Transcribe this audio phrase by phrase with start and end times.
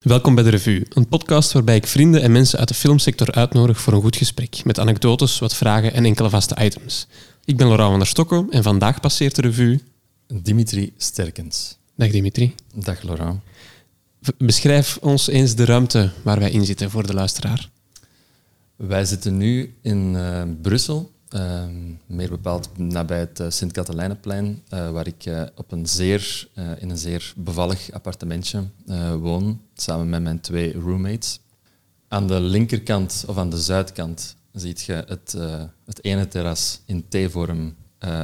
[0.00, 3.80] Welkom bij de Revue, een podcast waarbij ik vrienden en mensen uit de filmsector uitnodig
[3.80, 7.06] voor een goed gesprek, met anekdotes, wat vragen en enkele vaste items.
[7.44, 9.80] Ik ben Laurent van der Stokko en vandaag passeert de Revue...
[10.26, 11.76] Dimitri Sterkens.
[11.94, 12.54] Dag Dimitri.
[12.74, 13.40] Dag Laurent.
[14.38, 17.70] Beschrijf ons eens de ruimte waar wij in zitten voor de luisteraar.
[18.76, 21.10] Wij zitten nu in eh, Brussel,
[22.06, 26.98] meer bepaald nabij het eh, Sint-Katelijnenplein, eh, waar ik eh, op een zeer, in een
[26.98, 28.64] zeer bevallig appartementje
[29.20, 31.40] woon, samen met mijn twee roommates.
[32.08, 35.36] Aan de linkerkant of aan de zuidkant ziet je het,
[35.84, 37.74] het ene terras in T-vorm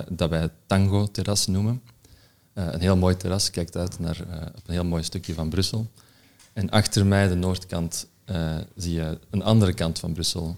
[0.08, 1.82] dat wij het Tango-terras noemen.
[2.54, 4.20] Een heel mooi terras, kijkt uit naar
[4.56, 5.90] op een heel mooi stukje van Brussel.
[6.52, 8.06] En achter mij, de noordkant,
[8.76, 10.56] zie je een andere kant van Brussel,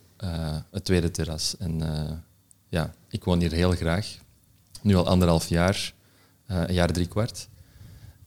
[0.71, 1.57] het tweede terras.
[1.57, 1.81] En
[2.69, 4.19] ja, ik woon hier heel graag.
[4.83, 5.95] Nu al anderhalf jaar,
[6.47, 7.49] eh, een jaar drie kwart.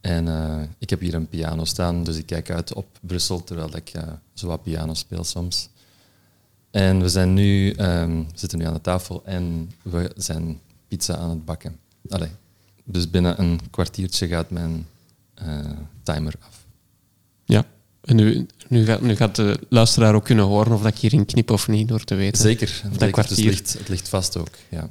[0.02, 3.76] En eh, ik heb hier een piano staan, dus ik kijk uit op Brussel terwijl
[3.76, 5.70] ik eh, zo wat piano speel soms.
[6.72, 11.30] En we zijn nu, ehm, zitten nu aan de tafel en we zijn pizza aan
[11.30, 11.80] het bakken.
[12.10, 12.32] Allee,
[12.84, 14.88] dus binnen een kwartiertje gaat mijn
[16.04, 16.66] timer af.
[17.46, 17.66] Ja.
[18.02, 21.26] En nu, nu, gaat, nu gaat de luisteraar ook kunnen horen of dat ik hierin
[21.26, 22.42] knip of niet, door te weten.
[22.42, 23.28] Zeker, dat zeker.
[23.28, 24.50] Dus het, ligt, het ligt vast ook.
[24.70, 24.90] Ja.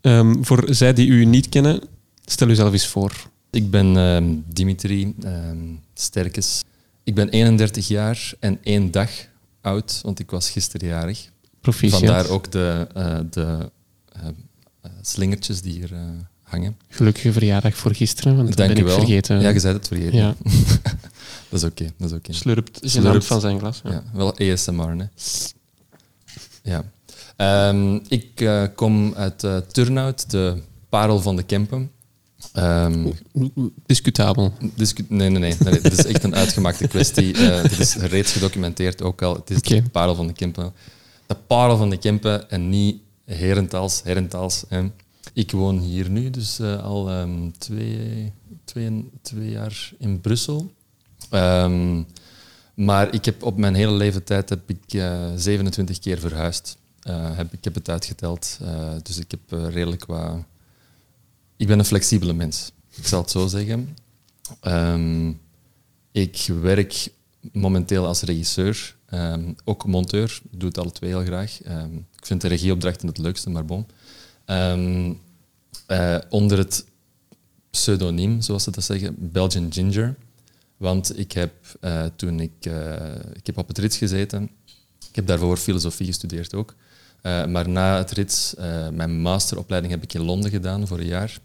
[0.00, 1.80] Ehm, voor zij die u niet kennen,
[2.24, 3.12] stel u zelf eens voor.
[3.50, 5.56] Ik ben ehm, Dimitri ehm,
[5.94, 6.62] Sterkes.
[7.04, 9.10] Ik ben 31 jaar en één dag
[9.60, 11.30] oud, want ik was gisteren jarig.
[11.60, 11.98] Proficiat.
[11.98, 13.70] Vandaar ook de, eh, de
[14.12, 14.26] eh,
[14.82, 15.90] eh, slingertjes die hier
[16.42, 16.76] hangen.
[16.88, 18.98] Gelukkige verjaardag voor gisteren, want dat Dank ben ik wel.
[18.98, 19.40] vergeten.
[19.40, 20.18] Ja, je zei het vergeten.
[20.18, 20.34] Ja.
[21.52, 21.92] dat is oké.
[21.98, 22.32] dat is oké.
[22.32, 22.90] Slurpt, Slurpt.
[23.08, 23.80] slurpt van zijn glas.
[23.84, 23.90] Ja.
[23.90, 25.04] Ja, wel ASMR, hè.
[26.62, 26.84] Ja.
[27.36, 31.90] Ehm, ik eh, kom uit eh, Turnhout, de parel van de Kempen.
[32.52, 33.08] Ehm,
[33.86, 34.52] Discutabel.
[34.74, 35.72] discu- nee, nee, nee, nee.
[35.80, 37.36] Het is echt een uitgemaakte kwestie.
[37.36, 39.34] Het is reeds gedocumenteerd ook al.
[39.34, 40.72] Het is de parel van de Kempen.
[41.26, 44.00] De parel van de Kempen en niet herentals.
[44.04, 44.82] herentals hè.
[45.32, 48.32] Ik woon hier nu dus al ehm, twee,
[48.64, 50.72] twee, twee jaar in Brussel.
[51.32, 52.02] Ehm,
[52.74, 56.76] maar ik heb op mijn hele leven tijd heb ik eh, 27 keer verhuisd.
[57.02, 58.58] Eh, heb, ik heb het uitgeteld.
[58.62, 60.36] Eh, dus ik heb eh, redelijk wat...
[61.56, 63.96] Ik ben een flexibele mens, ik zal het zo zeggen.
[64.60, 65.32] Ehm,
[66.12, 67.08] ik werk
[67.52, 70.40] momenteel als regisseur, ehm, ook monteur.
[70.50, 71.60] Doe het alle twee heel graag.
[72.16, 73.64] Ik vind de regieopdrachten het leukste, maar
[75.86, 76.84] eh, onder het
[77.70, 80.14] pseudoniem, zoals ze dat zeggen, Belgian Ginger.
[80.82, 84.50] Want ik heb eh, toen ik, eh, ik heb op het RITS gezeten.
[85.08, 86.74] Ik heb daarvoor filosofie gestudeerd ook.
[87.20, 88.54] Eh, maar na het RITS,
[88.92, 91.38] mijn masteropleiding heb ik in Londen gedaan voor een jaar.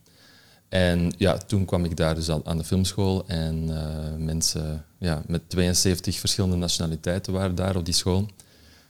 [0.69, 3.65] En ja, toen kwam ik daar dus al aan de filmschool en
[4.23, 8.29] mensen ja, met 72 verschillende nationaliteiten waren daar op die school.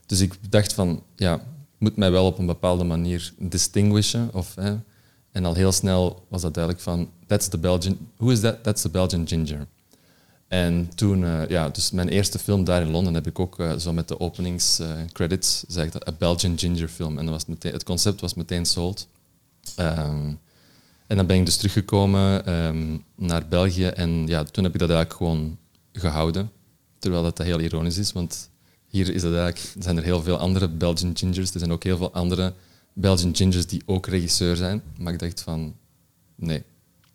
[0.06, 1.41] Dus ik dacht van, ja, ik
[1.78, 4.29] moet mij wel op een bepaalde manier distinguishen.
[4.34, 4.56] Of,
[5.31, 8.64] en al heel snel was dat duidelijk van, that's the Belgian, who is that?
[8.64, 9.68] That's the Belgian ginger.
[10.47, 13.75] En toen, eh, ja, dus mijn eerste film daar in Londen heb ik ook eh,
[13.78, 17.18] zo met de openingscredits, zei ik dat, a Belgian ginger film.
[17.18, 19.08] En dat was meteen, het concept was meteen sold.
[19.75, 20.34] Ehm,
[21.08, 24.90] en dan ben ik dus teruggekomen ehm, naar België en ja, toen heb ik dat
[24.90, 25.58] eigenlijk gewoon
[25.94, 26.52] gehouden.
[27.00, 28.50] Terwijl dat heel ironisch is, want
[28.88, 31.53] hier is dat eigenlijk, zijn er heel veel andere Belgian gingers.
[31.53, 32.53] Er zijn ook heel veel andere
[32.94, 34.81] Belgian gingers die ook regisseur zijn.
[34.97, 35.75] Maar ik dacht van,
[36.35, 36.64] nee,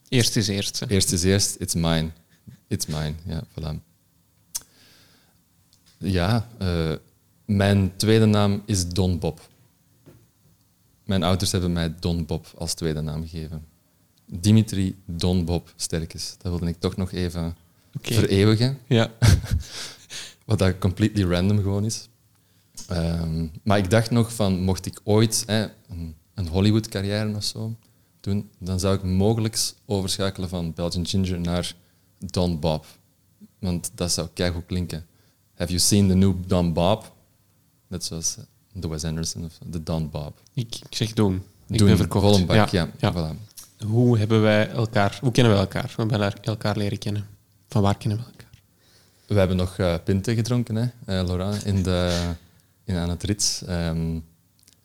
[0.08, 0.80] Eerst is eerst.
[0.80, 0.86] hè.
[0.88, 2.10] eerst is eerst, it's mine.
[2.72, 3.76] It's mine, ja, voilà.
[5.98, 6.92] Ja, eh,
[7.44, 9.48] mijn tweede naam is Don Bob.
[11.04, 13.64] Mijn ouders hebben mij Don Bob als tweede naam gegeven.
[14.26, 16.34] Dimitri Don Bob Sterkes.
[16.38, 17.56] Dat wilde ik toch nog even
[17.96, 18.14] Oké.
[18.14, 18.78] vereeuwigen.
[18.86, 19.10] Ja.
[20.46, 22.08] Wat dat completely random gewoon is.
[22.88, 27.76] Ehm, maar ik dacht nog van, mocht ik ooit hè, een, een Hollywood-carrière of zo
[28.20, 31.74] doen, dan zou ik mogelijk overschakelen van Belgian Ginger naar
[32.30, 32.84] Don Bob.
[33.58, 35.06] Want dat zou keigoed klinken.
[35.54, 37.12] Have you seen the new Don Bob?
[37.86, 40.40] Net zoals eh, de Wes Anderson of de Don Bob.
[40.54, 41.42] Ik, ik zeg doen.
[41.68, 42.46] Ik Doen, ben verkocht.
[42.46, 42.88] bak, ja.
[42.98, 43.12] ja.
[43.14, 43.36] Voilà.
[43.86, 45.18] Hoe hebben wij elkaar...
[45.20, 45.92] Hoe kennen we elkaar?
[45.96, 47.26] We hebben elkaar- leren kennen.
[47.68, 48.50] Van waar kennen we elkaar?
[49.26, 52.30] We hebben nog eh pinten gedronken, hè, eh, Laura, in de,
[52.84, 53.62] in, aan het Rits.
[53.64, 54.16] Ehm,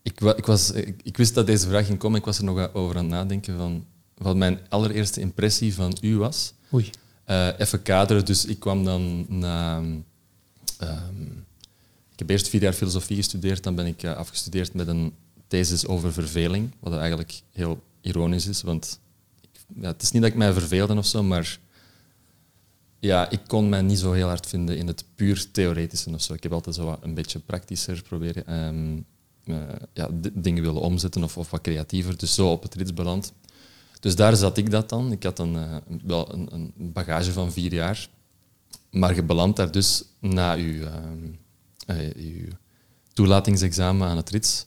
[0.01, 2.19] ik, wa- ik, was, ik, ik wist dat deze vraag ging komen.
[2.19, 3.85] Ik was er nog over aan het nadenken van
[4.17, 6.53] wat mijn allereerste impressie van u was.
[6.73, 6.89] Oei.
[7.27, 9.77] Eh, even kaderen, dus ik kwam dan na...
[10.77, 11.21] ehm,
[12.11, 15.13] ik heb eerst vier jaar filosofie gestudeerd, dan ben ik eh, afgestudeerd met een
[15.47, 18.99] thesis over verveling, wat eigenlijk heel ironisch is, want
[19.81, 21.59] het is niet dat ik mij verveelde of zo, maar
[22.99, 26.33] ja, ik kon mij niet zo heel hard vinden in het puur theoretische of zo.
[26.33, 28.97] Ik heb altijd zo wat een beetje praktischer proberen ehm,
[29.43, 32.17] eh, ja, dingen willen omzetten of, of wat creatiever.
[32.17, 33.33] Dus zo op het rits beland.
[33.99, 35.11] Dus daar zat ik dat dan.
[35.11, 38.07] Ik had een, eh, wel een, een bagage van vier jaar.
[38.91, 40.87] Maar je belandt daar dus na je,
[41.85, 42.47] eh, je
[43.13, 44.65] toelatingsexamen aan het rits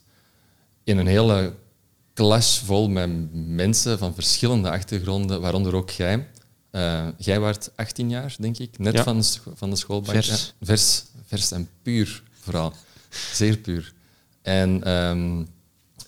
[0.85, 1.55] in een hele
[2.15, 6.29] klas vol met mensen van verschillende achtergronden, waaronder ook jij.
[6.71, 9.03] Eh, jij waart 18 jaar, denk ik, net Ja.
[9.03, 10.15] van, de, van de schoolbank.
[10.25, 10.29] Vers.
[10.59, 11.05] Ja, vers.
[11.27, 12.73] Vers en puur, vooral.
[13.33, 13.93] Zeer puur.
[14.43, 15.45] En ehm,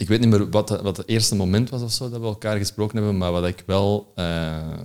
[0.03, 2.57] ik weet niet meer wat, wat het eerste moment was of zo dat we elkaar
[2.57, 4.79] gesproken hebben, maar wat ik wel, eh,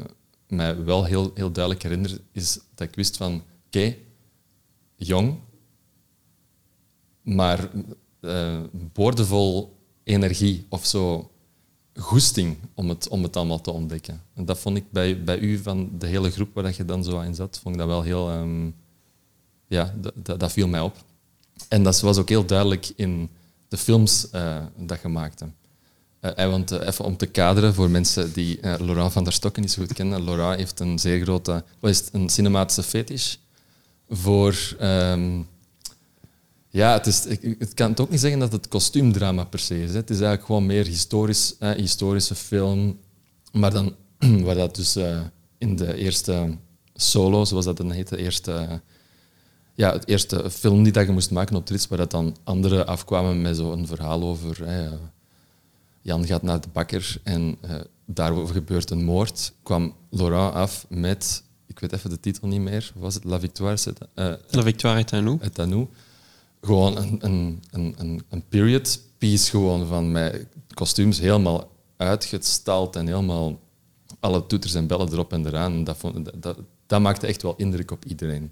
[0.48, 3.96] mij wel heel, heel duidelijk herinner, is dat ik wist van, oké,
[4.96, 5.40] jong,
[7.22, 7.70] maar
[8.20, 8.60] eh,
[8.94, 11.32] boordevol energie of zo
[11.96, 14.22] goesting om het, om het allemaal te ontdekken.
[14.34, 17.20] En dat vond ik bij, bij u, van de hele groep waar je dan zo
[17.20, 18.30] in zat, vond ik dat wel heel...
[18.30, 18.70] ehm,
[19.68, 19.94] ja,
[20.38, 20.96] dat viel mij op.
[21.68, 23.30] En dat was ook heel duidelijk in
[23.68, 25.46] de films eh, dat je maakte.
[26.20, 29.72] Eh, eh, want even om te kaderen voor mensen die Laurent van der Stokken niet
[29.72, 30.24] zo goed kennen.
[30.24, 31.64] Laurent heeft een zeer grote...
[31.80, 32.10] Wat is het?
[32.14, 33.36] Een cinematische fetish
[34.10, 34.76] voor...
[34.80, 35.42] ehm,
[36.70, 39.90] ja, het, is, ik, kan het ook niet zeggen dat het kostuumdrama per se is.
[39.90, 39.96] Hè.
[39.96, 43.00] Het is eigenlijk gewoon meer historisch, historische film.
[43.52, 43.96] Maar dan,
[44.46, 44.98] waar dat dus
[45.58, 46.58] in de eerste
[46.94, 48.82] solo, zoals dat dan heet, de eerste,
[49.78, 52.88] ja, het eerste film die dat je moest maken op Trits, waar dat dan anderen
[52.88, 54.68] afkwamen met zo'n verhaal over...
[54.68, 54.90] hè,
[56.02, 57.76] Jan gaat naar de bakker en eh
[58.08, 59.54] daarover gebeurt een moord.
[59.64, 63.24] Kwam Laurent af met, ik weet even de titel niet meer, was het?
[63.24, 65.88] La Victoire, eh, La Victoire est à nous.
[66.62, 67.62] Gewoon een, een,
[67.98, 73.60] een, een, period piece gewoon van mijn kostuums helemaal uitgestald en helemaal
[74.20, 75.74] alle toeters en bellen erop en eraan.
[75.74, 78.52] En Dat, vond, dat, dat, dat maakte echt wel indruk op iedereen.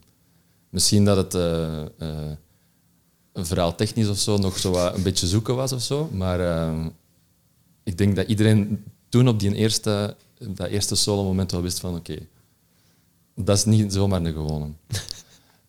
[0.70, 1.34] Misschien dat het
[3.36, 6.40] een verhaal technisch of zo nog zo wat een beetje zoeken was of zo, maar
[6.40, 6.86] eh,
[7.84, 11.96] ik denk dat iedereen toen op die eerste, dat eerste solo moment wel wist van
[11.96, 12.18] oké,
[13.36, 14.70] dat is niet zomaar een gewone.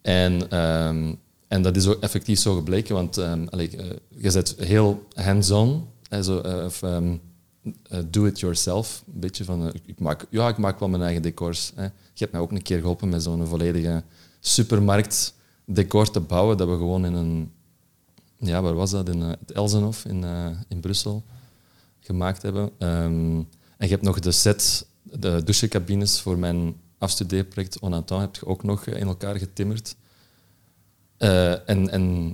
[0.01, 1.15] En, ehm,
[1.49, 5.89] en dat is ook effectief zo gebleken, want ehm, allee, eh, je bent heel hands-on,
[6.65, 7.17] of ehm,
[7.83, 9.03] eh, do it yourself.
[9.15, 11.73] Een beetje van, ik, maak, ja, ik maak wel mijn eigen decors.
[11.75, 11.83] Hè.
[11.83, 14.03] Je hebt mij ook een keer geholpen met zo'n volledige
[14.47, 15.35] supermarkt
[15.65, 17.53] decor te bouwen, dat we gewoon in een,
[18.39, 19.09] ja, waar was dat?
[19.09, 21.25] In eh, het Elzenhof in, eh, in Brussel
[22.01, 22.71] gemaakt hebben.
[22.79, 23.37] Ehm,
[23.77, 28.63] en je hebt nog de set, de douchecabines voor mijn afstudeerproject Onatan heb je ook
[28.63, 29.97] nog in elkaar getimmerd.
[31.17, 32.29] Eh, en, en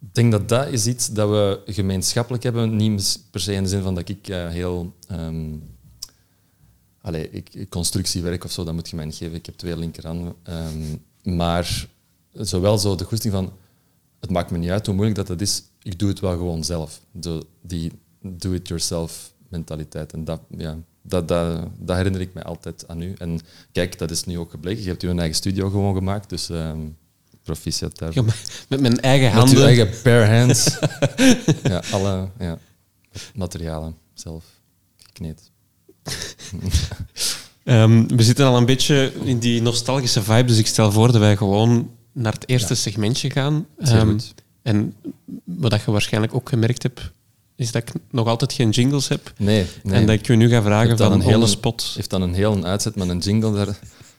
[0.00, 2.76] ik denk dat dat is iets dat we gemeenschappelijk hebben.
[2.76, 4.94] Niet per se in de zin van dat ik eh, heel...
[7.00, 9.34] allee, ik, constructiewerk of zo, dat moet je mij niet geven.
[9.34, 10.34] Ik heb twee linkerhanden.
[10.42, 10.96] Ehm,
[11.36, 11.86] maar
[12.32, 13.52] zowel zo de goesting van...
[14.20, 15.62] Het maakt me niet uit hoe moeilijk dat dat is.
[15.82, 17.00] Ik doe het wel gewoon zelf.
[17.10, 20.12] De, die do-it-yourself mentaliteit.
[20.12, 23.14] En dat, ja, dat, dat, dat herinner ik mij altijd aan u.
[23.18, 23.40] En
[23.72, 24.82] kijk, dat is nu ook gebleken.
[24.82, 26.28] Je hebt uw eigen studio gewoon gemaakt.
[26.28, 26.78] Dus ehm
[27.48, 28.14] proficiat daar.
[28.14, 28.22] Ja,
[28.68, 29.64] Met mijn eigen Met uw handen.
[29.64, 30.78] eigen bare hands.
[31.72, 32.58] ja, alle ja,
[33.34, 34.44] materialen zelf
[34.96, 35.50] gekneed.
[37.68, 41.20] Ehm, we zitten al een beetje in die nostalgische vibe, dus ik stel voor dat
[41.20, 42.78] wij gewoon naar het eerste Ja.
[42.80, 43.66] segmentje gaan.
[43.78, 44.18] Ehm,
[44.62, 44.94] en
[45.44, 47.10] wat dat je waarschijnlijk ook gemerkt hebt,
[47.56, 49.32] is dat ik nog altijd geen jingles heb.
[49.36, 49.94] Nee, nee.
[49.94, 51.92] En dat ik je nu ga vragen van een hele hele- spot.
[51.94, 53.52] heeft dan een heel uitzet met een jingle.
[53.52, 53.66] Daar,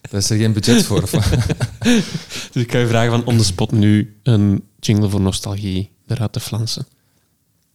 [0.01, 1.01] daar is er geen budget voor.
[2.51, 6.33] Dus ik ga je vragen van on the spot nu een jingle voor nostalgie eruit
[6.33, 6.87] te flansen.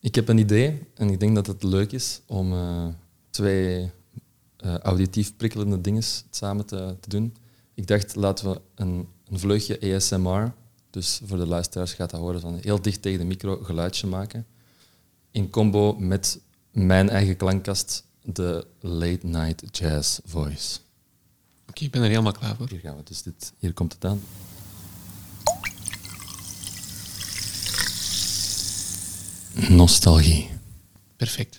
[0.00, 2.85] Ik heb een idee en ik denk dat het leuk is om eh,
[3.31, 3.90] twee
[4.64, 7.37] eh, auditief prikkelende dingen samen te, te doen.
[7.75, 10.52] Ik dacht, laten we een, een vleugje ASMR,
[10.90, 14.47] dus voor de luisteraars gaat dat horen van heel dicht tegen de micro geluidje maken,
[15.30, 16.40] in combo met
[16.71, 20.78] mijn eigen klankkast, de Late Night Jazz Voice.
[21.68, 22.68] Oké, ik ben er helemaal klaar voor.
[22.68, 24.21] Hier gaan we, dus dit, hier komt het aan.
[29.68, 30.50] Nostalgie.
[31.16, 31.59] Perfect.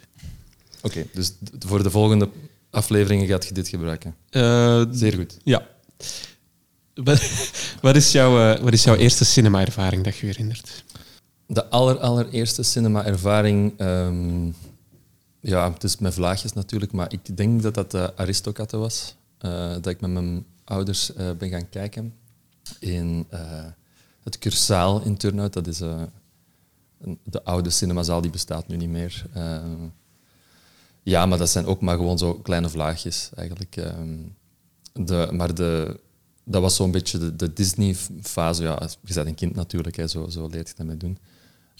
[0.81, 2.29] Oké, dus voor de volgende
[2.75, 4.15] afleveringen gaat je dit gebruiken.
[4.29, 5.37] Eh, Zeer goed.
[5.43, 5.67] ja.
[7.81, 10.83] Wat, is jouw, eh, wat is jouw eerste cinema-ervaring dat je je herinnert?
[11.47, 14.45] De aller, allereerste cinema-ervaring, ehm,
[15.39, 19.15] ja, het is met vlaagjes natuurlijk, maar ik denk dat dat de Aristokatten was.
[19.37, 22.13] eh, dat ik met mijn ouders eh, ben gaan kijken
[22.79, 23.39] in eh,
[24.23, 25.53] het Cursaal in Turnhout.
[25.53, 26.01] Dat is eh,
[27.01, 29.25] een- de oude cinemazaal, die bestaat nu niet meer.
[31.05, 33.75] Eh, ja, maar dat zijn ook maar gewoon zo kleine vlaagjes eigenlijk.
[33.75, 34.17] ehm.
[34.93, 35.99] de, maar de,
[36.43, 38.63] dat was zo'n beetje de, Disney-fase.
[38.63, 41.17] Ja, je bent een kind natuurlijk, hè, zo, zo leert je dat mee doen.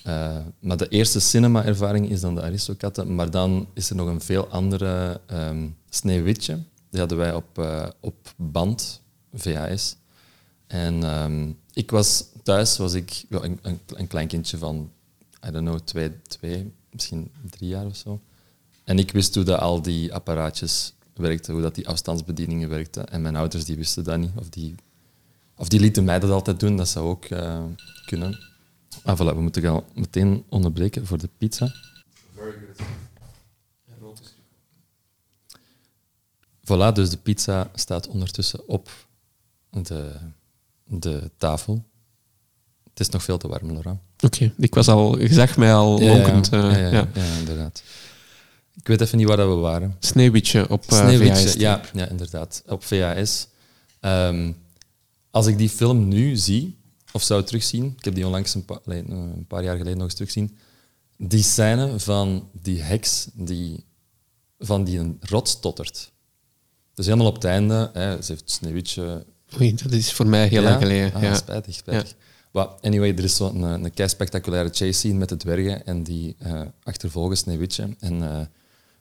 [0.08, 3.16] Uh, maar de eerste cinema-ervaring is dan de Aristokatten.
[3.16, 6.60] Maar dan is er nog een veel andere um, Sneeuwwitje.
[6.90, 9.02] Die hadden wij op, uh, op band,
[9.34, 9.96] VHS.
[10.68, 14.92] En um, ik was thuis, was ik ja, een, een, klein kindje van,
[15.48, 18.22] I don't know, twee, twee, misschien drie jaar of zo.
[18.86, 23.08] En ik wist hoe dat al die apparaatjes werkten, hoe dat die afstandsbedieningen werkten.
[23.08, 24.32] En mijn ouders die wisten dat niet.
[24.36, 24.76] Of die,
[25.56, 27.64] of die lieten mij dat altijd doen, dat zou ook uh,
[28.06, 28.40] kunnen.
[29.04, 31.74] Ah, voilà, we moeten gaan meteen onderbreken voor de pizza.
[32.36, 32.88] Very good.
[36.66, 38.90] Voilà, dus de pizza staat ondertussen op
[39.70, 40.12] de,
[40.86, 41.84] de tafel.
[42.84, 44.00] Het is nog veel te warm, Laurent.
[44.24, 46.48] Oké, ik was al, je zag mij al ja, lonkend.
[46.50, 47.84] Ja, uh, ja, ja, ja, inderdaad.
[48.76, 49.96] Ik weet even niet waar we waren.
[50.00, 51.54] Sneeuwwitje op uh, Sneeuwwitje, VHS.
[51.54, 52.64] ja, ja, inderdaad.
[52.68, 53.48] Op VHS.
[54.02, 54.56] Um,
[55.32, 56.78] als ik die film nu zie,
[57.12, 60.16] of zou terugzien, ik heb die onlangs een, pa een paar jaar geleden nog eens
[60.16, 60.58] terugzien,
[61.18, 63.84] die scène van die heks die
[64.60, 66.12] van die een rots tottert.
[66.94, 69.26] Dus helemaal op het einde, hè, ze heeft Sneeuwwitje...
[69.60, 70.70] Oei, dat is voor mij heel ja?
[70.70, 71.14] lang geleden.
[71.14, 71.36] Ah, ja.
[71.36, 72.10] spijtig, spijtig.
[72.10, 72.16] Ja.
[72.52, 76.04] Well, anyway, er is zo'n een, een kei spectaculaire chase scene met de dwergen en
[76.04, 77.96] die uh, achtervolgen Sneeuwwitje.
[78.00, 78.40] En uh,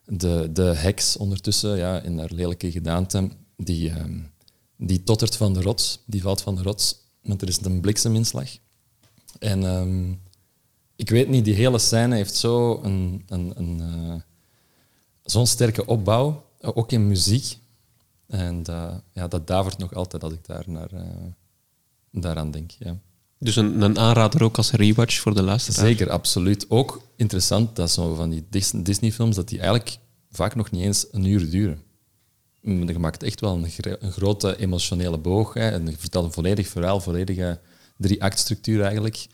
[0.05, 4.31] de, de heks ondertussen, ja, in haar lelijke gedaante, die, um,
[4.77, 8.51] die tottert van de rots, die valt van de rots, want er is een blikseminslag.
[9.39, 10.21] En um,
[10.97, 14.15] ik weet niet, die hele scène heeft zo een, een, een uh,
[15.25, 17.59] zo'n sterke opbouw, ook in muziek.
[18.27, 20.91] En uh, ja, dat davert nog altijd als ik daar naar,
[22.11, 22.71] daaraan denk.
[22.71, 22.99] Ja.
[23.45, 25.87] Dus een, een, aanrader ook als rewatch voor de luisteraar?
[25.87, 26.71] Zeker, absoluut.
[26.71, 28.45] Ook interessant dat zo van die
[28.83, 29.97] Disney-films, dat die eigenlijk
[30.31, 31.83] vaak nog niet eens een uur duren.
[32.61, 33.71] Je maakt echt wel een,
[34.01, 35.55] een grote emotionele boog.
[35.55, 37.61] Hè, en je vertelt een volledig verhaal, volledige
[37.97, 39.27] drie-act-structuur eigenlijk.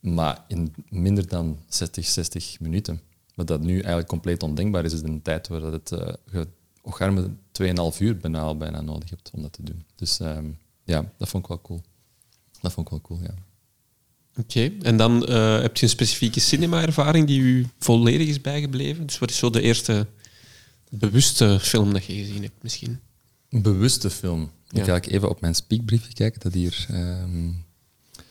[0.00, 3.00] Maar in minder dan 60, 60 minuten.
[3.34, 6.46] Wat dat nu eigenlijk compleet ondenkbaar is, in een tijd waar het uh, je
[6.82, 7.30] ocharme
[7.62, 9.84] 2,5 uur bijna bijna nodig hebt om dat te doen.
[9.94, 11.80] Dus um, ja, dat vond ik wel cool.
[12.60, 13.34] Dat vond ik wel cool, ja.
[14.38, 14.76] Oké, okay.
[14.82, 19.06] en dan uh, heb je een specifieke cinema-ervaring die u volledig is bijgebleven?
[19.06, 20.06] Dus wat is zo de eerste
[20.90, 23.00] bewuste film dat je gezien hebt, misschien?
[23.50, 24.50] Een bewuste film?
[24.66, 24.84] Dan ja.
[24.84, 26.40] ga ik even op mijn speakbriefje kijken.
[26.40, 27.64] Dat hier, um...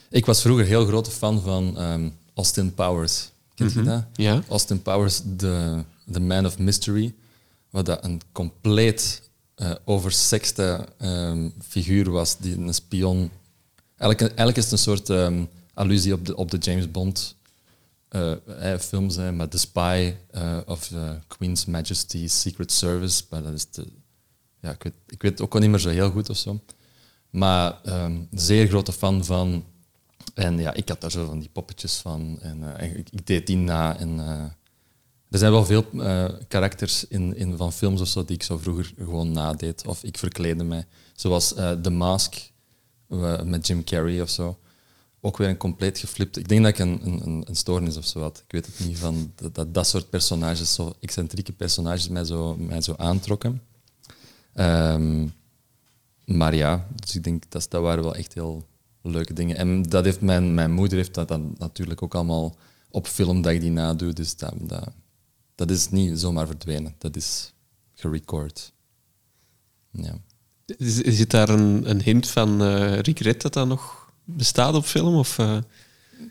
[0.10, 3.32] Ik was vroeger heel grote fan van um, Austin Powers.
[3.56, 3.80] Kent Mhm.
[3.80, 4.06] je dat?
[4.14, 4.44] Ja.
[4.50, 7.14] Austin Powers, the, the Man of Mystery.
[7.70, 9.22] Wat dat een compleet
[9.58, 13.32] uh, oversexte um, figuur was, die een spion...
[13.98, 17.36] Eigenlijk, eigenlijk is het een soort um, allusie op de, op de James Bond
[18.16, 23.24] uh, eh, films, hè, met The Spy uh, of uh, Queen's Majesty's Secret Service.
[23.30, 23.88] Maar dat is de,
[24.60, 26.60] ja, ik, weet, ik weet ook al niet meer zo heel goed of zo.
[27.30, 29.66] Maar um, zeer grote fan van.
[30.34, 32.40] En ja, ik had daar zo van die poppetjes van.
[32.42, 32.64] En,
[33.12, 33.98] ik, deed die na.
[33.98, 34.20] En,
[35.30, 35.86] er zijn wel veel
[36.48, 39.88] karakters in, in van films of zo die ik zo vroeger gewoon nadeed.
[39.88, 40.86] Of ik verkleedde mij.
[41.14, 41.48] Zoals
[41.82, 42.36] The Mask
[43.44, 44.58] met Jim Carrey of zo
[45.26, 46.38] ook weer een compleet geflipt.
[46.38, 48.44] Ik denk dat ik een, een, een stoornis of zo had.
[48.46, 52.82] Ik weet het niet, van dat, dat, soort personages, zo excentrieke personages, mij zo, mij
[52.82, 53.62] zo aantrokken.
[54.54, 55.34] Um,
[56.26, 58.68] maar ja, dus ik denk dat dat waren wel echt heel
[59.02, 59.58] leuke dingen.
[59.58, 62.56] En dat heeft mijn, mijn moeder heeft dat dan natuurlijk ook allemaal
[62.90, 64.14] op film dat ik die nadoe.
[64.14, 64.90] Dus dat, dat,
[65.56, 66.96] dat is niet zomaar verdwenen.
[66.98, 67.54] Dat is
[67.94, 68.74] gerecord.
[69.92, 70.18] Ja.
[70.78, 75.16] Zit daar een, een hint van uh, regret dat dat nog bestaat op film?
[75.16, 75.58] Of, uh...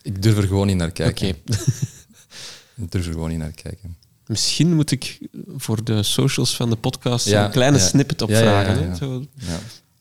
[0.03, 1.29] Ik durf er gewoon niet naar kijken.
[1.29, 1.41] Okay.
[2.85, 3.97] ik durf er gewoon niet naar kijken.
[4.27, 5.19] Misschien moet ik
[5.57, 7.85] voor de socials van de podcast ja, een kleine ja.
[7.85, 8.87] snippet opvragen.
[8.87, 9.25] Ja, Zo.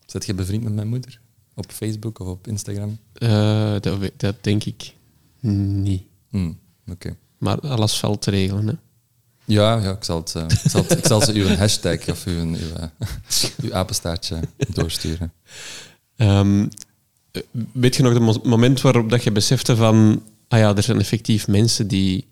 [0.06, 1.20] Zet je bevriend met mijn moeder?
[1.54, 2.98] Op Facebook of op Instagram?
[3.18, 4.94] Uh, dat, dat, denk ik
[5.42, 6.04] niet.
[6.30, 6.60] Mm,
[6.92, 7.16] okay.
[7.38, 8.68] Maar alles valt te regelen.
[8.68, 8.74] Hè?
[9.46, 12.26] Ja, ja ik, zal het, uh, ik, zal het, ik zal ze uw hashtag of
[12.26, 12.84] uw, uw, uh,
[13.62, 15.34] uw apenstaartje doorsturen.
[16.18, 16.70] Um,
[17.72, 20.24] weet je nog het moment waarop dat je besefte van...
[20.48, 22.28] Ah ja, er zijn effectief mensen die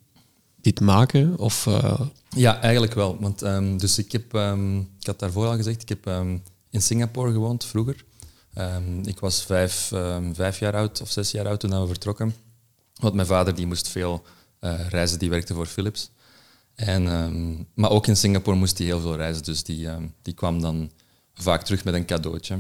[0.61, 1.37] dit maken?
[1.37, 1.99] Of, uh...
[2.29, 3.17] Ja, eigenlijk wel.
[3.19, 6.07] Want um, dus ik, heb, um, ik had daarvoor al gezegd, ik heb
[6.69, 8.05] in Singapore gewoond vroeger.
[9.03, 9.91] ik was vijf,
[10.33, 12.35] vijf jaar oud of zes jaar oud toen we vertrokken.
[13.01, 14.23] Want mijn vader die moest veel
[14.61, 16.11] uh, reizen, die werkte voor Philips.
[16.85, 19.87] En, maar ook in Singapore moest hij heel veel reizen, dus die,
[20.21, 20.91] die kwam dan
[21.33, 22.59] vaak terug met een cadeautje.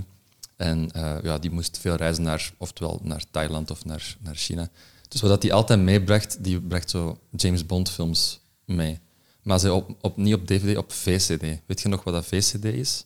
[0.55, 4.69] En uh, ja, die moest veel reizen naar, oftewel naar Thailand of naar, naar China.
[5.07, 8.99] Dus wat hij altijd meebracht, die bracht zo James Bond films mee.
[9.41, 11.61] Maar ze op, op, niet op DVD, op VCD.
[11.65, 13.05] Weet je nog wat dat VCD is?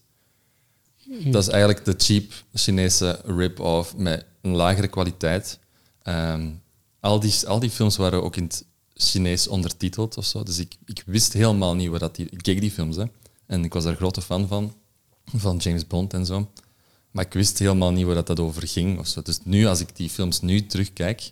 [1.26, 5.60] Dat is eigenlijk de cheap Chinese rip-off met een lagere kwaliteit.
[6.04, 6.52] Ehm,
[7.00, 8.66] al, die, al die films waren ook in het
[8.98, 10.44] Chinees ondertiteld of zo.
[10.44, 12.28] Dus ik, ik wist helemaal niet wat dat die...
[12.30, 13.06] Ik keek die films, hè.
[13.46, 14.74] En ik was daar grote fan van.
[15.26, 16.52] Van James Bond en zo.
[17.12, 19.00] Maar ik wist helemaal niet waar dat, dat over ging.
[19.00, 19.22] Of zo.
[19.22, 21.32] Dus nu, als ik die films nu terugkijk,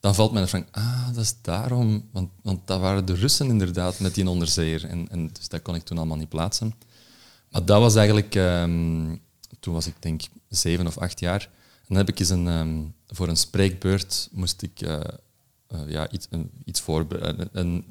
[0.00, 2.08] dan valt mij van, ah, dat is daarom.
[2.12, 4.84] Want, want dat waren de Russen inderdaad met die onderzeeër.
[4.84, 6.74] En, en, dus dat kon ik toen allemaal niet plaatsen.
[7.50, 9.16] Maar dat was eigenlijk, ehm,
[9.60, 11.42] toen was ik denk zeven of acht jaar.
[11.42, 15.00] En dan heb ik eens een, ehm, voor een spreekbeurt moest ik uh,
[15.72, 17.84] uh, ja, iets, een, iets voorbrengen, een,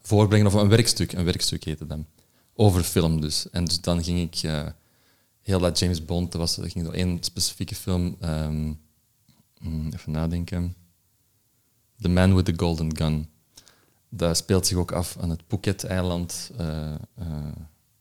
[0.00, 1.98] voorbrengen, of een werkstuk, een werkstuk heette dat,
[2.54, 3.50] over film dus.
[3.50, 4.66] En dus dan ging ik uh,
[5.42, 8.78] heel dat James Bond, dat was dat ging door één specifieke film, um,
[9.94, 10.74] even nadenken,
[12.00, 13.30] The Man with the Golden Gun.
[14.08, 16.50] Dat speelt zich ook af aan het Phuket-eiland.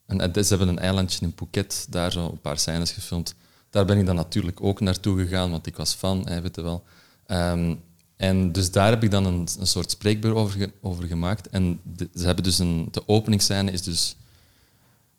[0.05, 3.35] En ze hebben een eilandje in Phuket, daar zo een paar scènes gefilmd.
[3.69, 6.61] Daar ben ik dan natuurlijk ook naartoe gegaan, want ik was fan, hè, weet je
[6.61, 6.83] wel.
[7.27, 7.81] Um,
[8.21, 11.49] en dus daar heb ik dan een, een soort spreekbeurt over, over gemaakt.
[11.49, 14.15] En de, ze hebben dus een, de openingsscène is dus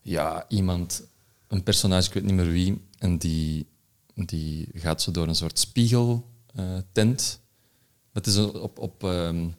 [0.02, 1.02] ja, iemand,
[1.48, 3.66] een personage, ik weet niet meer wie, en die,
[4.14, 7.40] die gaat zo door een soort spiegeltent.
[7.40, 9.54] Uh, het is op, op um,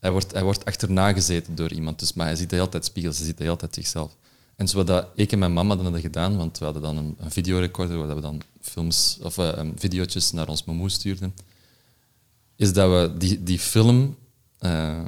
[0.00, 2.84] hij, wordt, hij wordt achterna gezeten door iemand, dus, maar hij ziet de hele tijd
[2.84, 4.16] spiegels, hij ziet de hele tijd zichzelf.
[4.56, 7.16] En zo dat ik en mijn mama dan hadden gedaan, want we hadden dan een,
[7.18, 11.34] een videorecorder waar we dan films of uh, video's naar ons momoe stuurden,
[12.62, 14.16] is dat we die, die film,
[14.60, 15.04] uh,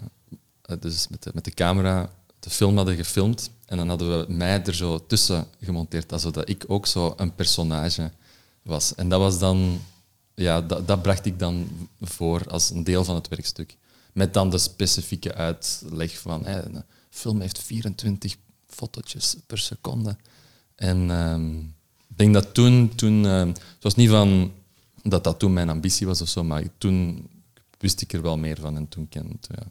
[0.81, 4.65] dus met de, met de camera, de film hadden gefilmd en dan hadden we mij
[4.65, 8.11] er zo tussen gemonteerd, zodat ik ook zo een personage
[8.63, 8.95] was.
[8.95, 9.81] En dat was dan,
[10.35, 11.69] ja, dat, dat bracht ik dan
[12.01, 13.77] voor als een deel van het werkstuk.
[14.13, 20.17] Met dan de specifieke uitleg van, hey, een film heeft 24 fotootjes per seconde.
[20.75, 21.37] En uh,
[22.09, 24.53] ik denk dat toen, toen uh, het was niet van
[25.03, 27.29] dat dat toen mijn ambitie was of zo, maar toen
[27.85, 29.67] wist ik er wel meer van en toen kent, ja,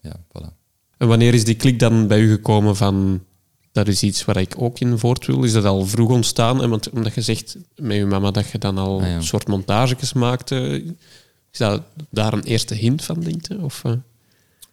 [0.00, 0.52] ja, voilà.
[0.96, 3.24] En wanneer is die klik dan bij u gekomen van
[3.72, 5.44] dat is iets waar ik ook in voort wil?
[5.44, 6.62] Is dat al vroeg ontstaan?
[6.62, 9.48] En want, omdat je zegt met je mama dat je dan al ah, een soort
[9.48, 10.84] montages maakte,
[11.52, 13.60] is dat daar een eerste hint van, denk je?
[13.60, 13.92] Of, uh?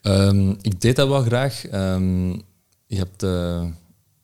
[0.02, 1.72] um, ik deed dat wel graag.
[1.74, 2.42] Um,
[2.86, 3.66] je hebt, uh,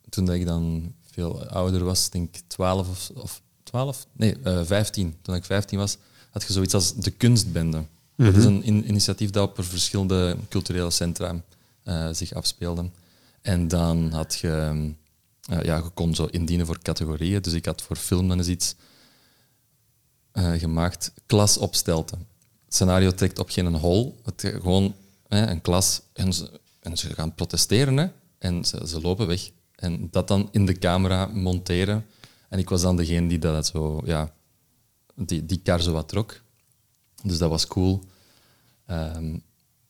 [0.09, 4.07] toen ik dan veel ouder was, denk ik 12 of, of 12?
[4.11, 5.15] Nee, uh, eh, 15.
[5.21, 5.97] Toen ik 15 was,
[6.29, 7.83] had je zoiets als de kunstbende.
[8.15, 8.33] Mm -hmm.
[8.33, 11.41] Dat is een in initiatief dat op verschillende culturele centra
[11.83, 12.89] uh, zich afspeelde.
[13.41, 14.91] En dan had je,
[15.41, 17.41] ja, je kon zo indienen voor categorieën.
[17.41, 18.75] Dus ik had voor film dan eens iets
[20.33, 22.27] gemaakt, klas opstelten.
[22.65, 24.21] Het scenario trekt op geen hol.
[24.23, 24.95] Het, gewoon
[25.27, 27.97] een klas en ze, en ze gaan protesteren.
[27.97, 28.07] Hè.
[28.37, 29.49] En ze, ze, lopen weg.
[29.75, 32.05] En dat dan in de camera monteren.
[32.49, 34.33] En ik was dan degene die dat zo, ja,
[35.15, 36.42] die, die kar zo wat trok.
[37.23, 38.03] Dus dat was cool.
[38.87, 39.43] Um,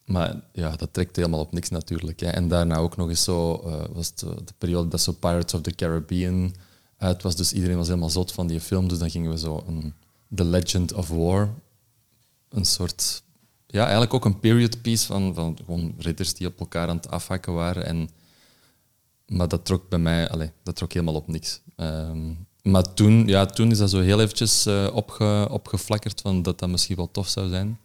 [0.06, 2.19] maar ja, dat trekt helemaal op niks natuurlijk.
[2.19, 2.28] Hè.
[2.28, 5.62] En daarna ook nog eens zo, uh, was het, de periode dat zo Pirates of
[5.62, 6.56] the Caribbean
[6.98, 7.36] uit was.
[7.36, 8.88] Dus iedereen was helemaal zot van die film.
[8.88, 9.93] Dus dan gingen we zo een
[10.36, 11.54] The Legend of War,
[12.50, 13.24] een soort,
[13.67, 17.10] ja, eigenlijk ook een period piece van, van gewoon ridders die op elkaar aan het
[17.10, 17.86] afhakken waren.
[17.86, 18.10] En
[19.28, 21.62] maar dat trok bij mij, allez, dat trok helemaal op niks.
[21.76, 26.69] Um, maar toen, ja, toen is dat zo heel eventjes opge, opgeflakkerd van dat dat
[26.69, 27.80] misschien wel tof zou zijn.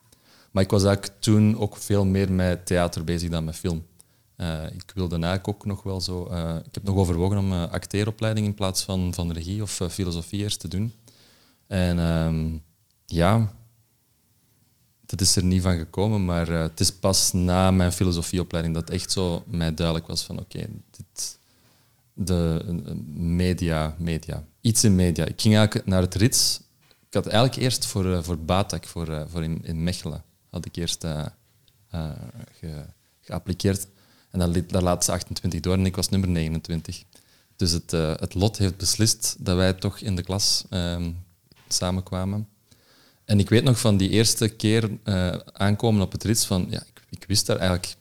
[0.51, 3.87] Maar ik was eigenlijk toen ook veel meer met theater bezig dan met film.
[4.37, 6.29] Uh, ik wilde eigenlijk ook nog wel zo...
[6.31, 10.61] Uh, ik heb nog overwogen om acteeropleiding in plaats van, van regie of filosofie eerst
[10.61, 10.93] te doen.
[11.67, 12.63] En um,
[13.07, 13.53] ja,
[15.07, 19.11] dat is er niet van gekomen, maar het is pas na mijn filosofieopleiding dat echt
[19.11, 21.39] zo mij duidelijk was van oké, dit
[22.15, 22.65] de
[23.15, 24.45] media, media.
[24.69, 25.25] Iets in media.
[25.25, 26.61] Ik ging eigenlijk naar het Rits.
[26.89, 30.77] Ik had eigenlijk eerst voor, uh, voor Batak, voor, uh, voor in, Mechelen, had ik
[30.77, 31.27] eerst uh,
[32.59, 32.85] ge,
[33.21, 33.87] geappliqueerd.
[34.31, 37.03] En dan daar laat ze 28 door en ik was nummer 29.
[37.57, 41.11] Dus het, het lot heeft beslist dat wij toch in de klas ehm,
[41.69, 42.49] samenkwamen.
[43.25, 44.91] En ik weet nog van die eerste keer
[45.53, 47.97] aankomen op het Rits van, ja, ik, ik wist daar eigenlijk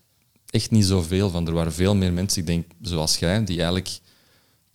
[0.49, 1.47] echt niet zoveel van.
[1.47, 3.99] Er waren veel meer mensen, ik denk zoals jij, die eigenlijk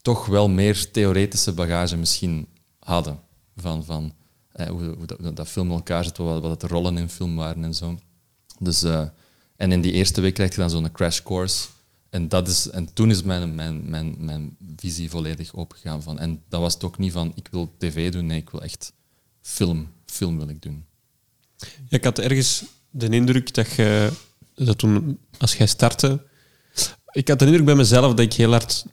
[0.03, 2.47] toch wel meer theoretische bagage misschien
[2.79, 3.21] hadden.
[3.57, 4.15] Van, van
[4.53, 7.37] eh, hoe, hoe, dat, dat, film in elkaar zit, wat, wat de rollen in film
[7.37, 7.99] waren en zo.
[8.59, 9.07] Dus, uh,
[9.57, 11.69] en in die eerste week krijg je dan zo'n crash course.
[12.11, 16.03] En, dat is, en toen is mijn, mijn, mijn, mijn visie volledig opengegaan.
[16.03, 18.63] Van, en dat was het ook niet van, ik wil tv doen, nee, ik wil
[18.63, 18.93] echt
[19.41, 19.93] film.
[20.07, 20.85] Film wil ik doen.
[21.59, 24.13] Ja, ik had ergens de indruk dat je,
[24.55, 26.27] dat toen, als jij startte,
[27.13, 28.85] ik had de indruk bij mezelf dat ik heel hard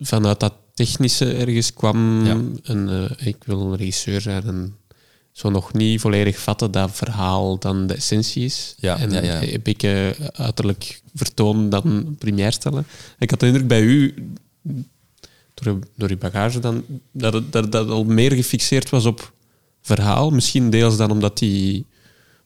[0.00, 2.26] vanuit dat technische ergens kwam.
[2.64, 4.76] En, uh, ik wil een regisseur zijn en
[5.32, 8.74] zo nog niet volledig vatten dat verhaal dan de essentie is.
[8.78, 9.34] Ja, en ja, ja.
[9.34, 12.86] heb ik uh, uiterlijk vertoon dan primair stellen.
[13.18, 14.14] Ik had de indruk bij u,
[15.54, 19.32] door, door uw bagage dan, dat het, dat, dat al meer gefixeerd was op
[19.82, 20.30] verhaal.
[20.30, 21.86] Misschien deels dan omdat die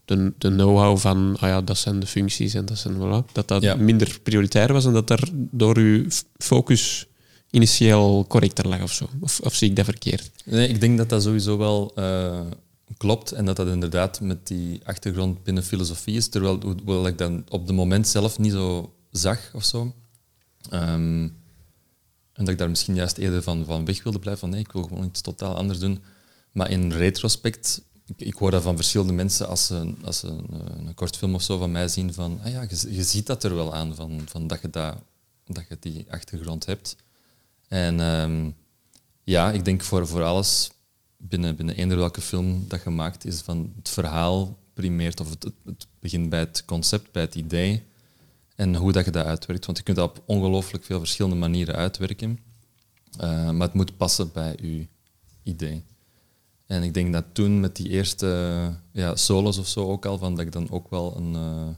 [0.05, 3.49] de, de know-how van, ah ja, dat zijn de functies en dat zijn, voilà, dat
[3.49, 6.05] dat minder prioritair was en dat daar door uw
[6.39, 7.07] focus
[7.55, 9.09] initieel correcter lag of zo.
[9.21, 10.31] Of, of zie ik dat verkeerd?
[10.45, 12.41] Nee, ik denk dat dat sowieso wel uh,
[12.97, 17.67] klopt en dat dat inderdaad met die achtergrond binnen filosofie is, terwijl ik dan op
[17.67, 19.95] het moment zelf niet zo zag of zo.
[20.71, 21.23] Um,
[22.33, 24.73] en dat ik daar misschien juist eerder van, van weg wilde blijven, van nee, ik
[24.73, 26.03] wil gewoon iets totaal anders doen.
[26.53, 27.83] Maar in retrospect
[28.17, 31.43] ik, hoor dat van verschillende mensen als ze, als ze een, een kort film of
[31.43, 34.21] zo van mij zien van, ah ja, je, je ziet dat er wel aan, van,
[34.27, 34.97] van dat, je dat,
[35.47, 36.97] dat je die achtergrond hebt.
[37.69, 38.55] En um,
[39.25, 40.71] ja, ik denk voor, voor alles
[41.17, 45.51] binnen, binnen eender welke film dat je maakt, is van het verhaal primeert, of het,
[45.65, 47.87] het, begint bij het concept, bij het idee,
[48.55, 49.67] en hoe dat je dat uitwerkt.
[49.67, 52.39] Want je kunt dat op ongelooflijk veel verschillende manieren uitwerken,
[53.21, 54.87] uh, maar het moet passen bij je
[55.43, 55.85] idee.
[56.67, 60.35] En ik denk dat toen met die eerste ja, solos of zo ook al, van
[60.35, 61.75] dat ik dan ook wel een, uh,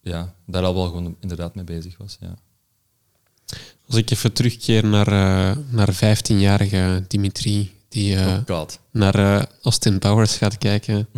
[0.00, 2.16] ja, daar al wel gewoon inderdaad mee bezig was.
[2.20, 2.34] Ja.
[3.88, 10.36] Als ik even terugkeer naar, uh, naar 15-jarige Dimitri, die uh, oh naar Austin Powers
[10.36, 11.08] gaat kijken.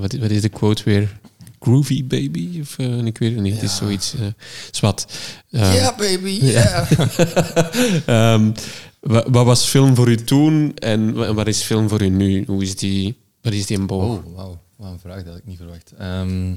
[0.00, 1.18] wat, wat, is de quote weer?
[1.60, 2.60] Groovy baby?
[2.60, 4.14] Of ik weet het niet, het is zoiets.
[4.70, 5.06] zwart.
[5.48, 6.88] Ja, yeah, baby, ja.
[8.06, 8.34] Yeah.
[8.34, 8.54] um,
[9.06, 12.44] Wat, was film voor u toen en wat is film voor u nu?
[12.46, 14.24] Hoe is die, wat is die een boog?
[14.24, 14.60] Oh, wauw.
[14.76, 15.92] Wat een vraag, dat ik niet verwacht.
[15.98, 16.54] Ehm,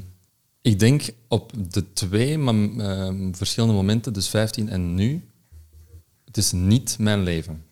[0.62, 5.24] ik denk op de twee maar, ehm, verschillende momenten, dus 15 en nu,
[6.26, 7.63] het is niet mijn leven.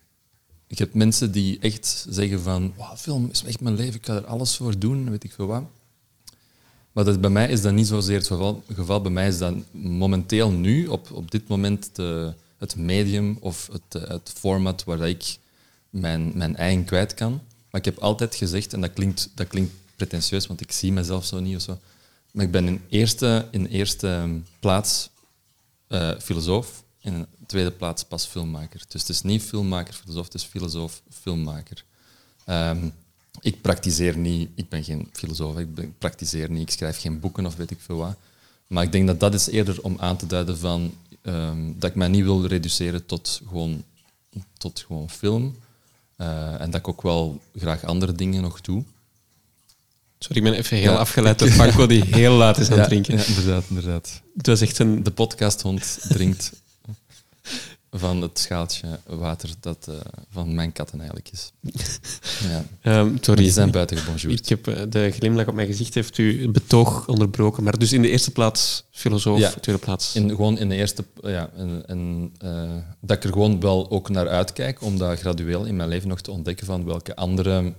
[0.66, 4.14] Ik heb mensen die echt zeggen van, wow, film is echt mijn leven, ik ga
[4.14, 5.62] er alles voor doen, weet ik veel wat.
[6.92, 8.62] Maar dat, bij mij is dat niet zozeer het geval.
[8.72, 9.00] geval.
[9.00, 14.02] Bij mij is dat momenteel nu, op, op dit moment, de het medium of het,
[14.02, 15.38] eh, het format waar ik
[15.90, 17.32] mijn, mijn eigen kwijt kan.
[17.70, 21.24] Maar ik heb altijd gezegd, en dat klinkt, dat klinkt pretentieus, want ik zie mezelf
[21.24, 21.78] zo niet of zo,
[22.32, 25.10] maar ik ben in eerste, in eerste ehm, plaats
[25.88, 28.84] uh, filosoof, in tweede plaats pas filmmaker.
[28.88, 31.84] Dus het is niet filmmaker, filosoof, het is filosoof, filmmaker.
[32.46, 32.92] Um,
[33.40, 37.56] ik praktiseer niet, ik ben geen filosoof, ik praktiseer niet, ik schrijf geen boeken of
[37.56, 38.16] weet ik veel wat.
[38.66, 40.92] Maar ik denk dat dat is eerder om aan te duiden van
[41.28, 43.84] Ehm, dat ik mij niet wil reduceren tot gewoon,
[44.58, 45.56] tot gewoon film.
[46.16, 48.84] Uh, en dat ik ook wel graag andere dingen nog doe.
[50.18, 53.16] Sorry, ik ben even heel afgeleid door Franco die heel laat is aan het drinken.
[53.16, 54.22] Ja, inderdaad, inderdaad.
[54.36, 55.02] Het was echt een...
[55.02, 56.52] De podcasthond drinkt
[57.90, 59.94] van het schaaltje water dat uh,
[60.30, 61.52] van mijn katten eigenlijk is.
[62.82, 63.00] ja.
[63.00, 63.42] Um, sorry.
[63.42, 64.40] Die zijn buiten gebonjourd.
[64.40, 67.62] Ik heb uh, de glimlach op mijn gezicht heeft u het betoog onderbroken.
[67.62, 69.50] Maar dus in de eerste plaats filosoof, ja.
[69.50, 70.14] tweede plaats...
[70.14, 71.04] In, gewoon in de eerste...
[71.22, 75.64] Ja, en, en uh, dat ik er gewoon wel ook naar uitkijk om dat gradueel
[75.64, 77.72] in mijn leven nog te ontdekken van welke andere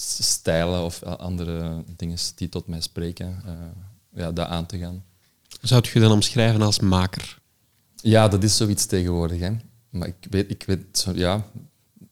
[0.00, 3.42] stijlen of andere dingen die tot mij spreken,
[4.14, 5.04] ja, dat aan te gaan.
[5.60, 7.38] Zou je dan omschrijven als maker?
[8.02, 9.40] Ja, dat is zoiets tegenwoordig.
[9.40, 9.50] Hè.
[9.90, 11.44] Maar ik weet, ik weet ja,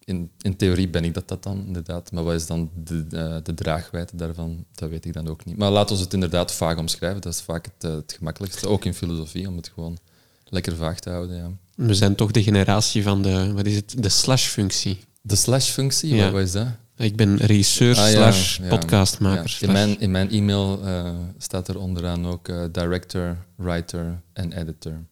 [0.05, 2.13] in, in theorie ben ik dat, dat dan inderdaad.
[2.13, 4.65] Maar wat is dan de, de, de draagwijdte daarvan?
[4.75, 5.57] Dat weet ik dan ook niet.
[5.57, 7.21] Maar laten we het inderdaad vaag omschrijven.
[7.21, 8.69] Dat is vaak het, eh, het gemakkelijkste.
[8.69, 9.99] Ook in filosofie, om het gewoon
[10.45, 11.37] lekker vaag te houden.
[11.37, 11.51] Ja.
[11.75, 14.99] We zijn toch de generatie van de, wat is het, de slash-functie.
[15.21, 16.15] De slash-functie?
[16.15, 16.31] Ja.
[16.31, 16.69] Wat is dat?
[16.99, 19.59] Ik ben regisseur ah, slash podcastmaker.
[19.61, 25.05] In, mijn, in mijn e-mail uh, staat er onderaan ook uh, director, writer en editor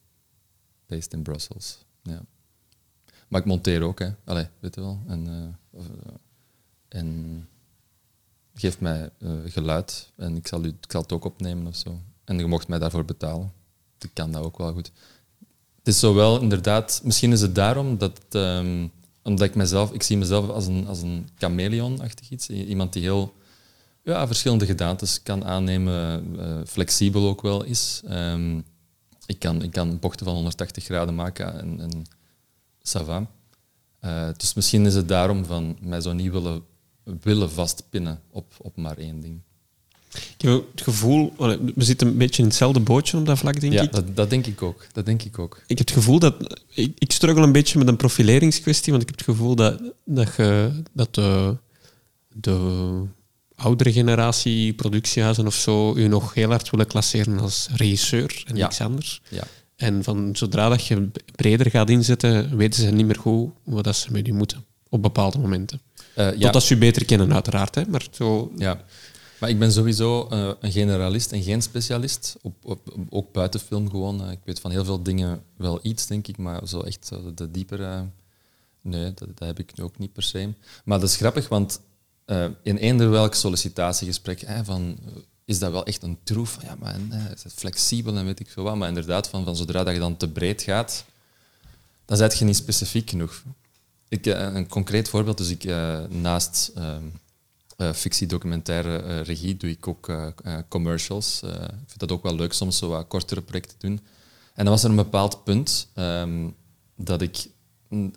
[0.87, 1.79] based in Brussels.
[2.03, 2.21] Ja.
[3.29, 4.09] Maar ik monteer ook, hè.
[4.25, 5.01] Allee, weet je wel.
[5.07, 5.27] En,
[5.75, 5.83] uh,
[6.89, 7.49] en
[8.55, 9.11] geef mij
[9.47, 12.01] geluid en ik zal, u, ik zal het ook opnemen of zo.
[12.25, 13.53] En je mocht mij daarvoor betalen.
[13.99, 14.93] Ik kan dat ook wel goed.
[15.79, 18.93] Het is zowel inderdaad, misschien is het daarom dat, um,
[19.27, 22.49] omdat ik mezelf, ik zie mezelf als een, als een chameleon-achtig iets.
[22.49, 23.35] Iemand die heel
[24.03, 28.03] ja, verschillende gedaantes kan aannemen, uh, flexibel ook wel is.
[28.11, 28.65] Um,
[29.27, 32.05] ik kan, ik kan bochten van 180 graden maken en, en
[32.83, 33.27] ça.
[34.01, 36.63] Uh, dus misschien is het daarom van mij zo niet willen,
[37.21, 39.41] willen vastpinnen op, op maar één ding.
[40.39, 41.33] Ik heb het gevoel,
[41.75, 43.93] we zitten een beetje in hetzelfde bootje op dat vlak, denk ja, ik.
[43.93, 44.87] Dat, dat denk ik ook.
[44.93, 45.63] Dat denk ik ook.
[45.67, 46.35] Ik heb het gevoel dat...
[46.75, 50.35] Ik, ik struggle een beetje met een profileringskwestie, want ik heb het gevoel dat, dat,
[50.37, 51.57] je, dat de,
[52.33, 53.03] de
[53.55, 58.81] oudere generatie productiehuizen of zo u nog heel hard willen klasseren als regisseur en niks
[58.81, 59.21] anders.
[59.29, 59.43] Ja.
[59.77, 63.97] En van zodra dat je breder gaat inzetten, weten ze niet meer goed wat dat
[63.97, 65.81] ze met je moeten op bepaalde momenten.
[66.19, 66.39] Uh, ja.
[66.39, 67.75] Totdat ze je beter kennen, uiteraard.
[67.75, 67.83] Hè?
[67.89, 68.53] Maar zo...
[68.57, 68.85] Ja.
[69.41, 72.37] Maar ik ben sowieso uh, een generalist en geen specialist.
[72.43, 74.25] Op, op, ook buiten film gewoon.
[74.25, 76.37] Uh, ik weet van heel veel dingen wel iets, denk ik.
[76.37, 78.05] Maar zo echt de diepere...
[78.81, 80.53] nee, dat, heb ik ook niet per se.
[80.85, 81.81] Maar dat is grappig, want
[82.63, 84.45] in eender welk sollicitatiegesprek...
[84.65, 84.99] van,
[85.45, 86.59] is dat wel echt een troef?
[86.63, 86.97] Ja, maar
[87.35, 88.77] is het flexibel en weet ik veel wat.
[88.77, 91.05] Maar inderdaad, van, zodra dat je dan te breed gaat,
[92.05, 93.43] dan ben je niet specifiek genoeg.
[94.09, 95.65] Ik, eh, een concreet voorbeeld, dus ik,
[97.77, 100.13] uh, naast uh, fictiedocumentaire regie doe ik ook
[100.69, 101.43] commercials.
[101.43, 101.51] ik
[101.87, 104.01] vind dat ook wel leuk soms, zo wat kortere projecten doen.
[104.55, 106.55] En dan was er een bepaald punt um,
[106.97, 107.47] dat ik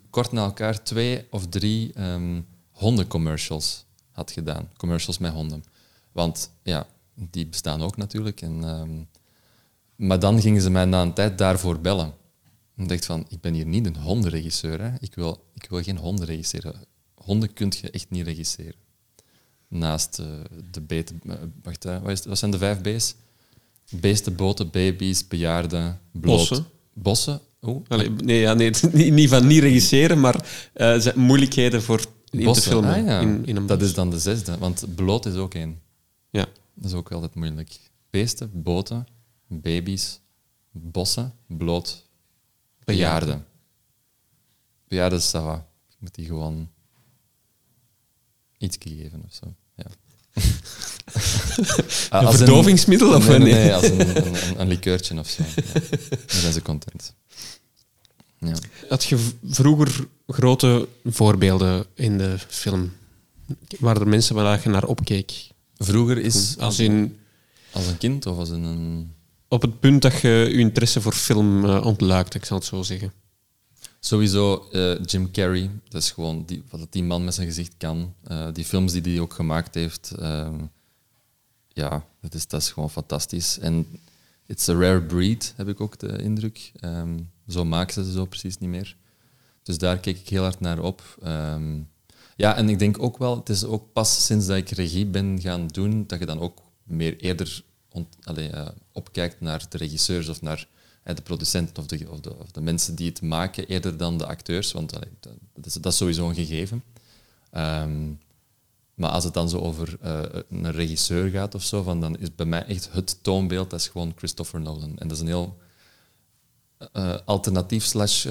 [0.09, 4.69] kort na elkaar twee of drie um, hondencommercials had gedaan.
[4.77, 5.63] Commercials met honden.
[6.11, 8.41] Want ja, die bestaan ook natuurlijk.
[8.41, 9.07] En, um,
[9.95, 12.13] maar dan gingen ze mij na een tijd daarvoor bellen.
[12.75, 14.81] En dacht van, ik ben hier niet een hondenregisseur.
[14.81, 14.91] Hè.
[14.99, 16.75] Ik, wil, ik wil geen honden regisseren.
[17.13, 18.87] Honden kun je echt niet regisseren.
[19.69, 20.25] Naast uh,
[20.71, 21.21] de beten...
[21.23, 23.15] Uh, wacht, wat, is, wat, zijn de vijf B's?
[23.89, 26.37] Beesten, boten, baby's, bejaarden, bloot.
[26.37, 26.65] Bossen.
[26.93, 27.41] Bossen?
[27.61, 27.87] Oh.
[28.23, 28.71] nee, ja, nee,
[29.11, 30.69] niet van niet regisseren, maar
[31.15, 32.93] moeilijkheden voor in te filmen.
[32.93, 33.19] Ah, ja.
[33.19, 35.81] in, in dat is dan de zesde, want bloot is ook één.
[36.29, 36.45] Ja.
[36.73, 37.79] Dat is ook altijd moeilijk.
[38.09, 39.07] Beesten, boten,
[39.47, 40.19] baby's,
[40.71, 42.07] bossen, bloot,
[42.95, 43.45] Bejaarden.
[44.87, 46.69] Bejaarden is dat Ik moet die gewoon
[48.59, 49.53] iets geven of zo.
[49.75, 49.85] Ja.
[52.27, 53.15] een verdovingsmiddel?
[53.15, 55.43] of nee, nee, nee, als een, een, een, likeurtje of zo.
[55.55, 55.61] Ja.
[56.09, 57.13] Dan zijn ze content.
[58.39, 58.53] Ja.
[58.89, 62.91] Had je vroeger grote voorbeelden in de film?
[63.79, 65.47] Waren er mensen waar je naar opkeek?
[65.77, 66.55] Vroeger is...
[66.59, 67.17] Als, in,
[67.71, 69.13] als een kind of als een
[69.49, 72.81] op het punt dat je je interesse voor film uh, ontluikt, ik zal het zo
[72.81, 73.13] zeggen?
[73.99, 75.69] Sowieso uh, Jim Carrey.
[75.87, 78.13] Dat is gewoon die, wat die man met zijn gezicht kan.
[78.31, 80.11] Uh, die films die hij ook gemaakt heeft.
[80.11, 80.55] Ehm,
[81.67, 83.59] ja, dat is, dat is gewoon fantastisch.
[83.59, 83.87] En
[84.45, 86.71] it's a rare breed, heb ik ook de indruk.
[86.81, 88.95] Um, zo maken ze ze zo precies niet meer.
[89.63, 91.17] Dus daar keek ik heel hard naar op.
[91.25, 91.89] Um,
[92.35, 95.41] ja, en ik denk ook wel, het is ook pas sinds dat ik regie ben
[95.41, 100.41] gaan doen, dat je dan ook meer eerder ont, uh, opkijkt naar de regisseurs of
[100.41, 100.67] naar
[101.15, 104.25] de producenten of de, of, de, of de, mensen die het maken, eerder dan de
[104.25, 105.05] acteurs, want dat,
[105.63, 106.83] is, dat, is, sowieso een gegeven.
[107.51, 108.19] Um,
[108.93, 112.35] maar als het dan zo over uh, een regisseur gaat of zo, van, dan is
[112.35, 114.97] bij mij echt het toonbeeld, dat is gewoon Christopher Nolan.
[114.97, 115.57] En dat is een heel
[117.25, 118.23] alternatief slash,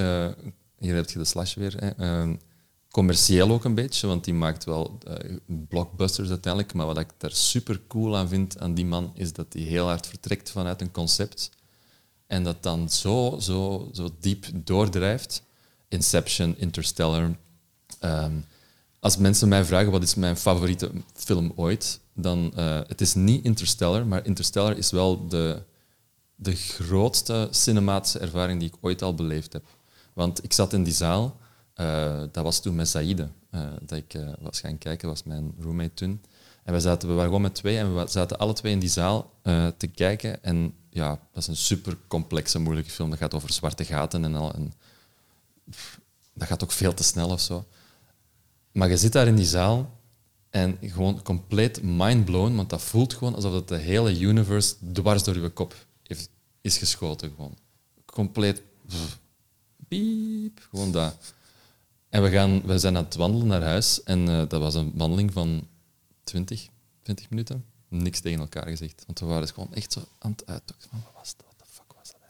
[0.79, 2.35] hier heb je de slash weer, hè, ehm,
[2.91, 4.99] commercieel ook een beetje, want die maakt wel
[5.47, 6.75] blockbusters uiteindelijk.
[6.75, 9.87] Maar wat ik daar super cool aan vind aan die man, is dat hij heel
[9.87, 11.51] hard vertrekt vanuit een concept
[12.29, 15.43] en dat dan zo, zo, zo diep doordrijft.
[15.89, 17.37] Inception, Interstellar.
[18.05, 18.45] Um,
[19.01, 23.45] als mensen mij vragen wat is mijn favoriete film ooit, dan uh, het is niet
[23.45, 25.63] Interstellar, maar Interstellar is wel de,
[26.35, 29.65] de grootste cinematische ervaring die ik ooit al beleefd heb.
[30.13, 31.37] Want ik zat in die zaal
[31.77, 35.95] uh, dat was toen met Saïde, uh, dat ik was gaan kijken, was mijn roommate
[35.95, 36.23] toen.
[36.65, 38.89] En we, zaten, we waren gewoon met twee en we zaten alle twee in die
[38.89, 39.33] zaal
[39.77, 40.45] te kijken.
[40.45, 43.11] En ja, dat is een super complexe, moeilijke film.
[43.11, 44.55] Dat gaat over zwarte gaten en al.
[44.55, 44.73] En,
[46.33, 47.65] dat gaat ook veel te snel of zo.
[48.73, 49.99] Maar je zit daar in die zaal
[50.51, 55.41] en gewoon compleet mindblown, want dat voelt gewoon alsof het de hele universe dwars door
[55.41, 55.75] je kop
[56.61, 57.33] is geschoten.
[57.35, 57.57] Gewoon.
[58.05, 58.63] Compleet.
[59.89, 61.35] piep, gewoon dat.
[62.09, 64.03] En we, gaan, we zijn aan het wandelen naar huis.
[64.03, 65.67] En uh, dat was een wandeling van
[66.25, 66.69] 20,
[67.03, 67.65] 20 minuten.
[67.89, 69.03] Niks tegen elkaar gezegd.
[69.07, 70.89] Want we waren gewoon echt zo aan het uitzoeken.
[70.91, 71.47] Wat was dat?
[71.47, 72.21] What the fuck was dat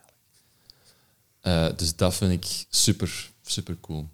[1.43, 1.73] eigenlijk?
[1.73, 4.09] Uh, dus dat vind ik super, super cool.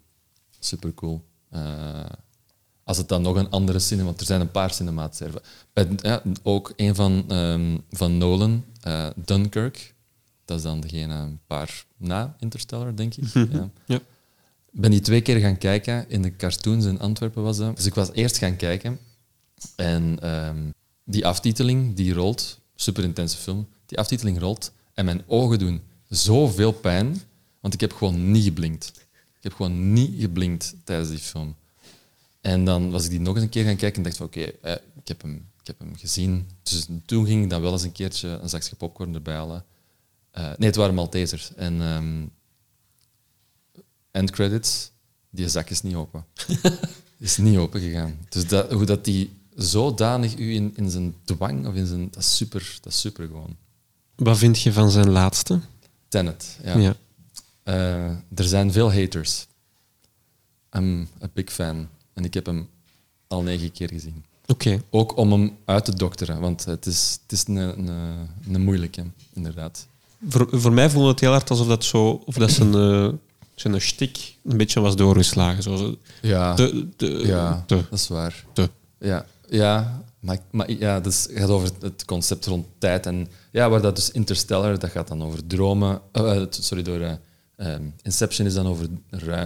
[0.59, 1.25] Super cool.
[1.51, 2.05] Uh,
[2.83, 4.07] als het dan nog een andere cinema...
[4.07, 5.41] Want er zijn een paar cinematische
[6.01, 8.65] ja, Ook een van, um, van Nolan,
[9.15, 9.95] Dunkirk.
[10.45, 13.33] Dat is dan degene een paar na Interstellar, denk ik.
[13.33, 13.69] ja.
[13.85, 13.99] ja
[14.75, 16.09] ben die twee keer gaan kijken.
[16.09, 17.75] In de cartoons in Antwerpen was dat.
[17.75, 18.99] Dus ik was eerst gaan kijken.
[19.75, 20.73] En um,
[21.05, 22.59] die aftiteling, die rolt.
[22.75, 23.67] Super intense film.
[23.85, 24.71] Die aftiteling rolt.
[24.93, 27.21] En mijn ogen doen zoveel pijn.
[27.59, 28.91] Want ik heb gewoon niet geblinkt.
[29.37, 31.55] Ik heb gewoon niet geblinkt tijdens die film.
[32.41, 34.39] En dan was ik die nog eens een keer gaan kijken en dacht van oké,
[34.39, 36.49] okay, eh, ik, heb hem, ik heb hem gezien.
[36.63, 39.65] Dus toen ging ik dan wel eens een keertje een zakje popcorn erbij halen.
[40.37, 41.53] Uh, nee, het waren Maltesers.
[41.55, 42.31] En um,
[44.11, 44.91] end credits,
[45.29, 46.25] die zak is niet open.
[47.19, 48.17] is niet open gegaan.
[48.29, 52.07] Dus dat, hoe dat die zodanig u in, in zijn dwang of in zijn.
[52.11, 53.55] Dat is super, dat is super gewoon.
[54.15, 55.59] Wat vind je van zijn laatste?
[56.07, 56.77] Tenet, ja.
[56.77, 56.95] Ja.
[57.63, 59.47] Eh, er zijn veel haters.
[60.71, 61.87] I'm a big fan.
[62.13, 62.69] En ik heb hem
[63.27, 64.23] al negen keer gezien.
[64.47, 64.81] Oké.
[64.89, 67.89] Ook om hem uit te dokteren, want het is, het is een, een,
[68.51, 69.87] een moeilijke, inderdaad.
[70.29, 73.09] Voor, voor mij voelde het heel hard alsof dat zo, of dat zijn, uh,
[73.55, 75.63] zijn stik een beetje was doorgeslagen.
[75.63, 75.97] Zo.
[76.21, 78.45] Ja, de, de, ja dat is waar.
[78.99, 83.05] Ja, ja maar, maar ja, dus het gaat over het concept rond tijd.
[83.05, 86.01] En ja, waar dat dus Interstellar, dat gaat dan over dromen.
[86.13, 87.13] Uh, sorry, door uh,
[87.57, 88.87] um, Inception is dan over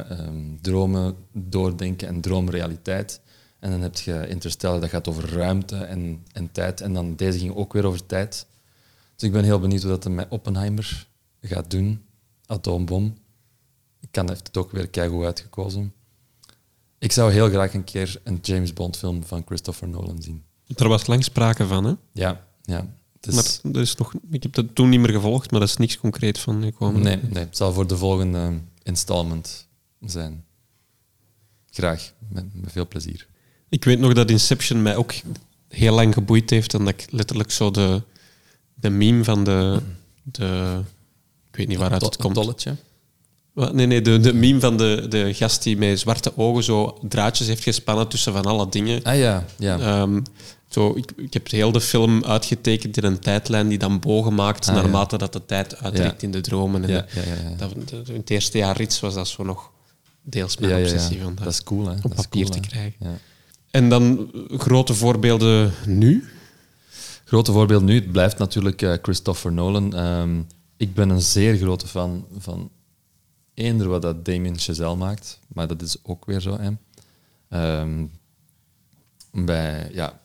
[0.09, 3.21] um, dromen, doordenken en droomrealiteit.
[3.59, 6.81] En dan heb je Interstellar, dat gaat over ruimte en, en tijd.
[6.81, 8.45] En dan deze ging ook weer over tijd.
[9.15, 11.07] Dus ik ben heel benieuwd hoe dat met Oppenheimer
[11.41, 12.01] gaat doen.
[12.45, 13.17] Atoombom.
[13.99, 15.93] Ik kan het ook weer keigoed uitgekozen.
[16.99, 20.43] Ik zou heel graag een keer een James Bond film van Christopher Nolan zien.
[20.75, 21.93] Er was lang sprake van, hè?
[22.13, 22.87] Ja, ja.
[23.21, 23.33] Is...
[23.33, 25.97] Maar er is nog, ik heb dat toen niet meer gevolgd, maar dat is niks
[25.97, 27.01] concreet van gekomen.
[27.01, 29.67] Nee, nee, het zal voor de volgende installment
[29.99, 30.45] zijn.
[31.69, 33.27] Graag, met, met veel plezier.
[33.69, 35.13] Ik weet nog dat Inception mij ook
[35.67, 38.01] heel lang geboeid heeft en dat ik letterlijk zo de,
[38.73, 39.81] de meme van de,
[40.23, 40.81] de...
[41.49, 42.35] Ik weet niet waaruit het komt.
[42.35, 42.75] Tolletje?
[43.53, 47.47] Nee, nee, de, de meme van de, de gast die met zwarte ogen zo draadjes
[47.47, 49.03] heeft gespannen tussen van alle dingen.
[49.03, 50.01] Ah ja, ja.
[50.01, 50.23] Um,
[50.69, 54.67] zo, ik, ik heb heel de film uitgetekend in een tijdlijn die dan bogen maakt
[54.67, 55.17] ah, naarmate ja.
[55.17, 56.27] dat de tijd uittrekt ja.
[56.27, 56.83] in de dromen.
[56.83, 57.05] En ja,
[57.57, 57.71] Dat,
[58.07, 59.71] in het eerste jaar rits was dat zo nog
[60.23, 61.21] deels mijn obsessie.
[61.21, 61.95] Van dat, dat is cool, hè?
[62.01, 63.19] Op papier cool, te krijgen.
[63.71, 66.29] En dan grote voorbeelden nu?
[67.25, 70.05] Grote voorbeeld nu, het blijft natuurlijk uh, Christopher Nolan.
[70.05, 72.69] Um, ik ben een zeer grote fan van
[73.59, 76.57] eender wat dat Damien Chazelle maakt, maar dat is ook weer zo.
[76.59, 76.71] Hè.
[77.81, 78.11] Um,
[79.31, 80.19] bij, ja,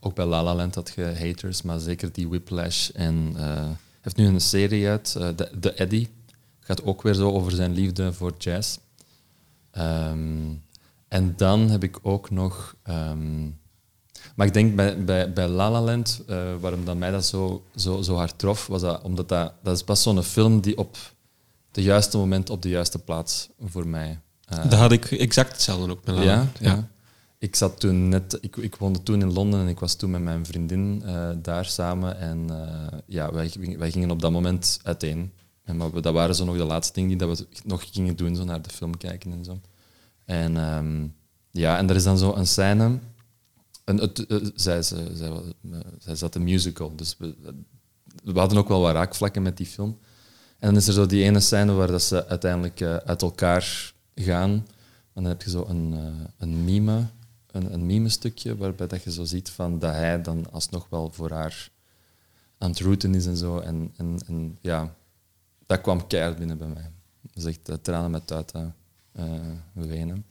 [0.00, 2.88] ook bij La La Land had je haters, maar zeker die Whiplash.
[2.90, 3.68] En uh,
[4.00, 6.08] heeft nu een serie uit, uh, de, de Eddie.
[6.60, 8.78] Gaat ook weer zo over zijn liefde voor jazz.
[9.78, 10.62] Um,
[11.08, 12.76] en dan heb ik ook nog...
[12.88, 13.58] Um,
[14.34, 18.02] maar ik denk bij, bij, La La Land, uh, waarom dat mij dat zo, zo,
[18.02, 20.96] zo hard trof, was dat omdat dat, dat is pas zo'n film die op
[21.78, 24.20] de juiste moment op de juiste plaats voor mij.
[24.52, 26.88] Uh, dat had ik exact hetzelfde ook met ja, ja,
[27.38, 30.22] Ik zat toen net, ik, ik woonde toen in Londen en ik was toen met
[30.22, 35.32] mijn vriendin uh, daar samen en uh, ja, wij, wij gingen op dat moment uiteen.
[35.64, 38.16] En maar we, dat waren zo nog de laatste dingen die dat we nog gingen
[38.16, 39.60] doen, zo naar de film kijken en zo.
[40.24, 41.14] En um,
[41.50, 42.98] ja, en er is dan zo een scène.
[43.84, 45.32] En het, zij, zij, zij,
[45.98, 47.34] zij zat een musical, dus we,
[48.24, 49.98] we hadden ook wel wat raakvlakken met die film.
[50.58, 53.92] En dan is er zo die ene scène waar dat ze uiteindelijk uh, uit elkaar
[54.14, 54.50] gaan.
[55.12, 57.06] En dan heb je zo een, uh, een mime,
[57.50, 61.30] een, een mime-stukje, waarbij dat je zo ziet van dat hij dan alsnog wel voor
[61.30, 61.70] haar
[62.58, 63.58] aan het routen is en zo.
[63.58, 64.94] En, en, ja,
[65.66, 66.90] dat kwam keihard binnen bij mij.
[67.34, 68.74] Is echt uh, tranen met tuiten
[69.72, 70.24] wenen.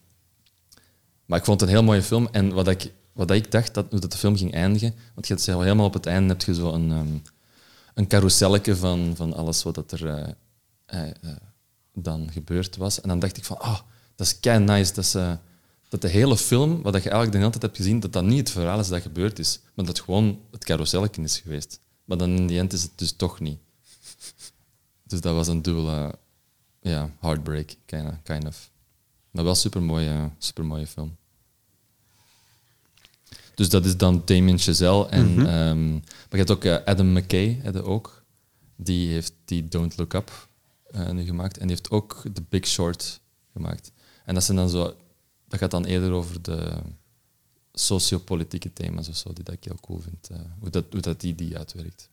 [1.25, 2.27] Maar ik vond het een heel mooie film.
[2.31, 5.85] En wat ik, wat ik dacht, dat, de film ging eindigen, want je hebt helemaal
[5.85, 6.91] op het einde heb je zo een...
[6.91, 7.21] Um,
[7.97, 11.35] een carouselletje van, van alles wat er uh, uh,
[11.93, 13.01] dan gebeurd was.
[13.01, 13.79] En dan dacht ik van, ah, oh,
[14.15, 15.39] dat is kei nice dat,
[15.89, 18.39] dat de hele film, wat je eigenlijk de hele tijd hebt gezien, dat dat niet
[18.39, 21.79] het verhaal is dat gebeurd is, maar dat het gewoon het carouselletje is geweest.
[22.03, 23.59] Maar dan in die end is het dus toch niet.
[25.03, 26.15] Dus dat was een dubbele
[26.81, 27.75] ja, heartbreak,
[28.23, 28.71] kind of.
[29.31, 31.17] Maar wel super mooie, super mooie film.
[33.57, 35.07] Dus dat is dan Damien Chazelle.
[35.07, 35.69] En, mm -hmm.
[35.69, 38.23] um, maar je hebt ook uh, Adam McKay, ook.
[38.75, 40.47] Die heeft die Don't Look Up
[40.95, 41.57] uh, nu gemaakt.
[41.57, 43.19] En die heeft ook The Big Short
[43.53, 43.91] gemaakt.
[44.25, 44.95] En dat, zijn dan zo,
[45.47, 46.73] dat gaat dan eerder over de
[47.73, 50.29] sociopolitieke thema's of zo, die dat ik heel cool vind.
[50.31, 52.09] Uh, hoe, dat, hoe dat die die uitwerkt.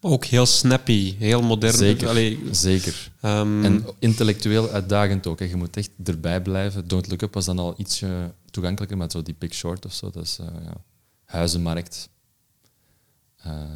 [0.00, 1.76] Maar ook heel snappy, heel modern.
[1.76, 3.10] Zeker, Allee, zeker.
[3.22, 5.38] Um, en intellectueel uitdagend ook.
[5.38, 5.44] Hè.
[5.44, 6.88] Je moet echt erbij blijven.
[6.88, 10.10] Don't Look Up was dan al ietsje toegankelijker, maar zo die Big Short of zo,
[10.10, 10.84] dat is ja,
[11.24, 12.08] huizenmarkt.
[13.46, 13.74] Uh,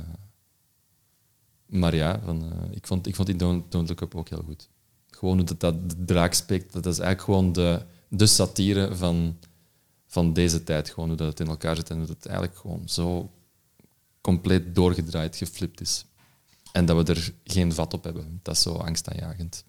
[1.67, 4.43] maar ja, van, uh, ik, vond, ik vond die Don't, Don't Look Up ook heel
[4.47, 4.69] goed.
[5.11, 9.39] Gewoon hoe dat, dat de draak spreekt, dat is eigenlijk gewoon de, de satire van,
[10.07, 10.91] van deze tijd.
[10.91, 13.31] Gewoon hoe dat het in elkaar zit en hoe dat eigenlijk gewoon zo
[14.21, 16.05] compleet doorgedraaid, geflipt is.
[16.73, 18.41] En dat we er geen vat op hebben.
[18.43, 19.65] Dat is zo angstaanjagend.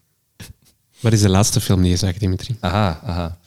[1.00, 2.56] Wat is de laatste film die je zag, Dimitri?
[2.60, 3.38] Aha, aha.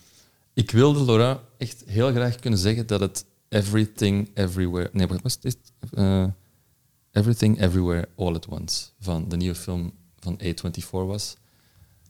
[0.54, 4.90] Ik wilde, Laura, echt heel graag kunnen zeggen dat het Everything Everywhere...
[4.94, 5.58] Nee, wat was het?
[5.94, 6.26] Uh,
[7.12, 11.36] Everything Everywhere All at Once van de nieuwe film van A24 was.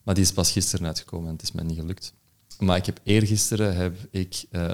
[0.03, 2.13] Maar die is pas gisteren uitgekomen en het is mij niet gelukt.
[2.59, 4.71] Maar ik heb eergisteren heb ik uh,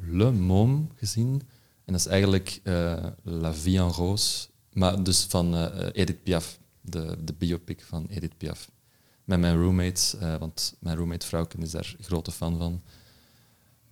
[0.00, 1.42] Le, Môme gezien.
[1.84, 7.16] En dat is eigenlijk uh, La Vie en Rose, maar dus van Edith Piaf, de,
[7.24, 8.70] de biopic van Edith Piaf.
[9.24, 12.82] Met mijn roommates, want mijn roommate Vrouwken is daar grote fan van.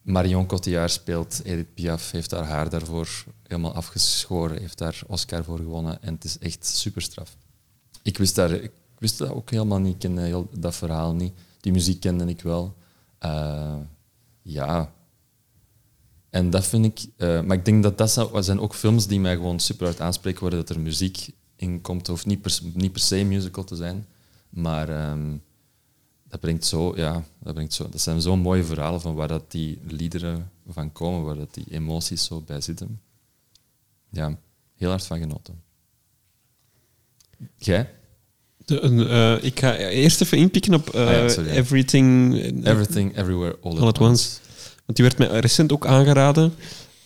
[0.07, 5.59] Marion Cotillard speelt Edith Piaf, heeft haar haar daarvoor helemaal afgeschoren, heeft daar Oscar voor
[5.59, 7.37] gewonnen en het is echt super straf.
[8.03, 11.33] Ik wist, daar, ik wist dat ook helemaal niet, ik kende dat verhaal niet.
[11.61, 12.77] Die muziek kende ik wel.
[13.25, 13.77] Uh,
[14.43, 14.93] ja.
[16.31, 17.07] En dat vind ik...
[17.17, 20.41] Uh, maar ik denk dat dat zijn ook films die mij gewoon super hard aanspreken,
[20.41, 21.99] worden dat er muziek in komt.
[21.99, 22.43] Het hoeft niet
[22.93, 24.07] per, se musical te zijn,
[24.49, 25.11] maar...
[25.11, 25.45] Um,
[26.29, 29.51] dat brengt zo, ja, dat, brengt zo, dat zijn zo'n mooie verhalen van waar dat
[29.51, 33.01] die liederen van komen, waar dat die emoties zo bij zitten.
[34.11, 34.39] Ja,
[34.75, 35.63] heel hard van genoten.
[37.57, 37.91] Jij?
[38.65, 42.35] De, uh, ik ga eerst even inpikken op uh, ah, ja, Everything...
[42.65, 44.39] Everything, Everywhere, All, all at, once.
[44.85, 46.55] Want die werd mij recent ook aangeraden.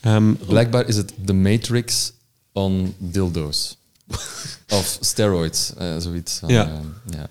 [0.04, 2.12] Um, Blijkbaar is het The Matrix
[2.52, 3.76] on dildo's.
[4.78, 6.38] of steroids, uh, zoiets.
[6.38, 6.80] Van, ja.
[7.10, 7.28] ja.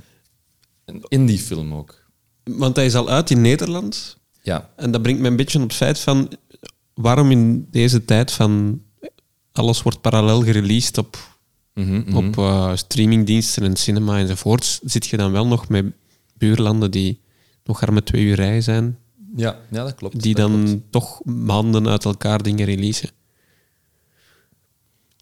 [0.89, 2.03] Een indie film ook.
[2.43, 4.17] Want hij is al uit in Nederland.
[4.41, 4.69] Ja.
[4.75, 6.31] En dat brengt me een beetje op het feit van...
[6.93, 8.81] Waarom in deze tijd van...
[9.51, 11.17] Alles wordt parallel gereleased op
[11.79, 12.15] Mhm, mhm.
[12.15, 15.85] op uh, streamingdiensten en cinema enzovoorts, zit je dan wel nog met
[16.37, 17.21] buurlanden die
[17.63, 18.97] nog maar met twee uur rij zijn.
[19.35, 20.21] Ja, ja dat klopt.
[20.21, 23.09] Die dan toch maanden uit elkaar dingen releasen.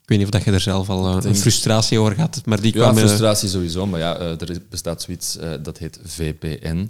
[0.08, 2.62] Ik weet niet of dat je er zelf al uh, een frustratie over had, maar
[2.62, 2.98] die kwam...
[2.98, 6.90] Ja, frustratie sowieso, maar ja, uh, er bestaat zoiets, dat heet VPN.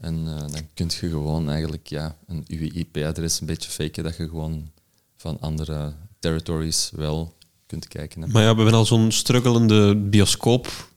[0.00, 4.70] En dan kun je gewoon eigenlijk ja, een IP-adres een beetje faken, dat je gewoon
[5.16, 7.34] van andere territories wel
[7.66, 8.20] kunt kijken.
[8.20, 10.88] Maar ja, we hebben al zo'n struggelende bioscoop.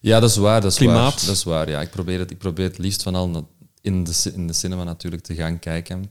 [0.00, 0.60] Ja, dat is waar.
[0.60, 1.14] Dat is klimaat.
[1.14, 1.26] waar.
[1.26, 1.80] Dat is waar ja.
[1.80, 3.48] ik, probeer het, ik probeer het liefst van al
[3.80, 6.10] in de, in de cinema natuurlijk te gaan kijken.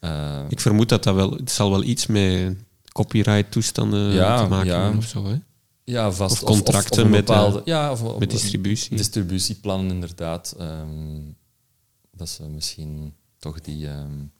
[0.00, 1.30] Uh, ik vermoed dat dat wel...
[1.30, 2.56] Het zal wel iets met
[2.92, 5.38] copyright-toestanden te maken hebben of zo, hè?
[5.84, 6.42] Ja, vast.
[6.42, 8.96] Of contracten of, met, bepaalde, ja, of, met distributie.
[8.96, 10.56] Distributieplannen, inderdaad.
[10.60, 11.36] Um,
[12.10, 13.88] dat ze misschien toch die...
[13.88, 14.32] Um,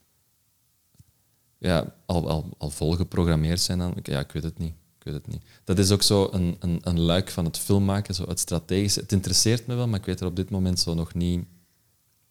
[1.58, 3.94] ja, al, al, al volgeprogrammeerd zijn dan.
[4.02, 4.74] Ja, ik weet het niet.
[4.98, 5.42] Ik weet het niet.
[5.64, 9.00] Dat is ook zo een, een, een luik van het filmmaken, zo het strategische.
[9.00, 11.44] Het interesseert me wel, maar ik weet er op dit moment zo nog niet,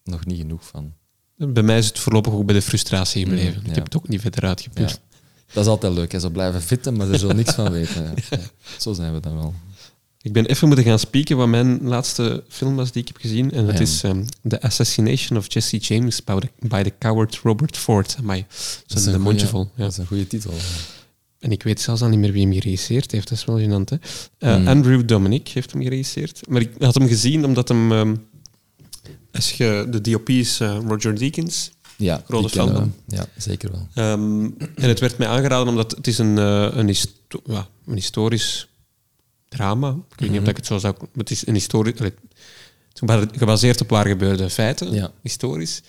[0.04, 0.94] nog niet genoeg van.
[1.36, 3.62] Bij mij is het voorlopig ook bij de frustratie gebleven.
[3.62, 5.02] Mm, ik heb het ook niet verder uitgepuurd.
[5.54, 6.20] Dat is altijd leuk, hè?
[6.20, 8.14] zo blijven fitten, maar er zo niks van weten.
[8.78, 9.54] Zo zijn we dan wel.
[10.22, 13.52] Ik ben even moeten gaan spieken wat mijn laatste film was die ik heb gezien.
[13.52, 17.78] En dat is um, The Assassination of Jesse James by the, by the Coward Robert
[17.78, 18.16] Ford.
[18.20, 18.46] Amai,
[18.88, 19.70] dat is een mondje vol.
[19.76, 19.84] Ja.
[19.84, 20.54] Dat is een goede titel.
[21.40, 23.30] En ik weet zelfs al niet meer wie hem geregisseerd heeft.
[23.30, 23.96] Dat is wel gênant, hè.
[24.40, 24.68] Uh, mm.
[24.68, 26.42] Andrew Dominic heeft hem geregisseerd.
[26.50, 27.92] Maar ik had hem gezien omdat hem...
[27.92, 28.28] Um,
[29.32, 31.72] als je, de DOP is uh, Roger Deakins.
[32.00, 32.88] Ja, grote.
[33.08, 34.12] Ja, zeker wel.
[34.12, 37.94] Um, en het werd mij aangeraden omdat het is een, uh, een, histo ja, een
[37.94, 38.68] historisch
[39.50, 39.90] drama.
[39.90, 40.50] Ik weet niet of mhm.
[40.50, 40.96] ik het zo zou...
[41.16, 41.94] Het is een historisch...
[43.32, 45.12] Gebaseerd op waar gebeurde feiten, ja.
[45.22, 45.82] historisch.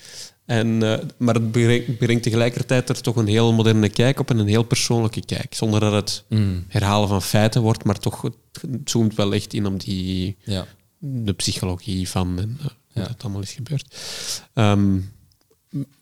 [0.44, 1.50] En, uh, maar het
[1.98, 5.54] brengt, tegelijkertijd er toch een heel moderne kijk op en een heel persoonlijke kijk.
[5.54, 6.64] Zonder dat het mm.
[6.68, 8.34] herhalen van feiten wordt, maar toch het
[8.84, 10.66] zoomt wel echt in op die, ja.
[10.98, 13.96] de psychologie van en, uh, hoe dat allemaal is gebeurd.
[14.54, 15.12] Um,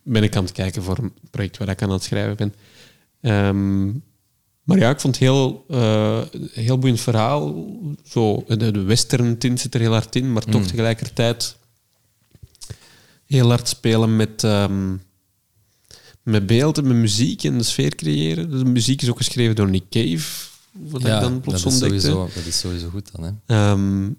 [0.03, 2.55] ben ik aan het kijken voor een project waar ik aan het schrijven ben.
[3.47, 4.03] Um,
[4.63, 6.21] maar ja, ik vond het heel, uh,
[6.53, 7.67] heel boeiend verhaal.
[8.05, 10.67] Zo, de, de western tint zit er heel hard in, maar toch mm.
[10.67, 11.57] tegelijkertijd
[13.25, 15.03] heel hard spelen met, um,
[16.23, 18.51] met beelden, met muziek en de sfeer creëren.
[18.51, 21.79] de muziek is ook geschreven door Nick Cave, wat ja, ik dan plots dat is
[21.79, 23.41] Sowieso, dat is sowieso goed dan.
[23.47, 23.71] Hè?
[23.71, 24.17] Um,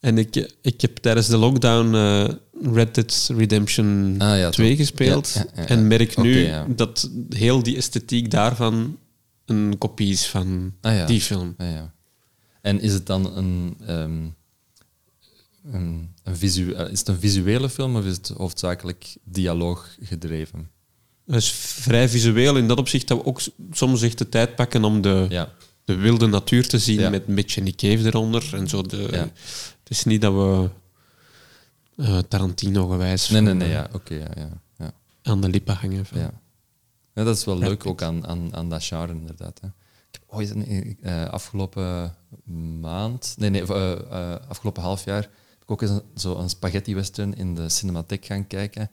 [0.00, 2.28] en ik, ik heb tijdens de lockdown uh,
[2.62, 5.32] Red Dead Redemption ah, ja, 2 gespeeld.
[5.34, 8.98] Ja, ja, en merk nu dat heel die esthetiek daarvan
[9.44, 11.54] een kopie is van ah, die film.
[11.56, 11.66] Ah,
[12.60, 13.76] en is het dan een...
[13.88, 14.34] Um,
[15.72, 20.70] een, een visu eh, is het een visuele film of is het hoofdzakelijk dialoog gedreven?
[21.26, 23.40] Het is vrij visueel in dat opzicht dat we ook
[23.72, 25.46] soms echt de tijd pakken om de,
[25.84, 28.48] de wilde natuur te zien met een beetje Nick Cave eronder.
[28.52, 28.96] En zo de.
[28.98, 30.68] Het is niet dat we
[31.96, 33.88] uh, Tarantino gewijs nee, nee, nee, ja.
[33.92, 34.92] oké, ja, ja, ja,
[35.22, 36.06] aan de lippen hangen.
[36.06, 36.18] Van.
[36.18, 36.30] Ja.
[37.14, 39.60] ja, dat is wel leuk ook aan, aan, aan dat genre inderdaad.
[39.60, 39.66] Hè.
[40.10, 42.14] Ik heb ooit een, uh, afgelopen
[42.80, 45.28] maand, nee, nee, uh, afgelopen half jaar
[45.66, 48.90] ook eens een, zo een spaghetti-western in de cinematheek gaan kijken.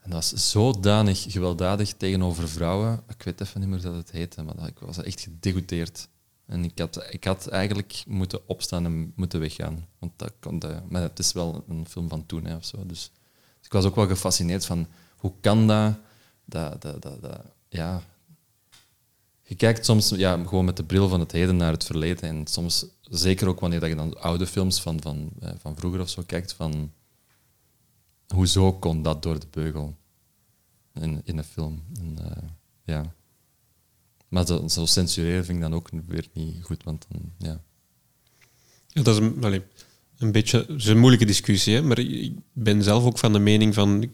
[0.00, 3.02] En dat was zodanig gewelddadig tegenover vrouwen.
[3.08, 6.08] Ik weet even niet meer dat het heette, maar ik was echt gedegoteerd.
[6.48, 9.86] En ik had, ik had eigenlijk moeten opstaan en moeten weggaan.
[9.98, 12.86] Want dat kon de, maar het is wel een film van toen hè, of zo.
[12.86, 13.10] Dus,
[13.62, 14.86] ik was ook wel gefascineerd van
[15.16, 15.98] hoe kan dat,
[16.44, 18.02] dat, dat, dat, ja,
[19.42, 22.28] je kijkt soms ja, gewoon met de bril van het heden naar het verleden.
[22.28, 26.08] En soms, zeker ook wanneer je dan oude films van, van, eh, van vroeger of
[26.08, 26.92] zo kijkt, van
[28.34, 29.96] hoezo kon dat door de beugel
[30.94, 31.82] in, in een film?
[31.98, 32.48] En, uh,
[32.84, 33.12] ja.
[34.28, 37.60] Maar zo, zo, censureren vind ik dan ook weer niet goed, want dan, ja.
[38.88, 39.60] ja dat is een, allez,
[40.18, 41.82] een beetje is een moeilijke discussie, hè?
[41.82, 44.12] maar ik ben zelf ook van de mening van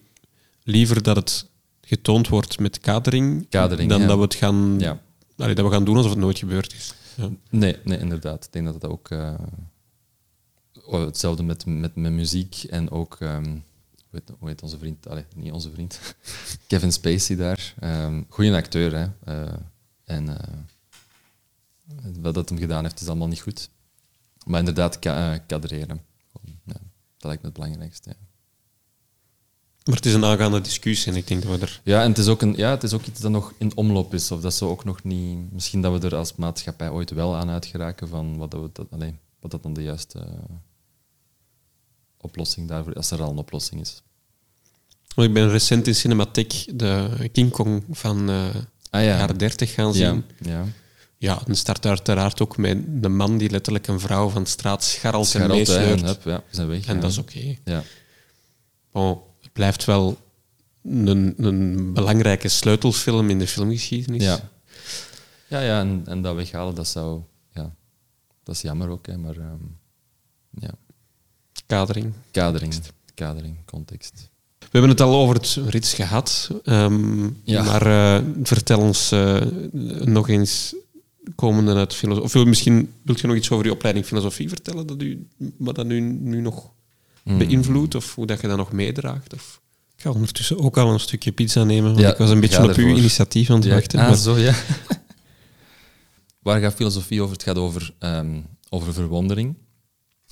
[0.62, 1.48] liever dat het
[1.80, 4.06] getoond wordt met kadering, kadering dan ja.
[4.06, 5.02] dat we het gaan, ja.
[5.36, 6.94] allee, dat we gaan doen alsof het nooit gebeurd is.
[7.16, 7.30] Ja.
[7.50, 8.44] Nee, nee, inderdaad.
[8.44, 9.34] Ik denk dat het ook uh,
[10.90, 13.64] hetzelfde met, met, met muziek en ook um,
[14.10, 15.08] hoe, heet, hoe heet onze vriend?
[15.08, 16.00] Allee, niet onze vriend.
[16.68, 17.74] Kevin Spacey daar.
[17.84, 19.32] Um, goeie acteur, hè.
[19.44, 19.52] Uh,
[20.04, 20.36] en uh,
[22.20, 23.70] wat dat hem gedaan heeft, is allemaal niet goed.
[24.46, 26.02] Maar inderdaad, ka kadreren.
[26.64, 26.80] Ja,
[27.16, 28.08] dat lijkt me het belangrijkste.
[28.08, 28.16] Ja.
[29.84, 31.80] Maar het is een aangaande discussie en ik denk dat we er...
[31.84, 34.14] Ja, en het is ook, een, ja, het is ook iets dat nog in omloop
[34.14, 34.30] is.
[34.30, 35.52] Of dat ze ook nog niet...
[35.52, 38.86] Misschien dat we er als maatschappij ooit wel aan uitgeraken van wat, dat we dat,
[38.90, 40.56] alleen, wat dat dan de juiste uh,
[42.16, 44.02] oplossing daarvoor is, als er al een oplossing is.
[45.16, 48.54] Ik ben recent in Cinematheek de King Kong van uh,
[48.94, 49.16] ah, ja.
[49.16, 50.24] jaren 30 gaan zien.
[50.38, 50.64] Ja, ja.
[51.18, 54.84] ja en start uiteraard ook met de man die letterlijk een vrouw van de straat
[54.84, 56.24] scharrelt, scharrelt en meesleurt.
[56.24, 57.38] En, ja, zijn weg, en dat is oké.
[57.38, 57.58] Okay.
[57.64, 57.82] Ja.
[58.92, 60.18] Oh, het blijft wel
[60.82, 64.22] een, een belangrijke sleutelfilm in de filmgeschiedenis.
[64.22, 64.40] Ja,
[65.48, 67.22] ja, ja en, en dat weghalen, dat zou...
[67.52, 67.74] Ja,
[68.42, 69.36] dat is jammer ook, hè, maar...
[69.36, 69.78] Um,
[70.50, 70.70] ja.
[71.66, 72.12] Kadering.
[72.30, 72.74] Kadering,
[73.14, 74.32] kadering, context.
[74.74, 77.62] We hebben het al over het rits gehad, um, ja.
[77.62, 79.40] maar uh, vertel ons uh,
[80.04, 80.74] nog eens,
[81.34, 82.26] komende uit filosofie...
[82.26, 85.26] Of wil misschien wilt je nog iets over je opleiding filosofie vertellen, dat u,
[85.58, 86.70] wat dat u nu nog
[87.24, 87.38] mm.
[87.38, 89.34] beïnvloedt, of hoe dat je dat nog meedraagt?
[89.34, 89.60] Of...
[89.96, 92.70] Ik ga ondertussen ook al een stukje pizza nemen, want ja, ik was een beetje
[92.70, 93.98] op uw initiatief aan het ja, wachten.
[93.98, 94.16] Ah, maar...
[94.16, 94.54] zo, ja.
[96.42, 97.32] Waar gaat filosofie over?
[97.32, 99.54] Het gaat over, um, over verwondering.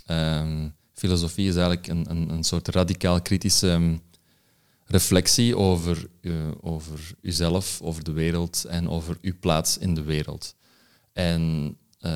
[0.06, 4.00] Um, filosofie is eigenlijk een, een, een soort radicaal kritische um,
[4.92, 10.54] reflectie over, uh, over uzelf, over de wereld en over uw plaats in de wereld.
[11.12, 12.10] En uh,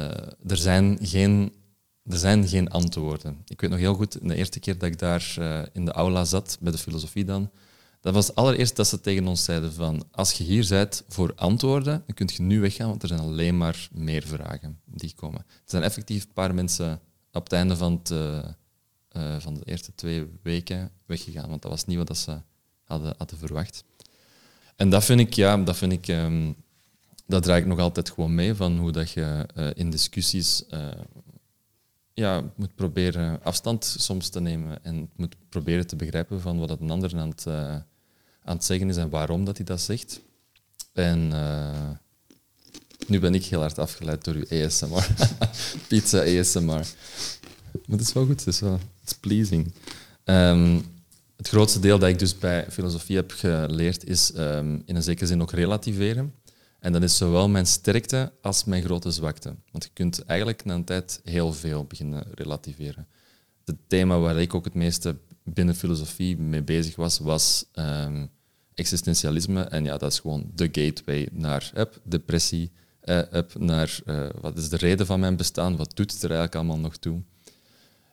[0.47, 1.55] er, zijn geen,
[2.03, 3.43] er zijn geen antwoorden.
[3.47, 6.25] Ik weet nog heel goed, de eerste keer dat ik daar uh, in de aula
[6.25, 7.51] zat, bij de filosofie dan,
[8.01, 12.03] dat was allereerst dat ze tegen ons zeiden van als je hier bent voor antwoorden,
[12.07, 15.39] dan kun je nu weggaan, want er zijn alleen maar meer vragen die komen.
[15.39, 17.01] Er zijn effectief een paar mensen
[17.33, 18.13] op het einde van, het,
[19.43, 22.39] van de eerste twee weken weggegaan, want dat was niet wat ze
[22.87, 23.85] hadden, hadden verwacht.
[24.77, 26.57] En dat vind ik, ja, dat vind ik, um,
[27.27, 30.65] dat draag ik nog altijd gewoon mee, van hoe dat je uh, in discussies
[32.15, 36.91] ja, moet proberen afstand soms te nemen en moet proberen te begrijpen van wat een
[36.91, 37.55] ander aan het, uh,
[38.45, 40.21] aan het zeggen is en waarom dat hij dat zegt.
[40.93, 41.33] En
[43.07, 45.09] nu ben ik heel hard afgeleid door uw ASMR.
[45.89, 46.87] Pizza ASMR.
[47.87, 49.73] Maar dat is wel goed, het is wel it's pleasing.
[50.25, 50.96] Um,
[51.37, 55.27] het grootste deel dat ik dus bij filosofie heb geleerd is um, in een zekere
[55.27, 56.35] zin ook relativeren.
[56.79, 59.55] En dat is zowel mijn sterkte als mijn grote zwakte.
[59.71, 63.07] Want je kunt eigenlijk na een tijd heel veel beginnen relativeren.
[63.65, 68.31] Het thema waar ik ook het meeste binnen filosofie mee bezig was, was um,
[68.75, 69.63] existentialisme.
[69.63, 71.73] En ja, dat is gewoon de gateway naar
[72.03, 72.71] depressie,
[73.09, 76.55] up, naar uh, wat is de reden van mijn bestaan, wat doet het er eigenlijk
[76.55, 77.23] allemaal nog toe.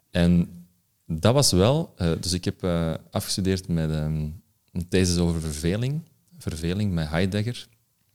[0.09, 0.62] En
[1.05, 2.63] dat was wel, uh, dus ik heb
[3.11, 6.01] afgestudeerd met um, een thesis over verveling,
[6.37, 7.67] verveling met Heidegger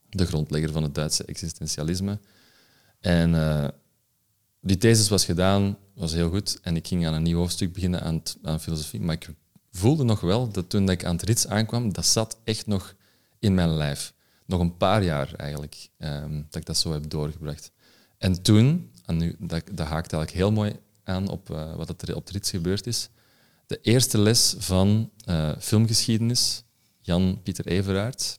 [0.09, 2.19] de grondlegger van het Duitse existentialisme.
[3.01, 3.69] En uh,
[4.61, 6.59] die thesis was gedaan, was heel goed.
[6.63, 9.01] En ik ging aan een nieuw hoofdstuk beginnen aan, aan filosofie.
[9.01, 9.29] Maar ik
[9.71, 12.95] voelde nog wel dat toen ik aan het rits aankwam, dat zat echt nog
[13.39, 14.15] in mijn lijf.
[14.47, 17.73] Nog een paar jaar eigenlijk, um, dat ik dat zo heb doorgebracht.
[18.19, 20.77] En toen, en nu, dat, dat haakt eigenlijk heel mooi
[21.09, 23.09] aan op uh, wat er op rits gebeurd is,
[23.67, 26.63] de eerste les van uh, filmgeschiedenis,
[27.01, 28.39] Jan Pieter Everaerts,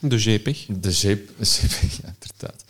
[0.00, 0.66] de JPEG.
[0.66, 2.64] De JPEG, ja, inderdaad.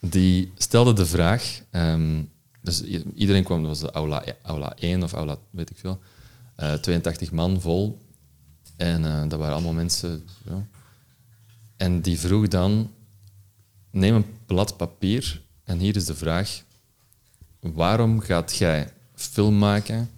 [0.00, 2.30] Die stelde de vraag, um,
[2.60, 2.82] dus
[3.14, 6.00] iedereen kwam, dat was de aula, aula 1 of aula, weet ik veel,
[6.56, 7.98] uh, 82 man vol.
[8.76, 10.28] En dat waren allemaal mensen.
[10.44, 10.66] Ja.
[11.76, 12.90] En die vroeg dan,
[13.90, 16.62] neem een blad papier en hier is de vraag,
[17.72, 20.10] waarom gaat jij film maken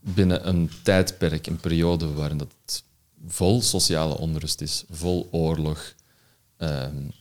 [0.00, 2.82] binnen een tijdperk, een periode waarin dat
[3.26, 5.94] vol sociale onrust is, vol oorlog,
[6.58, 7.12] um,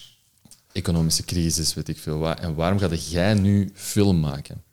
[0.72, 2.40] economische crisis, weet ik veel wat.
[2.40, 4.64] En waarom ga jij nu film maken?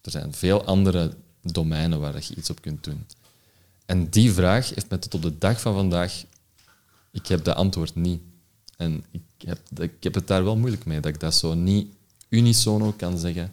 [0.00, 3.06] Er zijn veel andere domeinen waar je iets op kunt doen.
[3.86, 6.24] En die vraag heeft mij tot op de dag van vandaag...
[7.10, 8.20] Ik heb de antwoord niet.
[8.76, 11.94] En ik heb, ik heb het daar wel moeilijk mee, dat ik dat zo niet
[12.28, 13.52] unisono kan zeggen.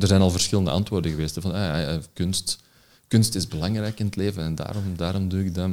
[0.00, 1.38] Er zijn al verschillende antwoorden geweest.
[1.40, 2.58] Van ah, kunst,
[3.08, 5.70] kunst is belangrijk in het leven en daarom, daarom doe ik dat.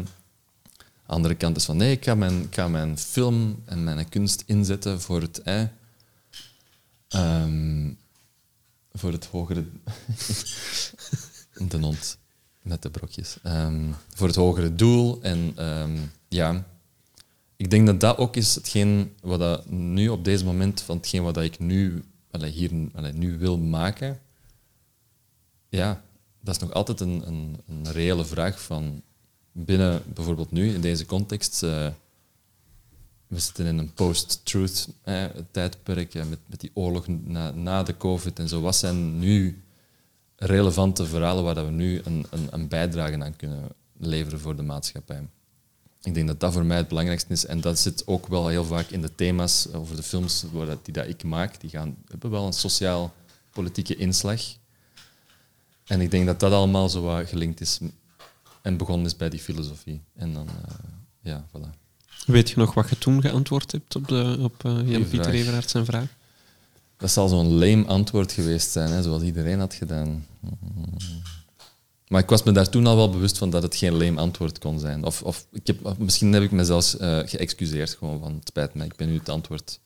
[1.05, 4.43] Andere kant is van nee, ik ga mijn, ik ga mijn film en mijn kunst
[4.45, 5.63] inzetten voor het, eh,
[7.09, 7.97] um,
[8.93, 9.65] voor het hogere.
[11.69, 12.17] de hond
[12.61, 13.37] met de brokjes.
[13.43, 15.21] Um, voor het hogere doel.
[15.21, 16.65] En um, ja,
[17.55, 21.23] ik denk dat dat ook is hetgeen wat dat nu op deze moment van hetgeen
[21.23, 24.19] wat dat ik nu, allee, hier allee, nu wil maken.
[25.69, 26.03] Ja,
[26.39, 29.01] dat is nog altijd een, een, een reële vraag van
[29.51, 31.87] binnen bijvoorbeeld nu, in deze context, uh,
[33.27, 38.39] we zitten in een post-truth eh, tijdperk met, met die oorlog na, na de COVID
[38.39, 38.61] en zo.
[38.61, 39.63] Wat zijn nu
[40.35, 45.27] relevante verhalen waar we nu een, een, een bijdrage aan kunnen leveren voor de maatschappij?
[46.07, 47.45] Ik denk dat dat voor mij het belangrijkste is.
[47.45, 50.45] En dat zit ook wel heel vaak in de thema's over de films
[50.83, 51.59] die dat ik maak.
[51.59, 54.41] Die gaan, hebben wel een sociaal-politieke inslag.
[55.85, 57.79] En ik denk dat dat allemaal zo wat gelinkt is
[58.61, 60.01] en begonnen is bij die filosofie.
[60.15, 60.73] En dan, uh,
[61.21, 61.69] ja, voilà.
[62.25, 65.85] Weet je nog wat je toen geantwoord hebt op, de, op uh, Jan-Pieter Everhard zijn
[65.85, 66.07] vraag?
[66.97, 70.25] Dat zal zo'n leem antwoord geweest zijn, hè, zoals iedereen had gedaan.
[72.07, 74.59] Maar ik was me daar toen al wel bewust van dat het geen leem antwoord
[74.59, 75.03] kon zijn.
[75.03, 78.73] Of, of ik heb, misschien heb ik me zelfs uh, geëxcuseerd, gewoon van het spijt
[78.73, 79.79] me, ik ben nu het antwoord.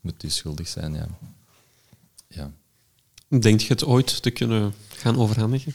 [0.00, 1.08] Moet u schuldig zijn, ja.
[2.28, 2.50] ja.
[3.40, 5.74] Denk je het ooit te kunnen gaan overhandigen?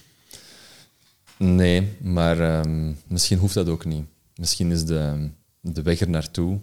[1.37, 4.05] Nee, maar um, misschien hoeft dat ook niet.
[4.35, 5.29] Misschien is de,
[5.59, 6.59] de weg er naartoe.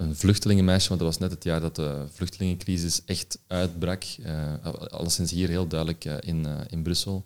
[0.00, 4.04] een vluchtelingenmeisje, want dat was net het jaar dat de vluchtelingencrisis echt uitbrak.
[4.18, 4.54] Uh,
[4.88, 7.24] alleszins hier heel duidelijk uh, in, uh, in Brussel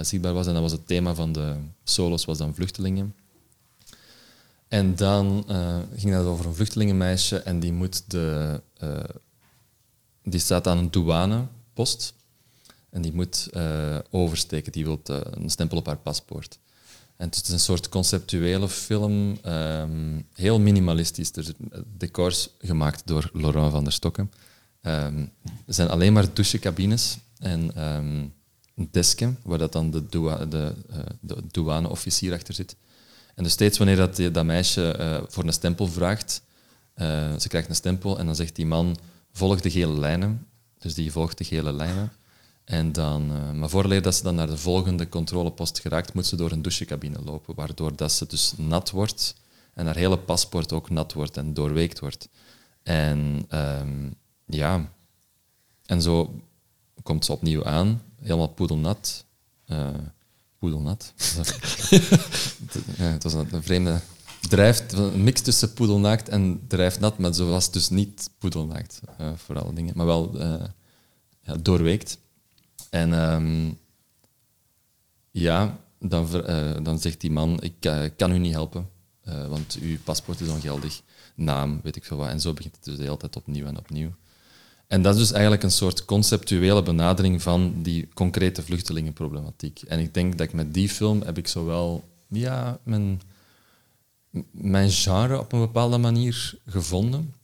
[0.00, 0.46] zichtbaar was.
[0.46, 1.54] En dat was het thema van de
[1.84, 3.14] solos, was dan vluchtelingen.
[4.68, 5.44] En dan
[5.96, 8.60] ging dat over een vluchtelingenmeisje en die, moet de,
[10.22, 12.14] die staat aan een douanepost
[12.90, 13.48] en die moet
[14.10, 14.72] oversteken.
[14.72, 16.58] Die wil een stempel op haar paspoort.
[17.16, 21.32] En het is een soort conceptuele film, um, heel minimalistisch.
[21.32, 21.56] Er zijn
[21.96, 24.32] decors gemaakt door Laurent van der Stokken.
[24.82, 25.32] Um,
[25.66, 28.34] er zijn alleen maar douchecabines en um,
[28.90, 32.76] desken, waar dat dan de, de, uh, de douaneofficier achter zit.
[33.34, 36.42] En dus steeds wanneer dat, dat meisje uh, voor een stempel vraagt,
[37.38, 38.96] ze krijgt een stempel en dan zegt die man,
[39.32, 40.46] volg de gele lijnen.
[40.78, 42.12] Dus die volgt de gele lijnen.
[42.66, 46.36] En dan, uh, maar voordat dat ze dan naar de volgende controlepost geraakt, moet ze
[46.36, 49.34] door een douchecabine lopen, waardoor dat ze dus nat wordt
[49.74, 52.28] en haar hele paspoort ook nat wordt en doorweekt wordt.
[52.82, 54.14] En um,
[54.46, 54.92] ja,
[55.84, 56.40] en zo
[57.02, 59.24] komt ze opnieuw aan, helemaal poedelnat.
[59.66, 59.88] Uh,
[60.58, 61.12] poedelnat.
[62.96, 64.00] het was een, vreemde
[64.48, 69.62] drijft, een mix tussen poedelnaakt en drijfnat, maar zo was dus niet poedelnaakt, uh, voor
[69.62, 70.38] alle dingen, maar wel
[71.40, 72.18] ja, doorweekt.
[72.96, 73.72] En ehm,
[75.30, 78.88] ja, dan, uh, dan zegt die man, ik uh, kan u niet helpen,
[79.28, 81.02] uh, want uw paspoort is ongeldig,
[81.34, 82.28] naam, weet ik veel wat.
[82.28, 84.10] En zo begint het dus de hele tijd opnieuw en opnieuw.
[84.86, 89.82] En dat is dus eigenlijk een soort conceptuele benadering van die concrete vluchtelingenproblematiek.
[89.82, 93.20] En ik denk dat ik met die film heb ik zowel ja, mijn,
[94.50, 97.34] mijn genre op een bepaalde manier gevonden.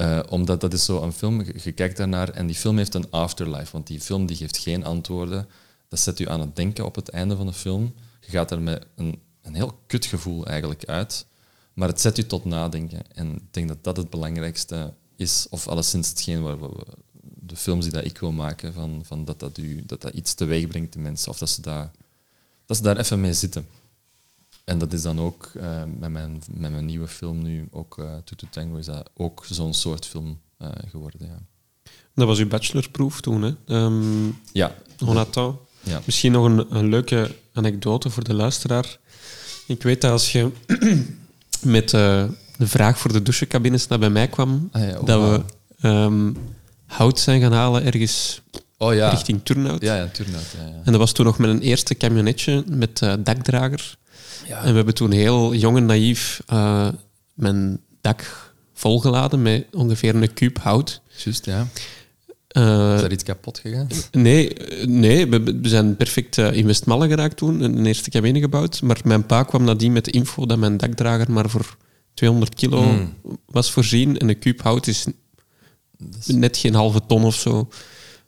[0.00, 3.10] Uh, omdat dat is zo een film, je, kijkt daarnaar en die film heeft een
[3.10, 3.72] afterlife.
[3.72, 5.48] Want die film die geeft geen antwoorden.
[5.88, 7.94] Dat zet u aan het denken op het einde van de film.
[8.20, 11.26] Je gaat er met een, een heel kutgevoel eigenlijk uit.
[11.74, 13.12] Maar het zet u tot nadenken.
[13.12, 15.46] En ik denk dat dat het belangrijkste is.
[15.50, 16.56] Of alleszins hetgeen waar
[17.22, 20.34] de films die dat ik wil maken, van, van dat, dat, u, dat dat iets
[20.34, 21.30] teweeg brengt in mensen.
[21.30, 21.90] Of dat ze, daar,
[22.66, 23.66] dat ze daar even mee zitten.
[24.66, 28.14] En dat is dan ook uh, met, mijn, met mijn nieuwe film nu, ook uh,
[28.24, 31.26] Tutu Tango, is dat ook zo'n soort film uh, geworden.
[31.26, 31.38] Ja.
[32.14, 33.76] Dat was uw bachelorproef toen, hè?
[33.84, 34.74] Um, ja.
[34.96, 35.58] Jonathan.
[35.82, 36.00] Ja.
[36.04, 38.98] Misschien nog een, een, leuke anekdote voor de luisteraar.
[39.66, 40.50] Ik weet dat als je
[41.76, 45.88] met de vraag voor de douchecabines naar bij mij kwam, ah, ja, oh, dat we
[45.88, 46.36] um,
[46.86, 48.42] hout zijn gaan halen ergens
[48.78, 49.08] oh, ja.
[49.08, 49.82] richting Turnhout.
[49.82, 50.54] Ja, ja, Turnhout.
[50.56, 53.96] Ja, En dat was toen nog met een eerste camionetje met dakdrager.
[54.46, 54.62] Ja.
[54.62, 56.88] En we hebben toen heel jong en naïef uh,
[57.34, 61.00] mijn dak volgeladen met ongeveer een kuub hout.
[61.24, 61.66] Juist, ja.
[62.56, 63.88] Uh, is er iets kapot gegaan?
[64.10, 64.52] Nee,
[64.86, 68.82] nee we, zijn perfect uh, in Westmalle geraakt toen, een eerste cabine gebouwd.
[68.82, 71.76] Maar mijn pa kwam nadien met de info dat mijn dakdrager maar voor
[72.14, 73.14] 200 kilo hmm.
[73.46, 74.18] was voorzien.
[74.18, 75.06] En een kuub hout is,
[76.18, 77.68] is, net geen halve ton of zo.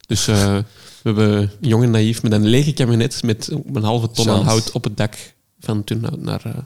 [0.06, 0.64] Dus uh, we
[1.02, 4.84] hebben jong en naïef met een lege kabinet met een halve ton aan hout op
[4.84, 5.16] het dak
[5.60, 6.58] van toen naar, uh,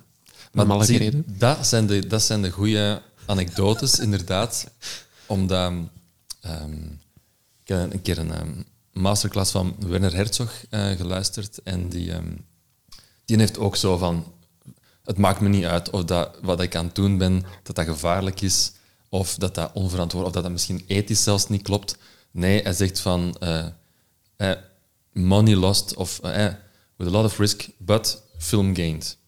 [0.52, 1.24] naar Malle gereden.
[1.26, 4.70] Dat zijn de, dat zijn de goede anekdotes, inderdaad.
[5.26, 5.72] Omdat
[6.46, 7.00] um,
[7.62, 12.44] ik heb een keer een um, masterclass van Werner Herzog uh, geluisterd en die, um,
[13.24, 14.32] die heeft ook zo van
[15.04, 17.84] het maakt me niet uit of dat, wat ik aan het doen ben, dat dat
[17.86, 18.72] gevaarlijk is,
[19.08, 21.96] of dat dat onverantwoord, of dat dat misschien ethisch zelfs niet klopt.
[22.30, 23.66] Nee, hij zegt van uh,
[24.36, 24.52] uh,
[25.12, 26.20] money lost of
[26.96, 29.18] with a lot of risk, but film gained.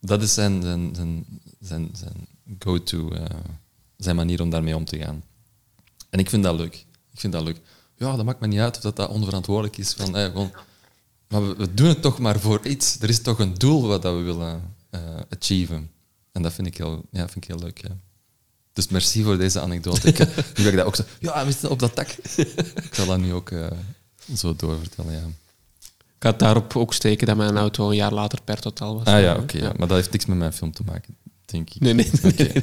[0.00, 1.26] Dat is zijn, zijn, zijn,
[1.60, 2.26] zijn, zijn
[2.58, 3.24] go-to, uh,
[3.96, 5.22] zijn manier om daarmee om te gaan.
[6.10, 6.74] En ik vind dat leuk.
[7.12, 7.60] Ik vind dat leuk.
[7.96, 9.92] Ja, dat maakt me niet uit of dat, dat onverantwoordelijk is.
[9.92, 10.52] Van, hey, gewoon,
[11.28, 13.00] maar we, we, doen het toch maar voor iets.
[13.00, 15.90] Er is toch een doel wat dat we willen uh, achieven.
[16.32, 17.82] En dat vind ik heel, ja, vind ik heel leuk.
[17.82, 17.96] Ja.
[18.72, 20.08] Dus merci voor deze anekdote.
[20.08, 20.18] Ik,
[20.58, 21.04] nu ik dat ook zo...
[21.20, 22.08] Ja, we op dat tak.
[22.08, 23.66] ik zal dat nu ook uh,
[24.34, 25.41] zo doorvertellen, ja.
[26.22, 29.04] Ik had daarop ook steken dat mijn auto een jaar later per totaal was.
[29.04, 29.58] Ah ja, oké.
[29.58, 29.72] ja.
[29.76, 31.80] Maar dat heeft niks met mijn film te maken, denk ik.
[31.80, 32.10] Nee, nee.
[32.22, 32.62] nee,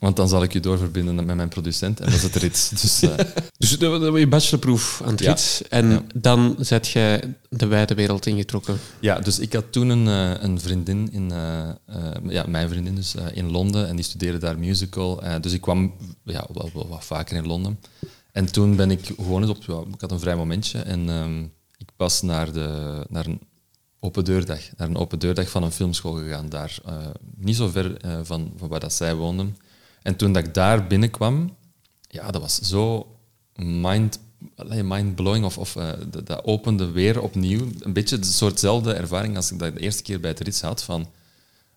[0.00, 2.68] Want dan zal ik je doorverbinden met mijn producent en dan zit er iets.
[2.68, 3.14] Dus, uh...
[3.58, 5.36] dus dat was je bachelorproef aan het ja.
[5.68, 8.78] En dan zet jij de wijde wereld ingetrokken.
[9.00, 11.68] Ja, dus ik had toen een, uh, een vriendin, in, uh,
[12.28, 15.22] ja, mijn vriendin dus, in Londen en die studeerde daar musical.
[15.40, 15.94] dus ik kwam
[16.24, 17.80] ja, wel, wel, wat vaker in Londen.
[18.32, 19.88] En toen ben ik gewoon eens op...
[19.94, 21.08] ik had een vrij momentje en...
[21.08, 21.52] Um,
[22.00, 23.40] pas naar, de, naar een
[23.98, 28.04] open deurdag, naar een open deurdag van een filmschool gegaan, daar uh, niet zo ver
[28.04, 29.56] uh, van, van waar dat zij woonden.
[30.02, 31.56] En toen dat ik daar binnenkwam,
[32.08, 33.16] ja, dat was zo
[33.54, 34.18] mind,
[34.82, 37.68] mind-blowing, of, of uh, dat, dat, opende weer opnieuw.
[37.80, 40.82] Een beetje een soortzelfde ervaring als ik dat de eerste keer bij het Rits had,
[40.82, 41.06] van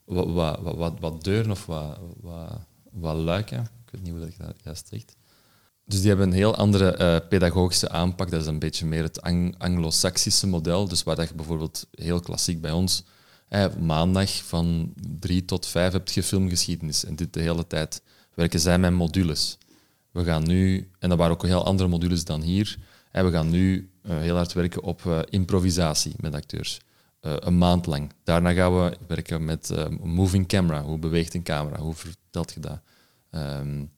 [0.04, 2.60] wat, wat, wat, wat deuren of wat, wat,
[2.92, 3.62] wat luiken.
[3.62, 5.16] Ik weet niet hoe dat ik dat juist zegt.
[5.86, 8.30] Dus die hebben een heel andere uh, pedagogische aanpak.
[8.32, 9.22] Dat is een beetje meer het
[9.58, 10.88] Anglo-Saxische model.
[10.88, 13.04] Dus waar dat je bijvoorbeeld heel klassiek bij ons
[13.54, 17.06] eh, maandag van drie tot vijf heb je filmgeschiedenis.
[17.06, 18.02] En dit de hele tijd
[18.34, 19.58] werken zij met modules.
[20.12, 22.78] We gaan nu, en dat waren ook heel andere modules dan hier,
[23.12, 26.80] eh, we gaan nu uh, heel hard werken op uh, improvisatie met acteurs.
[27.22, 28.14] een maand lang.
[28.24, 29.72] Daarna gaan we werken met
[30.02, 30.82] moving camera.
[30.82, 31.80] Hoe beweegt een camera?
[31.80, 32.80] Hoe vertelt je dat?
[33.32, 33.92] Um,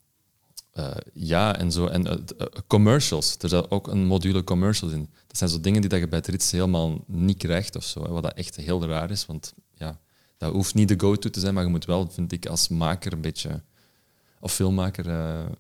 [0.80, 1.88] uh, ja, en zo.
[1.88, 3.36] En uh, commercials.
[3.40, 5.10] Er zit ook een module commercials in.
[5.28, 8.04] Dat zijn zo dingen die dat je bij Trits helemaal niet krijgt of zo.
[8.04, 9.26] Hè, wat dat echt heel raar is.
[9.26, 10.00] Want ja,
[10.38, 13.14] dat hoeft niet de go-to te zijn, maar je moet wel, vind ik, als maker
[13.14, 13.64] een beetje,
[14.40, 15.06] of filmmaker,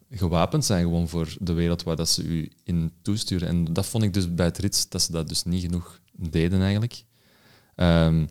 [0.09, 3.47] gewapend zijn gewoon voor de wereld waar dat ze u in toesturen.
[3.47, 7.03] En dat vond ik dus bij Trits, dat ze dat dus niet genoeg deden eigenlijk.
[7.75, 8.29] Um,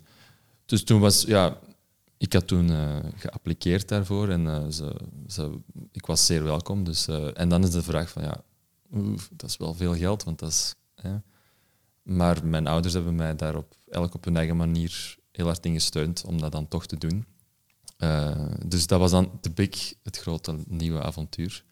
[0.67, 1.59] dus toen was, ja,
[2.25, 4.97] ik had toen uh, geappliqueerd daarvoor en uh, ze,
[5.27, 5.59] ze,
[5.93, 6.85] ik was zeer welkom.
[6.85, 8.43] Dus, uh, en dan is de vraag van, ja,
[9.31, 10.75] dat is wel veel geld, want dat is...
[10.95, 11.17] Hè.
[12.03, 16.25] Maar mijn ouders hebben mij daarop elk op hun eigen manier heel hard in gesteund
[16.25, 17.27] om dat dan toch te doen.
[18.67, 21.65] dus dat was dan de big, het grote nieuwe avontuur.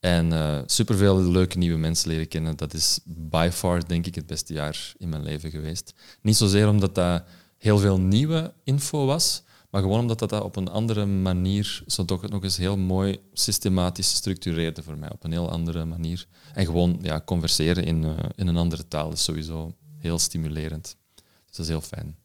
[0.00, 0.32] En
[0.66, 2.56] superveel leuke nieuwe mensen leren kennen.
[2.56, 5.94] Dat is by far, denk ik, het beste jaar in mijn leven geweest.
[6.20, 7.22] Niet zozeer omdat dat
[7.58, 9.42] heel veel nieuwe info was,
[9.74, 13.18] maar gewoon omdat dat, dat op een andere manier zo toch nog eens heel mooi
[13.32, 15.10] systematisch structureerde voor mij.
[15.10, 16.26] Op een heel andere manier.
[16.52, 20.96] En gewoon ja, converseren in, uh, in een andere taal is sowieso heel stimulerend.
[21.14, 22.16] Dus dat is heel fijn.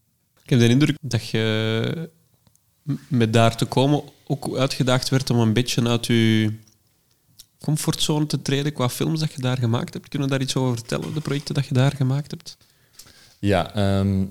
[0.43, 2.09] Ik heb de indruk dat je
[3.07, 6.53] met daar te komen ook uitgedaagd werd om een beetje uit je
[7.59, 10.07] comfortzone te treden qua films dat je daar gemaakt hebt?
[10.09, 12.57] Kunnen we daar iets over vertellen, de projecten dat je daar gemaakt hebt?
[13.39, 14.25] Ja, ehm,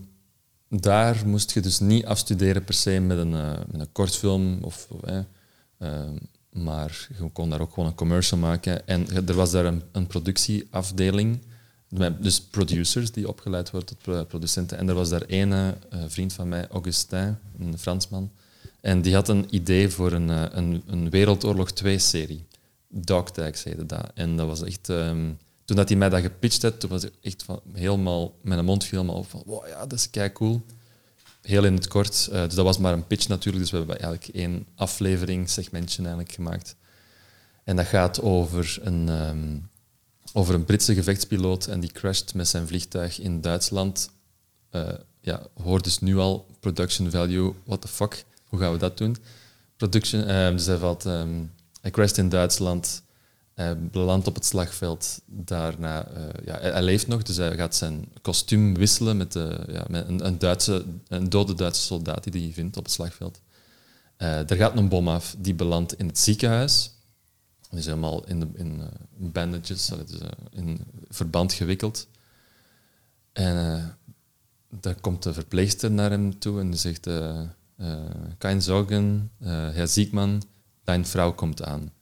[0.68, 4.88] daar moest je dus niet afstuderen per se met een, uh, met een kortfilm, of,
[5.78, 6.00] uh,
[6.52, 8.86] maar je kon daar ook gewoon een commercial maken.
[8.86, 11.40] En er was daar een, een productieafdeling,
[12.20, 14.78] dus producers die opgeleid worden tot producenten.
[14.78, 15.68] En er was daar één uh,
[16.06, 18.30] vriend van mij, Augustin, een Fransman,
[18.80, 22.46] en die had een idee voor een, een, een Wereldoorlog 2-serie.
[22.88, 24.10] Dog Tags heette dat.
[24.14, 24.88] En dat was echt...
[24.88, 25.38] Um,
[25.68, 28.34] toen dat hij mij dat gepitcht had, toen was ik echt van, helemaal...
[28.42, 30.64] Mijn mond viel helemaal van, wow, ja, dat is kei cool.
[31.42, 32.28] Heel in het kort.
[32.32, 33.62] Uh, dus dat was maar een pitch natuurlijk.
[33.62, 36.76] Dus we hebben eigenlijk één aflevering, segmentje eigenlijk gemaakt.
[37.64, 39.70] En dat gaat over een, um,
[40.32, 44.10] over een Britse gevechtspiloot en die crasht met zijn vliegtuig in Duitsland.
[44.72, 44.88] Uh,
[45.20, 49.16] ja, hoor dus nu al production value, what the fuck, hoe gaan we dat doen?
[49.76, 51.04] Production, uh, dus hij valt...
[51.04, 53.02] Um, hij crasht in Duitsland,
[53.58, 55.20] hij belandt op het slagveld.
[55.26, 59.84] Daarna, uh, ja, hij, leeft nog, dus hij gaat zijn kostuum wisselen met, de, ja,
[59.88, 63.40] met een, een, Duitse, een dode Duitse soldaat die hij vindt op het slagveld.
[64.16, 66.92] Er gaat een bom af, die belandt in het ziekenhuis.
[67.70, 69.92] Hij is helemaal in, de, in dus,
[70.50, 72.06] in verband gewikkeld.
[73.32, 73.98] En
[74.80, 77.08] daar komt de verpleegster naar hem toe en die zegt...
[78.38, 80.42] Kein Sorgen, Herr Siegmann,
[80.84, 81.92] Dein vrouw komt aan.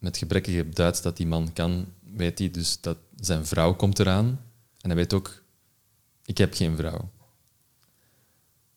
[0.00, 4.26] Met gebrekkige Duits dat die man kan, weet hij dus dat zijn vrouw komt eraan.
[4.80, 5.42] En hij weet ook,
[6.24, 7.10] ik heb geen vrouw.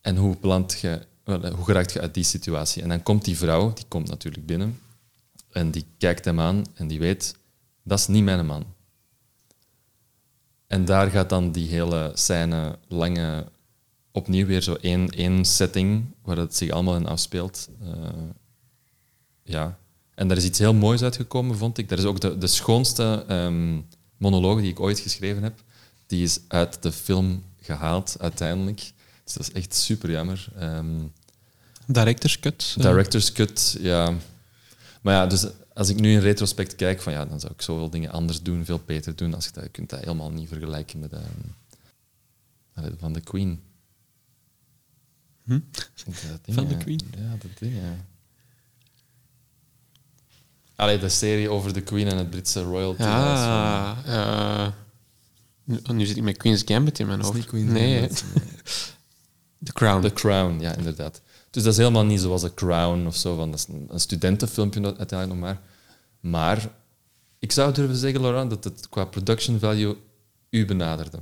[0.01, 2.81] En hoe, beland je, hoe geraakt je uit die situatie?
[2.81, 4.79] En dan komt die vrouw, die komt natuurlijk binnen,
[5.51, 7.35] en die kijkt hem aan en die weet,
[7.83, 8.65] dat is niet mijn man.
[10.67, 13.51] En daar gaat dan die hele scène, lange,
[14.11, 17.69] opnieuw weer zo één, één setting, waar het zich allemaal in afspeelt.
[17.83, 17.89] Uh,
[19.43, 19.79] ja.
[20.15, 21.89] En daar is iets heel moois uitgekomen, vond ik.
[21.89, 23.85] Dat is ook de, de schoonste um,
[24.17, 25.63] monoloog die ik ooit geschreven heb.
[26.07, 28.77] Die is uit de film gehaald, uiteindelijk.
[29.23, 30.47] Dus dat is echt super jammer.
[30.61, 31.11] Um,
[31.87, 32.75] director's cut?
[32.77, 32.83] Eh.
[32.83, 34.13] Director's cut, ja.
[35.01, 37.89] Maar ja, dus als ik nu in retrospect kijk, van, ja, dan zou ik zoveel
[37.89, 39.33] dingen anders doen, veel beter doen.
[39.33, 43.61] Als je, dat, je kunt dat helemaal niet vergelijken met um, van de Queen.
[45.43, 45.59] Hm?
[46.47, 47.01] van de Queen?
[47.17, 48.05] Ja, dat ding, ja.
[50.83, 53.01] Allee, de serie over de Queen en het Britse royalty.
[53.01, 54.67] Ja, uh,
[55.63, 57.45] nu, nu, zit ik met Queen's Gambit in mijn hoofd.
[57.45, 57.99] Queen's nee.
[57.99, 58.23] Gambit.
[59.65, 60.01] The Crown.
[60.01, 61.21] The Crown, ja, inderdaad.
[61.49, 63.35] Dus dat is helemaal niet zoals The Crown of zo.
[63.35, 65.61] Van, dat is een, een studentenfilmpje uiteindelijk nog maar.
[66.19, 66.69] Maar
[67.39, 69.97] ik zou durven zeggen, Laurent, dat het qua production value
[70.49, 71.17] u benaderde.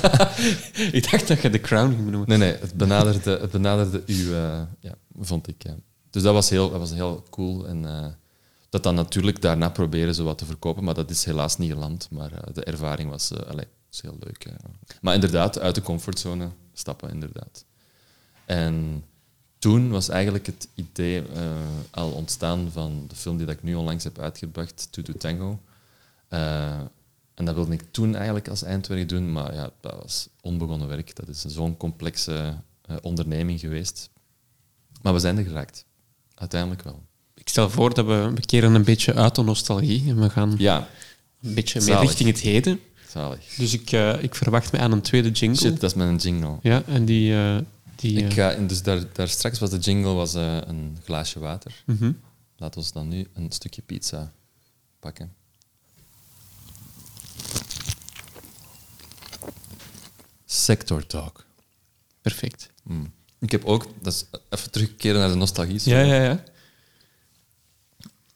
[0.98, 2.28] ik dacht dat je The Crown ging noemen.
[2.28, 5.62] Nee, nee, het benaderde, het benaderde u, uh, ja, vond ik.
[5.62, 5.76] Ja.
[6.10, 7.66] Dus dat was heel, dat was heel cool.
[7.66, 8.06] En, uh,
[8.68, 12.08] dat dan natuurlijk daarna proberen ze wat te verkopen, maar dat is helaas niet geland.
[12.10, 14.52] Maar uh, de ervaring was, uh, allez, is heel leuk.
[15.00, 17.64] Maar inderdaad, uit de comfortzone stappen, inderdaad.
[18.44, 19.04] En
[19.58, 21.60] toen was eigenlijk het idee uh,
[21.90, 25.60] al ontstaan van de film die ik nu onlangs heb uitgebracht, To Do Tango.
[27.34, 31.16] en dat wilde ik toen eigenlijk als eindwerk doen, maar ja, dat was onbegonnen werk.
[31.16, 32.54] Dat is zo'n complexe
[33.02, 34.10] onderneming geweest.
[35.02, 35.84] Maar we zijn er geraakt.
[36.34, 37.07] Uiteindelijk wel
[37.48, 40.54] ik stel voor dat we, we keren een beetje uit de nostalgie en we gaan
[40.58, 40.88] ja.
[41.42, 42.80] een beetje meer richting het heden.
[43.08, 43.54] Zalig.
[43.56, 45.60] Dus ik, uh, ik verwacht me aan een tweede jingle.
[45.60, 46.58] Shit, dat is mijn jingle.
[46.62, 47.32] Ja, en die...
[47.32, 47.58] Uh,
[47.96, 51.84] die ik ga, dus daar, daar straks was de jingle was, een glaasje water.
[52.56, 54.32] Laten we dan nu een stukje pizza
[55.00, 55.32] pakken.
[60.44, 61.44] Sector Talk.
[62.20, 62.70] Perfect.
[62.84, 63.12] Mm.
[63.38, 65.80] Ik heb ook, dat is even terugkeren naar de nostalgie.
[65.84, 66.42] Ja, ja, ja.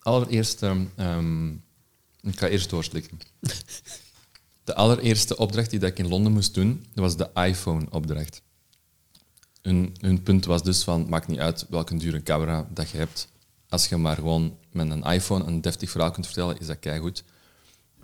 [0.03, 1.63] Allereerst, um,
[2.21, 3.21] ik ga eerst doorslikken.
[4.65, 8.43] De allereerste opdracht die ik in Londen moest doen, dat was de iPhone-opdracht.
[9.63, 13.29] Hun, hun, punt was dus van, maakt niet uit welke dure camera dat je hebt.
[13.69, 17.25] Als je maar gewoon met een iPhone een deftig verhaal kunt vertellen, is dat goed.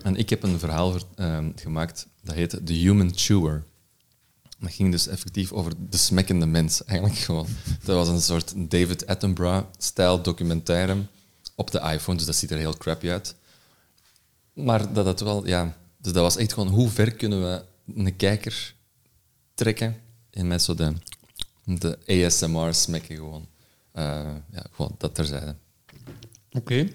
[0.02, 3.64] En ik heb een verhaal um, gemaakt, dat heette The Human Chewer.
[4.58, 7.46] Dat ging dus effectief over de smekkende mens, eigenlijk gewoon.
[7.84, 10.96] Dat was een soort David Attenborough-stijl documentaire
[11.58, 13.34] op de iPhone, dus dat ziet er heel crappy uit.
[14.52, 18.16] Maar dat het wel, ja, dus dat was echt gewoon hoe ver kunnen we een
[18.16, 18.74] kijker
[19.54, 19.96] trekken
[20.30, 20.92] en met zo de,
[21.64, 23.46] de ASMR smekken gewoon.
[23.94, 24.04] Uh,
[24.50, 25.54] ja, gewoon dat terzijde.
[26.50, 26.88] Oké,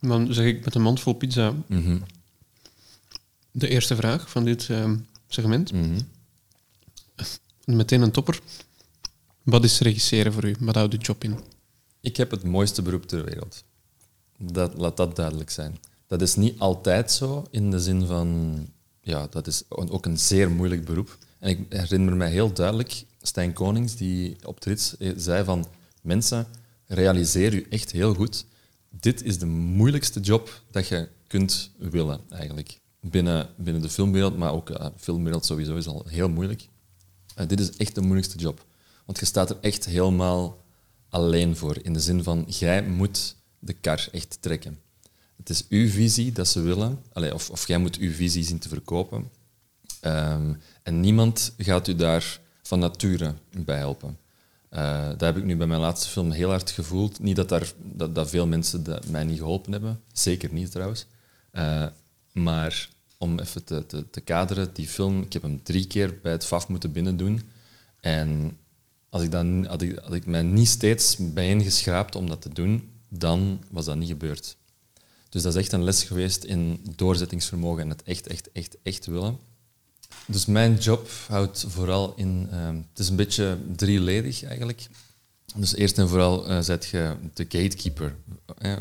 [0.00, 2.02] dan zeg ik met een mond vol pizza mm
[3.50, 4.92] de eerste vraag van dit uh,
[5.28, 5.72] segment.
[5.72, 5.96] Mm
[7.64, 8.40] Meteen een topper.
[9.42, 10.56] Wat is regisseren voor u?
[10.58, 11.38] Wat houdt de job in?
[12.00, 13.64] Ik heb het mooiste beroep ter wereld.
[14.38, 15.78] Dat, laat dat duidelijk zijn.
[16.06, 18.58] Dat is niet altijd zo, in de zin van...
[19.00, 21.18] Ja, dat is ook een zeer moeilijk beroep.
[21.38, 25.66] En ik herinner me heel duidelijk Stijn Konings, die op de rits zei van...
[26.02, 26.46] Mensen,
[26.86, 28.46] realiseer u echt heel goed.
[28.90, 32.80] Dit is de moeilijkste job dat je kunt willen, eigenlijk.
[33.00, 36.68] Binnen, binnen de filmwereld, maar ook uh, filmwereld sowieso is al heel moeilijk.
[37.40, 38.64] Uh, dit is echt de moeilijkste job.
[39.04, 40.64] Want je staat er echt helemaal
[41.08, 41.78] alleen voor.
[41.82, 44.78] In de zin van, jij moet de kar echt trekken.
[45.36, 48.68] Het is uw visie dat ze willen, of, of jij moet uw visie zien te
[48.68, 49.30] verkopen.
[50.00, 50.52] Ehm,
[50.82, 53.34] en niemand gaat u daar van nature
[53.64, 54.18] bij helpen.
[54.70, 57.18] Uh, dat heb ik nu bij mijn laatste film heel hard gevoeld.
[57.20, 60.00] Niet dat, daar, dat, dat veel mensen dat mij niet geholpen hebben.
[60.12, 61.06] Zeker niet trouwens.
[61.52, 61.86] Uh,
[62.32, 62.88] maar
[63.18, 66.44] om even te, te, te, kaderen, die film, ik heb hem drie keer bij het
[66.44, 67.42] FAF moeten binnendoen.
[68.00, 68.58] En
[69.08, 72.90] als ik, dan, had, ik, had ik mij niet steeds bijeengeschraapt om dat te doen,
[73.08, 74.56] dan was dat niet gebeurd.
[75.28, 79.06] Dus dat is echt een les geweest in doorzettingsvermogen en het echt, echt, echt, echt
[79.06, 79.38] willen.
[80.26, 82.48] Dus mijn job houdt vooral in...
[82.52, 84.86] Uh, het is een beetje drieledig eigenlijk.
[85.54, 88.16] Dus eerst en vooral uh, zet je de gatekeeper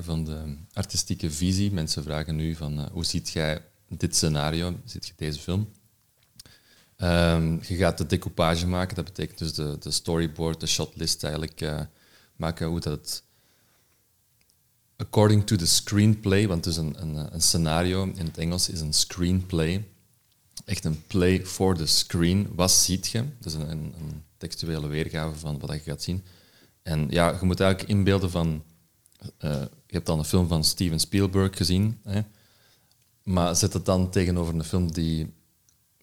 [0.01, 1.71] van de artistieke visie.
[1.71, 5.69] Mensen vragen nu van uh, hoe ziet jij dit scenario, ziet je deze film?
[6.97, 11.88] Um, je gaat de decoupage maken, dat betekent dus de, de storyboard, de shotlist eigenlijk
[12.36, 13.23] maken, hoe dat
[14.98, 18.93] according to the screenplay, want dus een, een, een scenario in het Engels is een
[18.93, 19.88] screenplay,
[20.66, 22.48] echt een play for the screen.
[22.56, 23.24] Wat ziet je?
[23.43, 23.93] Is een, een,
[24.38, 26.24] textuele weergave van wat je gaat zien.
[26.82, 28.64] En ja, je moet eigenlijk inbeelden van...
[29.39, 32.22] Uh, je hebt dan een film van Steven Spielberg gezien, hè?
[33.24, 35.34] maar zet het dan tegenover een film die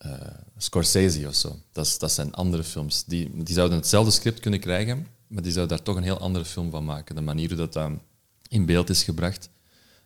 [0.07, 0.13] uh,
[0.57, 1.59] Scorsese of zo.
[1.73, 3.05] Dat, dat zijn andere films.
[3.05, 6.45] Die, die zouden hetzelfde script kunnen krijgen, maar die zouden daar toch een heel andere
[6.45, 7.15] film van maken.
[7.15, 7.73] De manier hoe dat
[8.53, 9.49] in beeld is gebracht.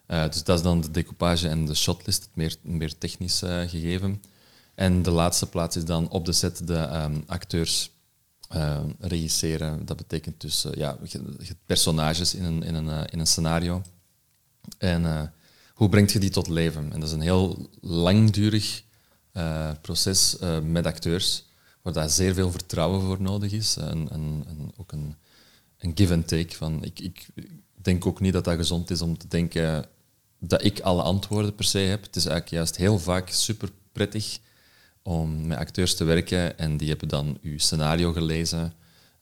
[0.08, 3.68] Uh, dus dat is dan de decoupage en de shotlist, het meer, meer technisch uh,
[3.68, 4.22] gegeven.
[4.74, 7.90] En de laatste plaats is dan op de set de um, acteurs
[8.54, 9.86] uh, regisseren.
[9.86, 10.98] Dat betekent dus ja,
[11.66, 13.82] personages in een, in een, in een scenario.
[14.78, 15.32] En
[15.74, 16.92] hoe breng je die tot leven?
[16.92, 18.82] En dat is een heel langdurig
[19.80, 21.44] proces met acteurs,
[21.82, 23.76] waar daar zeer veel vertrouwen voor nodig is.
[23.76, 24.44] En, en
[24.76, 25.16] ook een,
[25.78, 26.56] een give and take.
[26.56, 27.28] Van, ik, ik
[27.74, 29.86] denk ook niet dat dat gezond is om te denken
[30.38, 32.02] dat ik alle antwoorden per se heb.
[32.02, 34.38] Het is eigenlijk juist heel vaak super prettig
[35.02, 38.72] om met acteurs te werken en die hebben dan uw scenario gelezen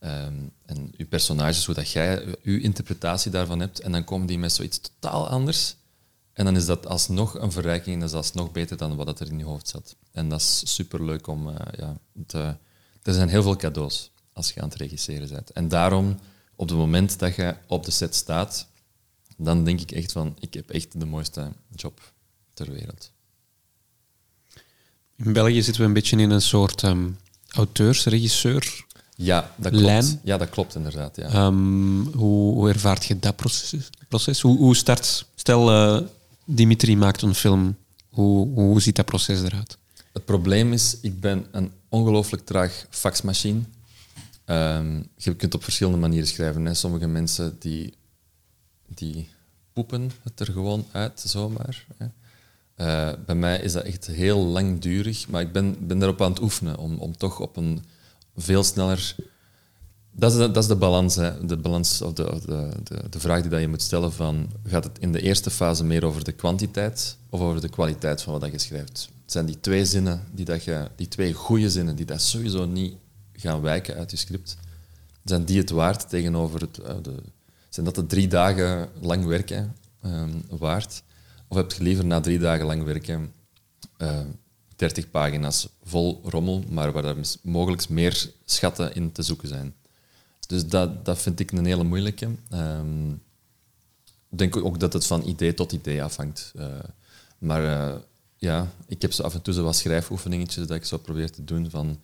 [0.01, 3.81] um, en uw personages, hoe dat jij uw interpretatie daarvan hebt.
[3.81, 5.77] En dan komen die met zoiets totaal anders.
[6.33, 9.31] En dan is dat alsnog een verrijking en dat is alsnog beter dan wat er
[9.31, 9.97] in je hoofd zat.
[10.13, 11.49] En dat is superleuk om...
[11.49, 11.97] Uh, ja,
[12.27, 12.57] te,
[13.03, 15.51] er zijn heel veel cadeaus als je aan het regisseren bent.
[15.51, 16.19] En daarom,
[16.57, 18.67] op het moment dat je op de set staat,
[19.37, 22.13] dan denk ik echt van, ik heb echt de mooiste job
[22.55, 23.13] ter wereld.
[25.17, 27.19] In België zitten we een beetje in een soort um,
[27.51, 28.85] auteursregisseur
[29.17, 30.17] ja, dat klopt.
[30.23, 31.17] Ja, dat klopt inderdaad.
[31.17, 31.47] Ja.
[31.47, 33.91] Um, hoe, hoe, ervaart je dat proces?
[34.09, 34.41] proces?
[34.41, 35.27] Hoe, hoe start...
[35.35, 36.07] Stel, uh,
[36.45, 37.77] Dimitri maakt een film.
[38.09, 39.79] Hoe, hoe ziet dat proces eruit?
[40.13, 43.61] Het probleem is, ik ben een ongelooflijk traag faxmachine.
[44.47, 46.64] Um, je kunt op verschillende manieren schrijven.
[46.64, 46.74] Hè.
[46.74, 47.95] Sommige mensen die,
[48.86, 49.28] die
[49.72, 51.86] poepen het er gewoon uit, zomaar.
[51.97, 52.07] Hè.
[52.76, 56.42] Uh, bij mij is dat echt heel langdurig, maar ik ben, ben daarop aan het
[56.42, 57.84] oefenen om, om toch op een
[58.36, 59.14] veel sneller
[60.16, 61.47] dat is de, dat is de balans, hè.
[61.47, 64.84] de, balans of de, de, de, de, vraag die dat je moet stellen van gaat
[64.84, 68.51] het in de eerste fase meer over de kwantiteit of over de kwaliteit van wat
[68.51, 69.11] je schrijft?
[69.22, 72.66] Het zijn die twee zinnen, die, dat je, die twee goede zinnen, die dat sowieso
[72.66, 72.95] niet
[73.49, 74.57] gaan wijken uit je script.
[75.24, 76.78] Zijn die het waard tegenover het...
[76.78, 77.22] Uh, de,
[77.68, 81.03] zijn dat de drie dagen lang werken um, waard?
[81.49, 83.32] Of heb je liever na drie dagen lang werken
[83.99, 84.20] uh,
[84.76, 89.74] 30 pagina's vol rommel, maar waar er mogelijk meer schatten in te zoeken zijn?
[90.47, 92.28] Dus dat, dat vind ik een hele moeilijke.
[92.53, 93.22] Um,
[94.30, 96.53] ik denk ook dat het van idee tot idee afhangt.
[96.57, 96.66] Uh,
[97.38, 97.95] maar uh,
[98.36, 101.45] ja, ik heb zo af en toe zo wat schrijfoefeningetjes dat ik zo probeer te
[101.45, 102.01] doen van...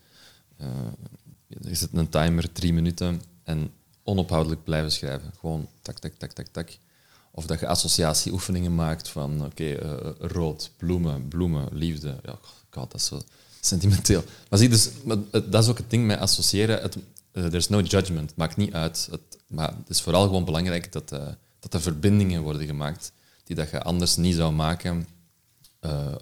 [1.59, 3.73] je zet een timer, drie minuten, en
[4.03, 5.33] onophoudelijk blijven schrijven.
[5.39, 6.79] Gewoon tak, tak, tak, tak, tak.
[7.31, 12.17] Of dat je associatieoefeningen maakt van, oké, okay, rood, bloemen, bloemen, liefde.
[12.23, 12.39] Ja,
[12.71, 13.23] god, dat is zo
[13.61, 14.25] sentimenteel.
[14.49, 14.91] Maar zie, dus,
[15.31, 16.81] dat is ook het ding met associëren.
[16.83, 16.97] Het,
[17.33, 19.09] uh, there's no judgment, maakt niet uit.
[19.11, 21.09] Het, maar het is vooral gewoon belangrijk dat,
[21.59, 23.13] dat er verbindingen worden gemaakt
[23.45, 25.07] die dat je anders niet zou maken,
[25.81, 26.15] uh,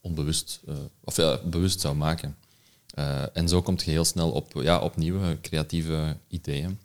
[0.00, 0.60] onbewust,
[1.04, 2.36] of ja, bewust zou maken.
[3.32, 6.78] En zo komt je heel snel op, ja, op nieuwe creatieve ideeën.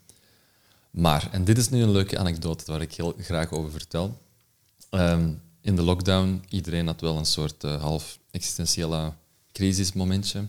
[0.91, 4.21] Maar, en dit is nu een leuke anekdote waar ik heel graag over vertel.
[4.89, 9.13] Ehm, in de lockdown, iedereen had wel een soort half existentiële
[9.51, 10.47] crisismomentje.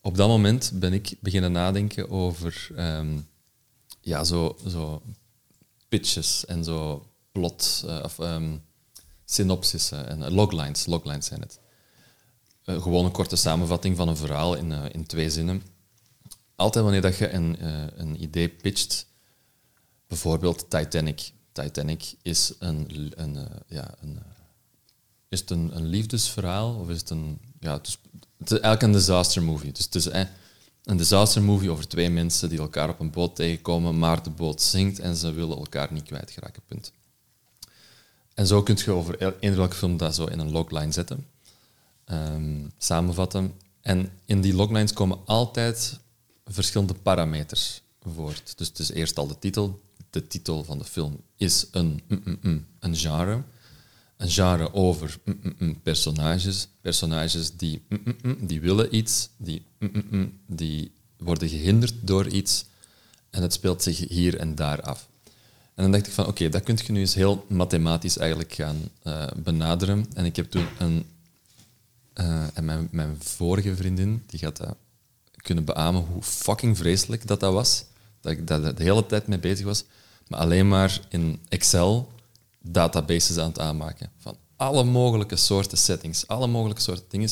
[0.00, 3.28] Op dat moment ben ik beginnen nadenken over um,
[4.00, 5.02] ja, zo, zo
[5.88, 8.62] pitches en zo plot uh, of um,
[9.24, 10.86] synopsissen en loglines.
[10.86, 11.58] Loglines zijn het.
[12.68, 15.62] Uh, gewoon een korte samenvatting van een verhaal in, uh, in twee zinnen.
[16.56, 17.56] Altijd wanneer dat je een,
[18.00, 19.06] een idee pitcht,
[20.06, 21.30] bijvoorbeeld Titanic.
[21.52, 24.18] Titanic is een, een, ja, een,
[25.28, 27.98] is het een, een liefdesverhaal of is het een ja, het is,
[28.38, 29.72] het eigenlijk een disaster movie.
[29.72, 30.24] Dus het is eh,
[30.84, 34.62] een disaster movie over twee mensen die elkaar op een boot tegenkomen, maar de boot
[34.62, 36.62] zinkt en ze willen elkaar niet kwijtgeraken.
[36.66, 36.92] Punt.
[38.34, 41.26] En zo kun je over eender welke film dat zo in een logline zetten,
[42.10, 43.52] um, samenvatten.
[43.80, 46.00] En in die loglines komen altijd
[46.44, 48.58] verschillende parameters voort.
[48.58, 49.80] Dus het is eerst al de titel.
[50.10, 53.42] De titel van de film is een, mm, mm, mm, een genre
[54.18, 55.18] een genre over
[55.82, 56.68] personages.
[56.80, 57.82] Personages die,
[58.38, 59.62] die willen iets, die,
[60.46, 62.64] die worden gehinderd door iets.
[63.30, 65.08] En het speelt zich hier en daar af.
[65.74, 68.76] En dan dacht ik van, oké, dat kun je nu eens heel mathematisch eigenlijk gaan
[69.04, 70.06] uh, benaderen.
[70.14, 71.04] En ik heb toen een...
[72.20, 74.76] Uh, en mijn, mijn vorige vriendin, die gaat dat
[75.36, 77.84] kunnen beamen hoe fucking vreselijk dat dat was.
[78.20, 79.84] Dat ik daar de hele tijd mee bezig was.
[80.28, 82.12] Maar alleen maar in Excel
[82.60, 84.10] databases aan het aanmaken.
[84.16, 87.30] Van alle mogelijke soorten settings, alle mogelijke soorten dingen.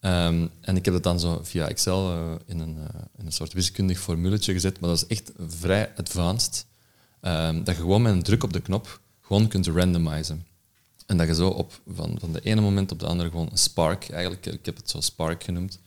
[0.00, 2.84] Ehm, en ik heb dat dan zo via Excel uh, in, een, uh,
[3.16, 6.66] in een soort wiskundig formuletje gezet, maar dat is echt vrij advanced.
[7.20, 10.46] Um, dat je gewoon met een druk op de knop gewoon kunt randomizen.
[11.08, 13.58] En dat je zo op, van, van de ene moment op de andere gewoon een
[13.58, 15.78] spark, eigenlijk, ik heb het zo spark genoemd,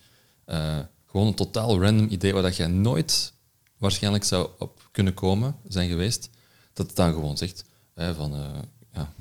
[0.46, 3.32] uh, gewoon een totaal random idee waar dat je nooit
[3.78, 6.30] waarschijnlijk zou op kunnen komen zijn geweest,
[6.72, 7.64] dat het dan gewoon zegt,
[7.94, 8.58] van, uh,
[8.92, 9.12] ja,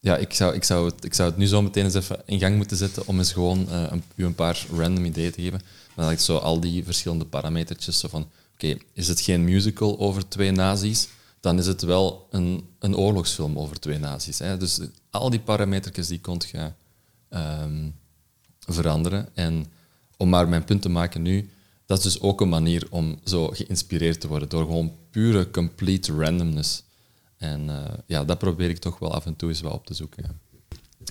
[0.00, 2.38] ja ik, zou, ik, zou het, ik zou het nu zo meteen eens even in
[2.38, 5.60] gang moeten zetten om eens gewoon uh, een, een paar random ideeën te geven.
[5.94, 9.98] Maar dat ik zo al die verschillende parametertjes zo van, oké, is het geen musical
[9.98, 11.08] over twee nazi's,
[11.40, 14.38] dan is het wel een, een oorlogsfilm over twee nazi's.
[14.38, 14.56] Hè.
[14.56, 14.80] Dus
[15.10, 16.72] al die parametertjes die kon je
[17.30, 17.94] um,
[18.58, 19.28] veranderen.
[19.34, 19.66] En
[20.16, 21.50] om maar mijn punt te maken nu,
[21.86, 26.12] dat is dus ook een manier om zo geïnspireerd te worden door gewoon pure, complete
[26.12, 26.82] randomness.
[27.36, 29.94] En uh, ja, dat probeer ik toch wel af en toe eens wel op te
[29.94, 30.40] zoeken.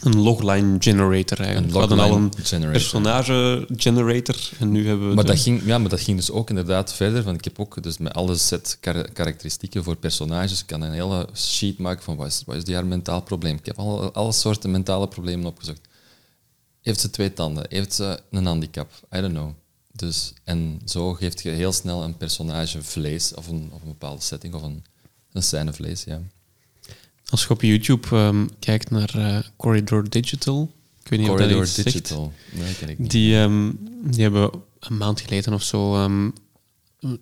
[0.04, 1.68] Een logline generator eigenlijk.
[1.68, 2.72] Een we hadden al een generator.
[2.72, 5.16] personage generator en nu hebben we...
[5.16, 7.24] Maar, dat ging, ja, maar dat ging dus ook inderdaad verder.
[7.24, 10.92] Want ik heb ook dus met alle set kar karakteristieken voor personages ik kan een
[10.92, 13.56] hele sheet maken van wat is, wat is die haar mentaal probleem.
[13.56, 15.82] Ik heb alle, alle soorten mentale problemen opgezocht.
[16.82, 17.66] Heeft ze twee tanden?
[17.70, 18.92] Heeft ze een handicap?
[19.16, 19.52] I don't know.
[19.92, 24.22] Dus, en zo geeft je heel snel een personage vlees of een, of een bepaalde
[24.22, 24.86] setting of een,
[25.32, 26.04] een scène vlees.
[26.04, 26.22] Ja.
[27.30, 30.72] Als je op YouTube um, kijkt naar uh, Corridor Digital,
[31.04, 33.12] ik weet niet Corridor of dat Digital, nee, ken ik niet.
[33.12, 36.34] Die, um, die hebben een maand geleden of zo um,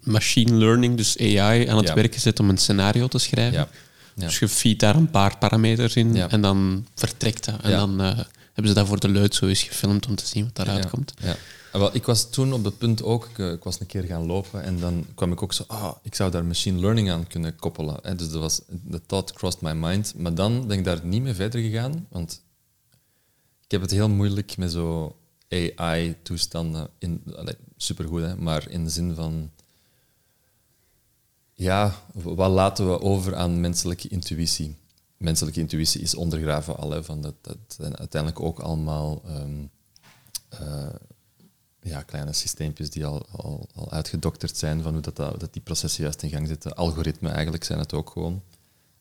[0.03, 1.93] machine learning, dus AI, aan het ja.
[1.93, 3.59] werk gezet om een scenario te schrijven.
[3.59, 3.69] Ja.
[4.15, 4.25] Ja.
[4.25, 7.61] Dus je feed daar een paar parameters in en dan vertrekt dat.
[7.61, 8.07] En dan uh,
[8.53, 11.13] hebben ze dat voor de luid zo eens gefilmd om te zien wat daaruit komt.
[11.73, 14.25] Ah, wel, ik was toen op het punt ook, ik, ik, was een keer gaan
[14.25, 17.55] lopen en dan kwam ik ook zo, ah, ik zou daar machine learning aan kunnen
[17.55, 17.99] koppelen.
[18.01, 18.15] Hè.
[18.15, 20.13] Dus dat was, de thought crossed my mind.
[20.17, 22.43] Maar dan ben ik daar niet mee verder gegaan, want
[23.63, 25.15] ik heb het heel moeilijk met zo
[25.49, 26.89] AI-toestanden.
[27.77, 29.51] Supergoed, hè, maar in de zin van,
[31.53, 34.75] ja, wat laten we over aan menselijke intuïtie?
[35.17, 39.21] Menselijke intuïtie is ondergraven al, van dat, dat uiteindelijk ook allemaal...
[39.27, 39.69] Um,
[41.83, 46.03] ja, kleine systeempjes die al, al, al, uitgedokterd zijn van hoe dat, dat, die processen
[46.03, 46.75] juist in gang zitten.
[46.75, 48.41] Algoritmen eigenlijk zijn het ook gewoon.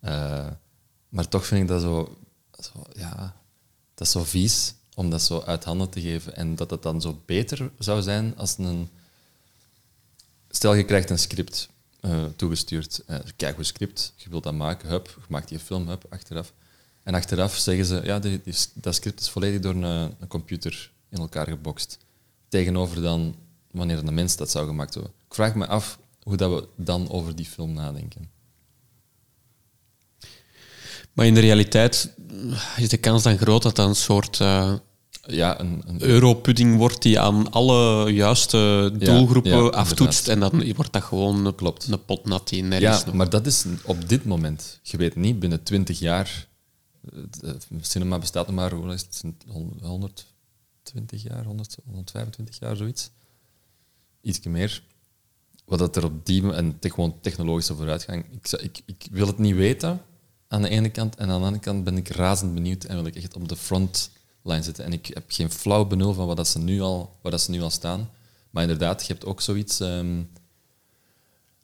[0.00, 0.46] Uh,
[1.08, 2.18] maar toch vind ik dat zo,
[2.60, 3.36] zo, ja,
[3.94, 6.36] dat zo vies om dat zo uit handen te geven.
[6.36, 8.88] En dat het dan zo beter zou zijn als een...
[10.48, 11.68] Stel, je krijgt een script
[12.00, 13.02] uh, toegestuurd.
[13.06, 16.52] Uh, kijk hoe script, je wilt dat maken, hup, je maakt die film, hup, achteraf.
[17.02, 18.40] En achteraf zeggen ze, ja, die,
[18.74, 19.82] dat script is volledig door een,
[20.20, 21.98] een computer in elkaar gebokst
[22.52, 23.34] tegenover dan
[23.70, 25.12] wanneer een mens dat zou gemaakt hebben.
[25.28, 28.30] Ik vraag me af hoe dat we dan over die film nadenken.
[31.12, 32.14] Maar in de realiteit
[32.76, 34.74] is de kans dan groot dat dat een soort uh,
[35.26, 41.02] ja, een, een europudding wordt die aan alle juiste doelgroepen aftoetst en dan wordt dat
[41.02, 41.86] gewoon Klopt.
[41.90, 44.80] een pot nat die nergens Ja, maar dat is op dit moment.
[44.82, 46.48] Je weet niet, binnen 20 jaar...
[47.42, 47.50] Eh,
[47.80, 49.22] cinema bestaat nog maar, hoe is het,
[49.80, 50.26] 100,
[50.82, 53.10] 120 jaar, 100, 125 jaar, zoiets.
[54.20, 54.82] Iets meer.
[55.64, 58.24] Wat dat er op die en gewoon technologische vooruitgang.
[58.30, 60.02] Ik, ik, ik wil het niet weten
[60.48, 61.16] aan de ene kant.
[61.16, 63.56] En aan de andere kant ben ik razend benieuwd en wil ik echt op de
[63.56, 64.84] frontline zitten.
[64.84, 67.50] En ik heb geen flauw benul van wat dat ze nu al, wat dat ze
[67.50, 68.10] nu al staan.
[68.50, 69.80] Maar inderdaad, je hebt ook zoiets.
[69.80, 70.30] Um,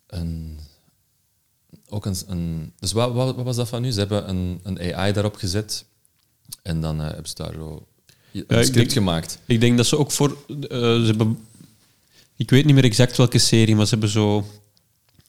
[0.06, 0.58] een,
[1.88, 3.90] ook een, een, dus wat, wat, wat, was dat van nu?
[3.90, 5.84] Ze hebben een, een AI daarop gezet
[6.62, 7.87] en dan uh, hebben ze daar zo
[8.32, 9.38] een script gemaakt.
[9.46, 10.36] Ik denk dat ze ook voor.
[10.48, 11.38] Uh, ze hebben,
[12.36, 14.46] ik weet niet meer exact welke serie, maar ze hebben zo.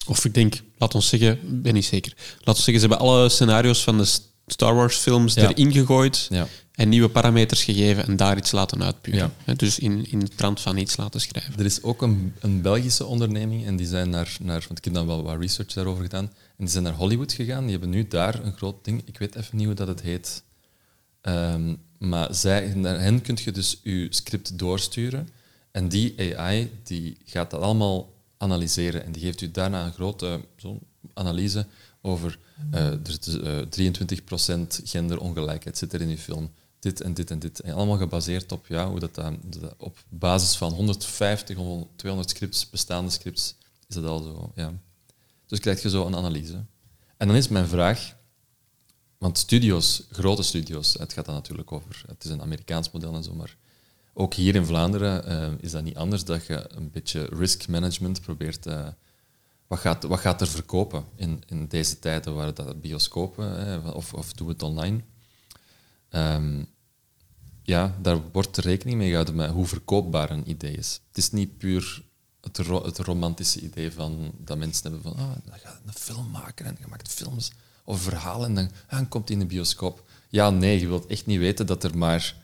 [0.07, 2.13] Of ik denk, laat ons zeggen, ben niet zeker.
[2.43, 4.05] Laat ons zeggen, ze hebben alle scenario's van de
[4.47, 6.27] Star Wars films erin gegooid.
[6.29, 6.47] Ja
[6.79, 9.31] en nieuwe parameters gegeven en daar iets laten uitpuren.
[9.45, 9.53] Ja.
[9.53, 11.53] Dus in, in de trant van iets laten schrijven.
[11.57, 14.93] Er is ook een, een Belgische onderneming en die zijn naar, naar, want ik heb
[14.93, 17.61] dan wel wat research daarover gedaan, en die zijn naar Hollywood gegaan.
[17.61, 20.43] Die hebben nu daar een groot ding, ik weet even niet hoe dat het heet,
[21.21, 25.29] um, maar zij, naar hen kun je dus je script doorsturen
[25.71, 30.41] en die AI die gaat dat allemaal analyseren en die geeft u daarna een grote
[31.13, 31.65] analyse
[32.01, 32.39] over
[32.73, 33.61] uh, uh,
[34.59, 37.59] 23% genderongelijkheid zit er in uw film dit en dit en dit.
[37.59, 39.21] En allemaal gebaseerd op ja, hoe dat,
[39.77, 41.57] op basis van 150,
[41.95, 43.55] 200 scripts, bestaande scripts,
[43.87, 44.51] is dat al zo.
[44.55, 44.73] Ja.
[45.45, 46.63] Dus krijg je zo een analyse.
[47.17, 48.15] En dan is mijn vraag,
[49.19, 53.23] want studio's, grote studio's, het gaat dan natuurlijk over, het is een Amerikaans model en
[53.23, 53.57] zo, maar
[54.13, 58.21] ook hier in Vlaanderen uh, is dat niet anders, dat je een beetje risk management
[58.21, 58.65] probeert.
[58.67, 58.87] Uh,
[59.67, 64.33] wat, gaat, wat gaat er verkopen in, in deze tijden waar dat bioscopen, of, of
[64.33, 65.01] doen we het online?
[66.11, 66.67] Um,
[67.63, 71.01] ja, daar wordt rekening mee gehouden met hoe verkoopbaar een idee is.
[71.07, 72.03] Het is niet puur
[72.41, 76.29] het, het romantische idee van dat mensen hebben van ah, dan ga je een film
[76.29, 77.51] maken en je maakt films
[77.89, 80.03] of verhalen en dan, ah, dan komt hij in de bioscoop.
[80.29, 82.35] Ja, nee, je wilt echt niet weten dat er maar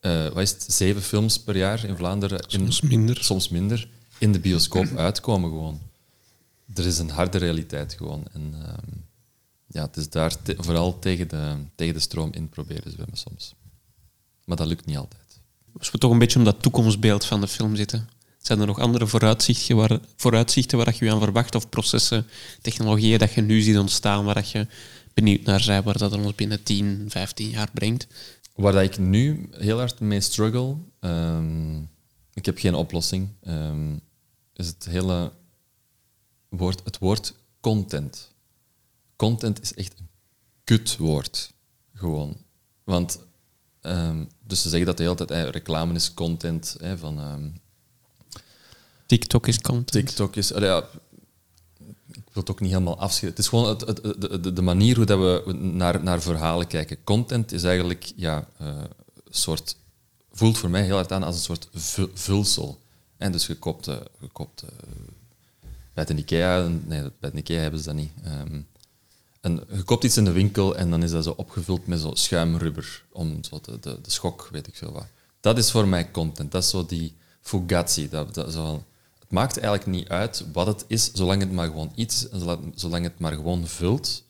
[0.00, 3.88] uh, wat is het, zeven films per jaar in Vlaanderen, soms minder, soms minder
[4.18, 5.80] in de bioscoop uitkomen gewoon.
[6.74, 8.24] Er is een harde realiteit gewoon.
[8.32, 8.68] En, uh,
[9.66, 13.54] ja, het is daar vooral tegen de, tegen de stroom in proberen zwemmen soms.
[14.44, 15.40] Maar dat lukt niet altijd.
[15.78, 18.08] Als we toch een beetje om dat toekomstbeeld van de film zitten.
[18.46, 21.54] Zijn er nog andere vooruitzichten waar, vooruitzichten waar je aan verwacht?
[21.54, 22.26] Of processen,
[22.60, 24.66] technologieën dat je nu ziet ontstaan, waar je
[25.14, 28.06] benieuwd naar bent, waar dat ons binnen 10, 15 jaar brengt?
[28.54, 31.88] Waar dat ik nu heel hard mee struggle, um,
[32.34, 34.00] ik heb geen oplossing, um,
[34.54, 35.32] is het hele
[36.48, 38.34] woord, het woord content
[39.16, 40.08] content is echt een
[40.64, 41.52] kutwoord.
[41.94, 42.36] Gewoon.
[42.84, 43.18] Want,
[43.80, 46.76] um, dus ze zeggen dat de hele tijd, reclame is content.
[46.96, 47.18] van,
[49.06, 50.06] TikTok is content.
[50.06, 50.84] TikTok is, ja,
[52.08, 53.28] ik wil het ook niet helemaal afschrijven.
[53.28, 57.04] Het is gewoon het, de, de, manier hoe dat we naar, naar verhalen kijken.
[57.04, 58.88] Content is eigenlijk ja, een
[59.30, 59.76] soort,
[60.32, 61.68] voelt voor mij heel hard aan als een soort
[62.14, 62.80] vulsel.
[63.16, 63.90] En dus gekoopt,
[64.20, 64.64] gekoopt
[65.94, 68.12] bij de Ikea, nee, bij de Ikea hebben ze dat niet.
[68.26, 68.66] Um,
[69.44, 72.10] en je koopt iets in de winkel en dan is dat zo opgevuld met zo
[72.14, 75.06] schuimrubber om zo de, de, schok, weet ik veel wat.
[75.40, 76.52] Dat is voor mij content.
[76.52, 78.08] Dat is zo die fugazi.
[78.08, 78.84] Dat, dat zo,
[79.24, 82.72] het maakt eigenlijk niet uit wat het is, zolang het maar gewoon iets is en
[82.74, 84.24] zolang het maar gewoon vult.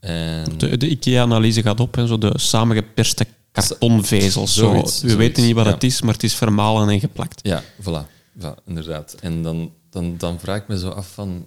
[0.00, 0.58] En...
[0.58, 4.54] De, de IKEA-analyse gaat op, en zo de samengeperste kartonvezels.
[4.54, 4.82] Zo.
[5.02, 7.40] We weten niet wat het is, maar het is vermalen en geplakt.
[7.42, 8.12] Ja, voilà.
[8.38, 9.14] Ja, inderdaad.
[9.20, 11.46] En dan, dan, dan vraag ik me zo af van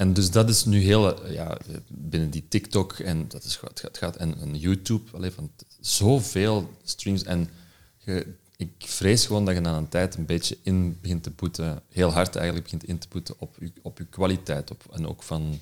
[0.00, 1.58] en dus dat is nu heel, ja,
[1.88, 5.50] binnen die TikTok en dat is het gaat, gaat en, en YouTube, alleen van
[5.80, 7.22] zoveel streams.
[7.22, 7.48] En
[8.60, 12.12] ik vrees gewoon dat je na een tijd een beetje in begint te poeten, heel
[12.12, 14.70] hard eigenlijk begint in te poeten op je, op je kwaliteit.
[14.70, 15.60] Op, en ook van,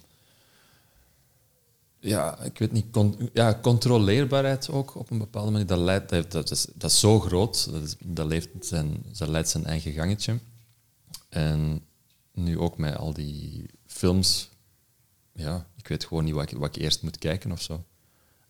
[1.99, 2.87] ja, ik weet niet,
[3.33, 5.67] ja, controleerbaarheid ook op een bepaalde manier.
[5.67, 9.29] Dat, leidt, dat, dat, is, dat is zo groot, dat, is, dat, leeft zijn, dat
[9.29, 10.39] leidt zijn eigen gangetje.
[11.29, 11.83] En
[12.33, 14.49] nu ook met al die films,
[15.33, 17.85] ja, ik weet gewoon niet wat ik, wat ik eerst moet kijken of zo.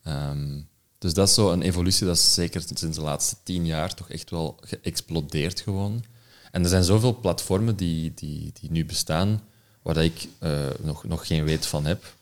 [0.02, 0.60] Ehm,
[0.98, 4.10] dus dat is zo een evolutie dat is zeker sinds de laatste tien jaar toch
[4.10, 6.04] echt wel geëxplodeerd gewoon.
[6.50, 9.42] En er zijn zoveel platformen die, die, die nu bestaan
[9.82, 12.14] waar ik uh, nog, nog geen weet van heb.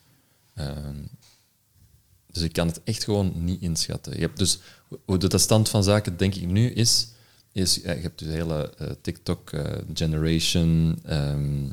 [0.54, 0.96] Ehm,
[2.26, 4.12] dus ik kan het echt gewoon niet inschatten.
[4.12, 4.58] Je hebt dus,
[5.04, 7.08] hoe de stand van zaken denk ik nu is,
[7.52, 11.72] is je hebt dus de hele uh, TikTok-generation, uh, um,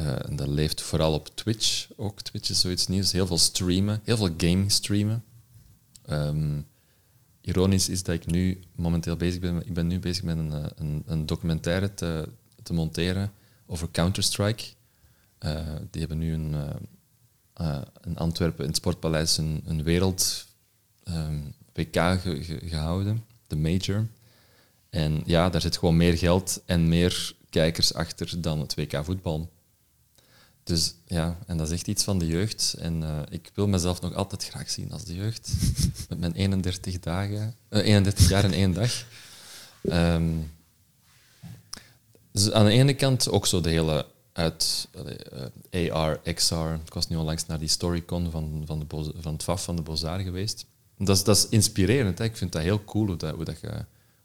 [0.00, 2.20] uh, en dat leeft vooral op Twitch ook.
[2.20, 3.12] Twitch is zoiets nieuws.
[3.12, 5.24] Heel veel streamen, heel veel game streamen.
[6.10, 6.66] Um,
[7.40, 9.66] ironisch is dat ik nu momenteel bezig ben.
[9.66, 12.28] Ik ben nu bezig met een, eh, een, een documentaire te,
[12.62, 13.32] te, monteren
[13.66, 14.64] over Counter-Strike.
[15.44, 15.60] Uh,
[15.90, 16.54] die hebben nu een,
[18.04, 20.46] in Antwerpen in het Sportpaleis een, een wereld
[21.08, 24.06] um, WK ge, ge, gehouden, de Major.
[24.90, 29.50] En ja, daar zit gewoon meer geld en meer kijkers achter dan het WK voetbal.
[30.64, 32.74] Dus ja, en dat is echt iets van de jeugd.
[32.78, 35.52] En uh, ik wil mezelf nog altijd graag zien als de jeugd.
[36.08, 39.04] Met mijn 31 dagen, uh, 31 jaar en één dag.
[39.82, 40.52] Um,
[42.32, 44.88] dus aan de ene kant ook zo de hele uit
[45.70, 46.54] uh, AR, XR.
[46.54, 49.76] Ik was nu onlangs naar die Storycon van, van, de Boze, van het FAF van
[49.76, 50.66] de Bozar geweest.
[50.98, 52.18] Dat is, dat is inspirerend.
[52.18, 52.24] Hè?
[52.24, 53.56] Ik vind dat heel cool hoe, dat, hoe, dat,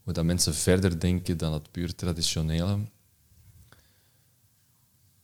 [0.04, 2.78] hoe dat mensen verder denken dan het puur traditionele.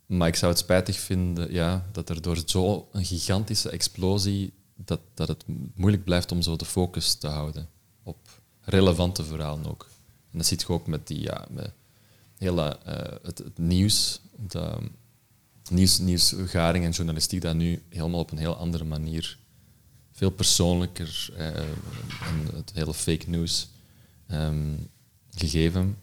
[0.06, 5.27] Maar ik zou het spijtig vinden ja, dat er door zo'n gigantische explosie dat, dat
[5.27, 5.44] het
[5.76, 7.69] moeilijk blijft om zo de focus te houden
[8.03, 8.18] op
[8.61, 9.90] relevante verhalen ook.
[10.32, 11.72] En dat ziet je ook met die ja, met
[12.38, 14.77] hele, uh, het, nieuws, de
[15.69, 19.38] nieuws, nieuwsgaring en journalistiek dat nu helemaal op een heel andere manier,
[20.11, 23.68] veel persoonlijker uh, en het hele fake news
[24.32, 24.90] um,
[25.36, 25.98] gegeven.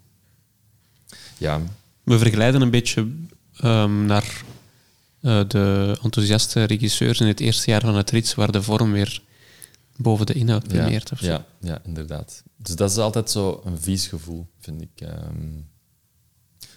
[1.39, 1.63] Ja.
[2.03, 3.13] We vergelijden een beetje
[3.65, 4.45] um, naar
[5.21, 9.23] uh, de enthousiaste regisseurs in het eerste jaar van het rits, waar de vorm weer
[9.97, 11.13] boven de inhoud primeert.
[11.19, 12.43] Ja, ja, ja, inderdaad.
[12.57, 15.01] Dus dat is altijd zo een vies gevoel, vind ik.
[15.01, 15.71] Um,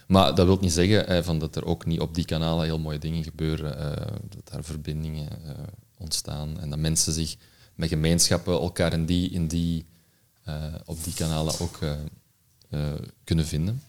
[0.06, 2.78] maar dat wil niet zeggen eh, van dat er ook niet op die kanalen heel
[2.78, 5.50] mooie dingen gebeuren, uh, dat daar verbindingen uh,
[5.98, 7.36] ontstaan en dat mensen zich
[7.74, 9.86] met gemeenschappen elkaar in die, in die,
[10.84, 11.78] op die kanalen ook
[13.24, 13.82] kunnen vinden.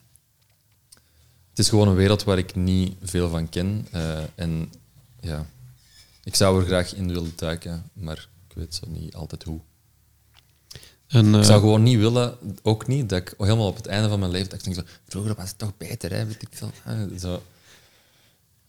[1.58, 3.88] Het is gewoon een wereld waar ik niet veel van ken.
[4.36, 4.72] en
[5.20, 5.46] ja,
[6.24, 9.60] ik zou er graag in willen duiken, maar ik weet zo niet altijd hoe.
[11.08, 14.10] En, ik zou eh, gewoon niet willen, ook niet, dat ik helemaal op het einde
[14.10, 16.48] van mijn leven dat ik denk zo, vroeger was het toch beter, hè, weet ik
[16.52, 16.72] veel.
[16.86, 17.44] Ah, zo,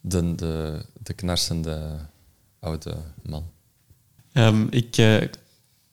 [0.01, 1.95] de, de, de knarsende
[2.59, 3.45] oude man.
[4.33, 5.21] Um, ik uh,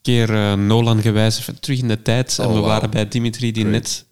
[0.01, 2.39] keer uh, Nolan gewijs even terug in de tijd.
[2.39, 4.05] en oh, we waren bij Dimitri, die net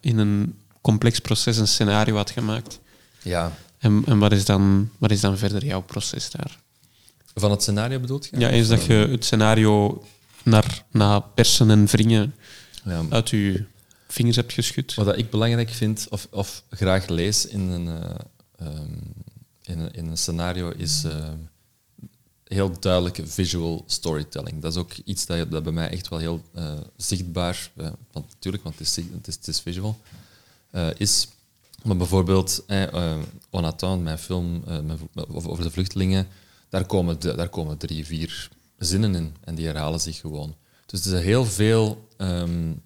[0.00, 0.54] in een
[0.86, 2.80] complex proces een scenario had gemaakt.
[3.22, 3.52] Ja.
[3.78, 6.60] En, en wat, is dan, wat is dan verder jouw proces daar?
[7.34, 8.38] Van het scenario bedoelt je?
[8.38, 10.04] Ja, eens dat je het scenario
[10.42, 12.34] naar, naar persen en wringen
[12.84, 13.04] ja.
[13.10, 13.64] uit je
[14.08, 14.94] vingers hebt geschud.
[14.94, 19.00] Wat ik belangrijk vind, of, of graag lees in een, uh, um,
[19.62, 21.12] in, een, in een scenario, is uh,
[22.44, 24.62] heel duidelijke visual storytelling.
[24.62, 27.70] Dat is ook iets dat, dat bij mij echt wel heel uh, zichtbaar,
[28.12, 29.98] want natuurlijk, want het is, het is, het is visual,
[30.96, 31.28] is.
[31.82, 33.18] Maar bijvoorbeeld eh,
[33.50, 34.64] Onatan, mijn film
[35.28, 36.26] over de vluchtelingen,
[36.68, 38.48] daar komen, daar komen drie, vier
[38.78, 40.54] zinnen in en die herhalen zich gewoon.
[40.86, 42.82] Dus er is heel veel um,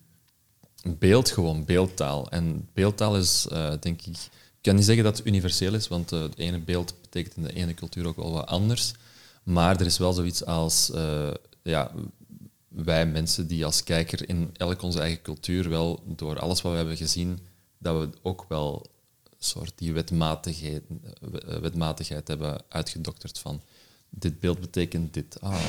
[0.99, 2.31] beeld, gewoon beeldtaal.
[2.31, 6.12] En beeldtaal is, uh, denk ik, ik kan niet zeggen dat het universeel is, want
[6.12, 8.93] uh, het ene beeld betekent in de ene cultuur ook wel wat anders.
[9.43, 11.31] Maar er is wel zoiets als uh,
[11.62, 11.91] ja,
[12.69, 16.79] wij mensen die als kijker in elk onze eigen cultuur wel door alles wat we
[16.79, 17.39] hebben gezien,
[17.81, 18.86] dat we ook wel
[19.24, 20.82] een soort die wetmatigheid,
[21.61, 23.62] wetmatigheid hebben uitgedokterd van
[24.11, 25.40] dit beeld betekent dit.
[25.40, 25.61] Ah,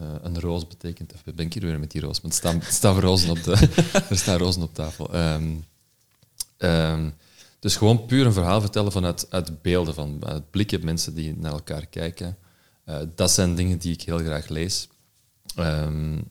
[0.00, 1.12] uh, een roos betekent...
[1.12, 2.20] Of ben ik hier weer met die roos?
[2.20, 3.68] Want er staan, rozen op de,
[4.10, 5.14] er staan rozen op tafel.
[5.14, 5.64] Um,
[6.58, 7.14] um,
[7.58, 11.52] dus gewoon puur een verhaal vertellen vanuit uit beelden, van het blikken mensen die naar
[11.52, 12.38] elkaar kijken.
[12.84, 14.88] Uh, dat zijn dingen die ik heel graag lees.
[15.58, 16.30] Um,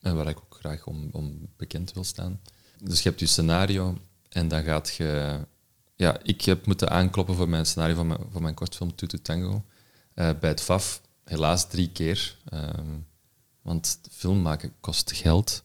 [0.00, 2.40] en waar ik ook graag om, om bekend wil staan.
[2.82, 3.98] Dus je hebt je scenario
[4.28, 5.40] en dan gaat je...
[5.94, 9.64] Ja, ik heb moeten aankloppen voor mijn scenario van mijn, voor mijn kortfilm Tutu Tango.
[10.14, 12.36] Uh, bij het FAF helaas drie keer.
[12.52, 13.06] Um,
[13.62, 15.62] want film maken kost geld.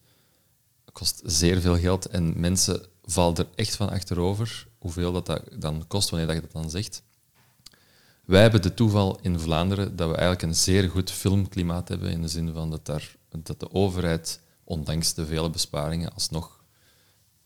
[0.91, 2.05] Kost zeer veel geld.
[2.05, 6.41] En mensen vallen er echt van achterover hoeveel dat, dat dan kost wanneer dat je
[6.41, 7.03] dat dan zegt.
[8.25, 12.11] Wij hebben de toeval in Vlaanderen dat we eigenlijk een zeer goed filmklimaat hebben.
[12.11, 16.62] In de zin van dat, daar, dat de overheid, ondanks de vele besparingen, alsnog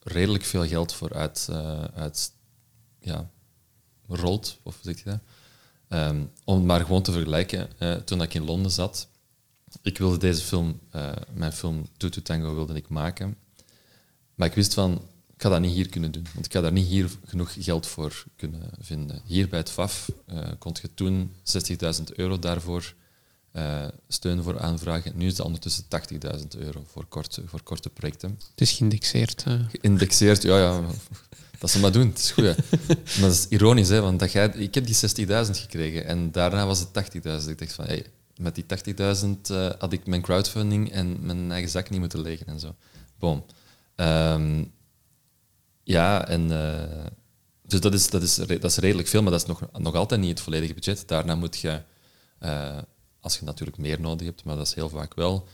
[0.07, 2.31] redelijk veel geld voor uit, uh, uit
[2.99, 3.29] ja,
[4.07, 4.59] rolt.
[4.63, 5.19] Of zeg je dat?
[5.87, 7.69] Ehm, om het maar gewoon te vergelijken,
[8.05, 9.07] toen ik in Londen zat,
[9.81, 13.37] ik wilde deze film, uh, mijn film Tutu Tango wilde ik maken,
[14.35, 14.93] maar ik wist van,
[15.35, 17.87] ik ga dat niet hier kunnen doen, want ik ga daar niet hier genoeg geld
[17.87, 19.21] voor kunnen vinden.
[19.25, 21.31] Hier bij het FAF uh, kon je toen
[21.97, 22.93] 60.000 euro daarvoor
[24.07, 25.11] steun voor aanvragen.
[25.15, 28.29] Nu is het ondertussen 80.000 euro voor korte, voor korte projecten.
[28.49, 29.45] Het is geïndexeerd.
[29.71, 30.81] Geïndexeerd, ja, ja.
[31.59, 32.43] Dat ze maar doen, het is goed.
[33.19, 34.95] maar dat is ironisch, hè, want dat jij, ik heb die
[35.27, 36.89] 60.000 gekregen en daarna was het
[37.43, 37.49] 80.000.
[37.49, 38.05] Ik dacht van, hey,
[38.37, 42.47] met die 80.000 uh, had ik mijn crowdfunding en mijn eigen zak niet moeten leggen
[42.47, 42.75] en zo.
[43.19, 43.45] Boom.
[43.95, 44.71] Um,
[45.83, 46.51] ja, en...
[46.51, 47.05] Uh,
[47.67, 50.21] dus dat is, dat, is, dat is redelijk veel, maar dat is nog, nog altijd
[50.21, 51.07] niet het volledige budget.
[51.07, 51.81] Daarna moet je,
[52.41, 52.77] uh,
[53.27, 55.47] als je natuurlijk meer nodig hebt, maar dat is heel vaak wel,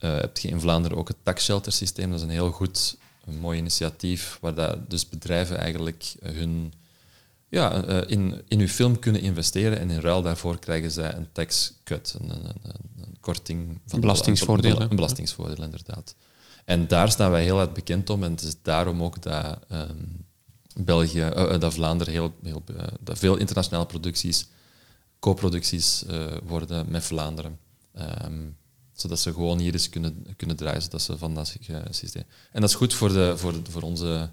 [0.00, 2.10] uh, heb je in Vlaanderen ook het tax shelter systeem.
[2.10, 2.96] Dat is een heel goed
[3.26, 6.72] een mooi initiatief waar dat dus bedrijven eigenlijk hun
[7.48, 11.28] ja, uh, in, in uw film kunnen investeren en in ruil daarvoor krijgen zij een
[11.32, 14.80] tax cut, een, een, een, korting van belastingsvoordeel.
[14.80, 16.14] Een, belastingsvoordeel, inderdaad.
[16.64, 20.26] En daar staan wij heel uit bekend om en het is daarom ook dat um,
[20.74, 22.62] België, uh, dat Vlaanderen heel, heel
[23.00, 24.46] dat veel internationale producties,
[25.18, 26.04] co-producties
[26.44, 27.58] worden met Vlaanderen.
[28.24, 28.56] Um,
[28.92, 31.56] zodat ze gewoon hier eens kunnen, kunnen draaien, zodat ze van dat
[31.90, 32.24] systeem.
[32.52, 34.30] En dat is goed voor, de, voor, voor onze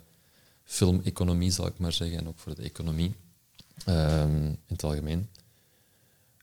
[0.64, 3.16] filmeconomie, zal ik maar zeggen, en ook voor de economie
[3.90, 5.30] um, in het algemeen.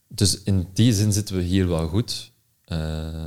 [0.08, 2.32] Dus in die zin zitten we hier wel goed.
[2.66, 3.26] Uh,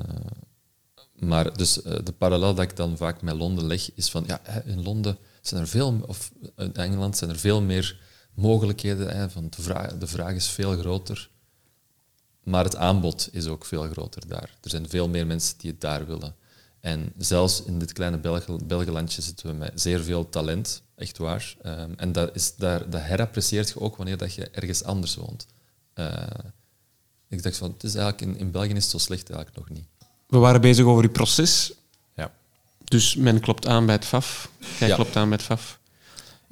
[1.20, 4.64] maar dus uh, de parallel dat ik dan vaak met Londen leg, is van ja,
[4.66, 8.00] in Londen zijn er veel, of in Engeland zijn er veel meer
[8.34, 9.16] mogelijkheden.
[9.16, 11.30] Hè, van de, vraag, de vraag is veel groter.
[12.44, 14.58] Maar het aanbod is ook veel groter daar.
[14.62, 16.36] Er zijn veel meer mensen die het daar willen.
[16.80, 18.18] En zelfs in dit kleine
[18.66, 21.56] Belgelandje zitten we met zeer veel talent, echt waar.
[21.62, 25.46] Ehm, en dat, is, daar, dat herapprecieert je ook wanneer dat je ergens anders woont.
[25.96, 26.24] Uh,
[27.28, 29.78] ik dacht van, het is eigenlijk in, in België is het zo slecht eigenlijk nog
[29.78, 29.88] niet.
[30.28, 31.74] We waren bezig over je proces.
[32.16, 32.32] Ja.
[32.84, 34.50] Dus men klopt aan bij het FAF.
[34.80, 35.80] Jij klopt aan bij het FAF.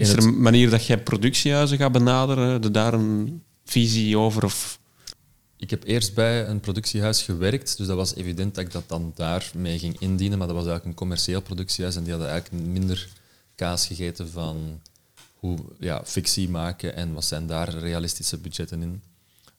[0.01, 2.61] Is er een manier dat jij productiehuizen gaat benaderen?
[2.61, 4.43] De daar een visie over?
[4.43, 4.79] Of
[5.57, 9.11] ik heb eerst bij een productiehuis gewerkt, dus dat was evident dat ik dat dan
[9.15, 13.09] daarmee ging indienen, maar dat was eigenlijk een commercieel productiehuis en die hadden eigenlijk minder
[13.55, 14.81] kaas gegeten van
[15.33, 19.01] hoe ja, fictie maken en wat zijn daar realistische budgetten in.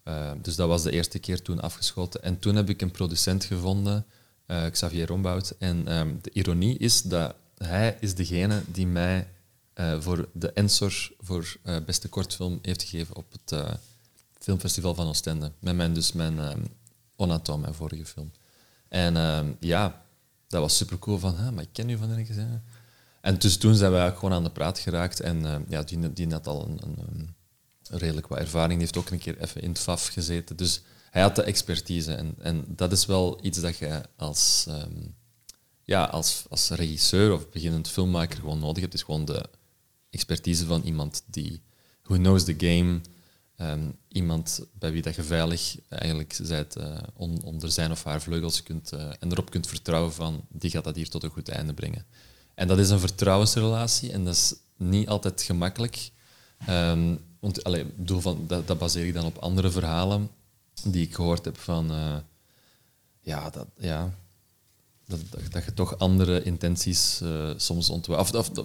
[0.08, 2.22] Uh, dus dat was de eerste keer toen afgeschoten.
[2.22, 4.04] En toen heb ik een producent gevonden,
[4.46, 5.54] uh, Xavier Rombout.
[5.58, 9.26] En um, de ironie is dat hij is degene die mij
[9.74, 13.78] uh, voor de Ensor voor beste kortfilm heeft gegeven op het
[14.38, 15.52] filmfestival van Oostende.
[15.58, 16.38] Met mijn, dus mijn
[17.16, 18.30] Onatom, mijn vorige film.
[18.88, 20.04] En um, ja,
[20.48, 22.38] dat was super cool van, maar ik ken u van ergens.
[23.22, 25.20] En dus toen zijn we eigenlijk gewoon aan de praat geraakt.
[25.20, 28.70] En uh, ja, die, die had al een, een, een, redelijk wat ervaring.
[28.70, 30.56] Die heeft ook een keer even in het FAF gezeten.
[30.56, 32.14] Dus hij had de expertise.
[32.14, 35.14] En, en dat is wel iets dat je als, um,
[35.82, 38.94] ja, als, als regisseur of beginnend filmmaker gewoon nodig hebt.
[38.94, 39.44] is gewoon de
[40.12, 41.60] expertise van iemand die
[42.02, 43.00] who knows the game,
[43.62, 46.98] Ehm, iemand bij wie dat je veilig eigenlijk zijt, uh,
[47.44, 50.96] onder zijn of haar vleugels kunt uh, en erop kunt vertrouwen van die gaat dat
[50.96, 52.06] hier tot een goed einde brengen.
[52.54, 56.10] En dat is een vertrouwensrelatie en dat is niet altijd gemakkelijk.
[56.68, 60.30] Um, want allee, bedoel van, dat, baseer ik dan op andere verhalen
[60.84, 62.16] die ik gehoord heb van uh,
[63.20, 64.14] ja, dat, ja,
[65.06, 65.20] dat,
[65.50, 67.22] dat, je toch andere intenties
[67.56, 67.90] soms.
[67.90, 68.62] Of, of, dat,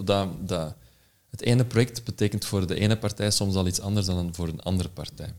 [0.48, 0.76] dat,
[1.30, 4.62] het ene project betekent voor de ene partij soms al iets anders dan voor een
[4.62, 5.34] andere partij.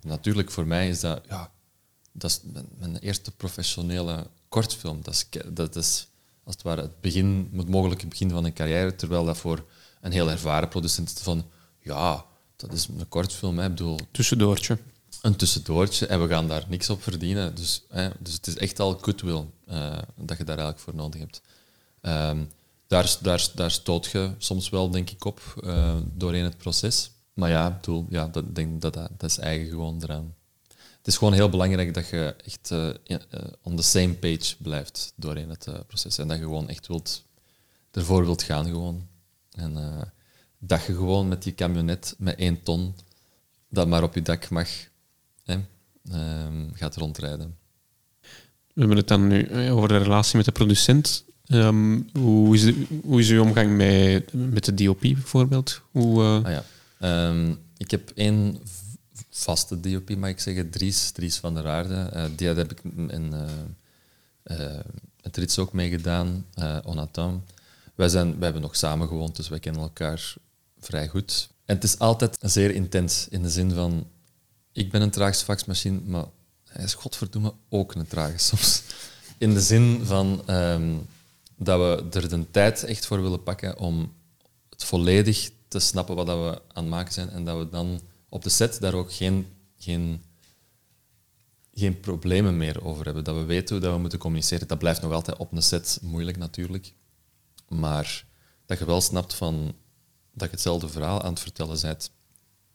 [0.00, 1.50] Natuurlijk, voor mij is dat, ja,
[2.12, 2.40] dat is
[2.78, 5.02] mijn, eerste professionele kortfilm.
[5.02, 6.08] Dat is, dat is
[6.44, 9.64] als het ware het, begin, het mogelijke begin van een carrière, terwijl dat voor
[10.00, 11.46] een heel ervaren producent is van,
[11.80, 12.24] ja,
[12.56, 13.58] dat is een kortfilm.
[13.58, 13.64] Hè.
[13.64, 14.78] Ik bedoel, tussendoortje.
[15.22, 17.54] Een tussendoortje en we gaan daar niks op verdienen.
[17.54, 21.20] Dus, hè, dus het is echt al goodwill uh, dat je daar eigenlijk voor nodig
[21.20, 21.42] hebt.
[22.00, 22.50] Um,
[23.54, 27.10] daar, stoot je soms wel, denk ik, op uh, doorheen het proces.
[27.32, 30.34] Maar ja, bedoel, ja dat, denk, dat, dat, is eigen gewoon eraan.
[30.68, 32.90] Het is gewoon heel belangrijk dat je echt uh,
[33.62, 36.18] on the same page blijft doorheen het proces.
[36.18, 37.24] En dat je gewoon echt wilt,
[37.90, 39.06] ervoor wilt gaan gewoon.
[39.50, 39.74] En
[40.58, 42.94] dat je gewoon met die camionet met één ton,
[43.68, 44.68] dat maar op je dak mag,
[45.44, 45.56] hè,
[46.10, 47.56] ehm, gaat rondrijden.
[48.74, 51.24] We hebben het dan nu over de relatie met de producent.
[51.46, 52.72] Ehm, hoe, is
[53.02, 55.80] hoe is uw omgang met, met de DOP bijvoorbeeld?
[55.90, 56.44] Hoe, uh...
[56.44, 56.64] ah, ja.
[56.98, 58.58] Ehm, ik heb één
[59.30, 62.10] vaste DOP, mag ik zeggen, Dries, Dries van der Aarde.
[62.14, 63.34] Uh, die heb ik in
[64.44, 64.66] uh,
[65.20, 67.44] het rits ook meegedaan, uh, Onatam.
[67.94, 70.34] Wij, zijn, wij hebben nog samen gewoond, dus wij kennen elkaar
[70.78, 71.48] vrij goed.
[71.64, 74.06] En het is altijd zeer intens, in de zin van...
[74.72, 76.24] Ik ben een traagste faxmachine, maar
[76.64, 78.82] hij is godverdomme ook een trage soms.
[79.38, 80.42] In de zin van...
[80.50, 81.06] Um,
[81.56, 84.12] dat we er de tijd echt voor willen pakken om
[84.70, 88.42] het volledig te snappen wat we aan het maken zijn en dat we dan op
[88.42, 90.24] de set daar ook geen, geen,
[91.72, 93.24] geen problemen meer over hebben.
[93.24, 94.68] Dat we weten hoe dat we moeten communiceren.
[94.68, 96.94] Dat blijft nog altijd op een set moeilijk natuurlijk.
[97.68, 98.26] Maar
[98.66, 99.74] dat je wel snapt van
[100.32, 102.10] dat je hetzelfde verhaal aan het vertellen bent.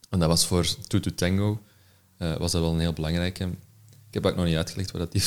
[0.09, 1.61] En dat was voor Tutu Tango
[2.17, 3.43] uh, was dat wel een heel belangrijke.
[4.07, 5.23] Ik heb ook nog niet uitgelegd wat dat die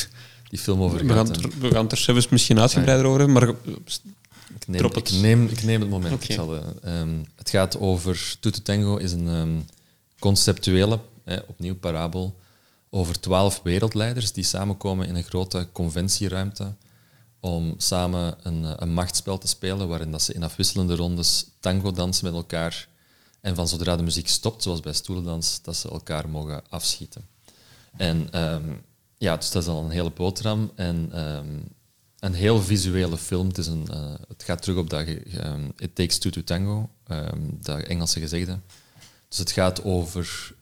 [0.52, 1.26] die film over we gaan,
[1.58, 4.96] we gaan er zelfs misschien uitgebreider over maar ik neem, het.
[4.96, 6.24] Ik, neem, ik neem het moment.
[6.24, 6.54] Zal,
[6.84, 9.64] um, het gaat over Tutu Tango is een um,
[10.18, 12.38] conceptuele, eh, opnieuw parabel,
[12.90, 16.74] over twaalf wereldleiders die samenkomen in een grote conventieruimte
[17.40, 22.24] om samen een, een machtsspel te spelen, waarin dat ze in afwisselende rondes tango dansen
[22.24, 22.88] met elkaar.
[23.40, 27.26] En van zodra de muziek stopt, zoals bij stoelendans, dat ze elkaar mogen afschieten.
[27.96, 28.70] En ehm,
[29.22, 30.72] ja, dus dat is al een hele boterham.
[30.74, 31.58] En ehm,
[32.18, 33.48] een heel visuele film.
[33.48, 36.90] Het, is een, uh, het gaat terug op dat um, It Takes Two to Tango,
[37.60, 38.58] dat Engelse gezegde.
[39.28, 40.54] Dus het gaat over...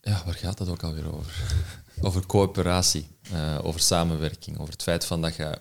[0.00, 1.42] ja, waar gaat dat ook alweer over?
[2.06, 5.58] over coöperatie, uh, over samenwerking, over het feit van dat je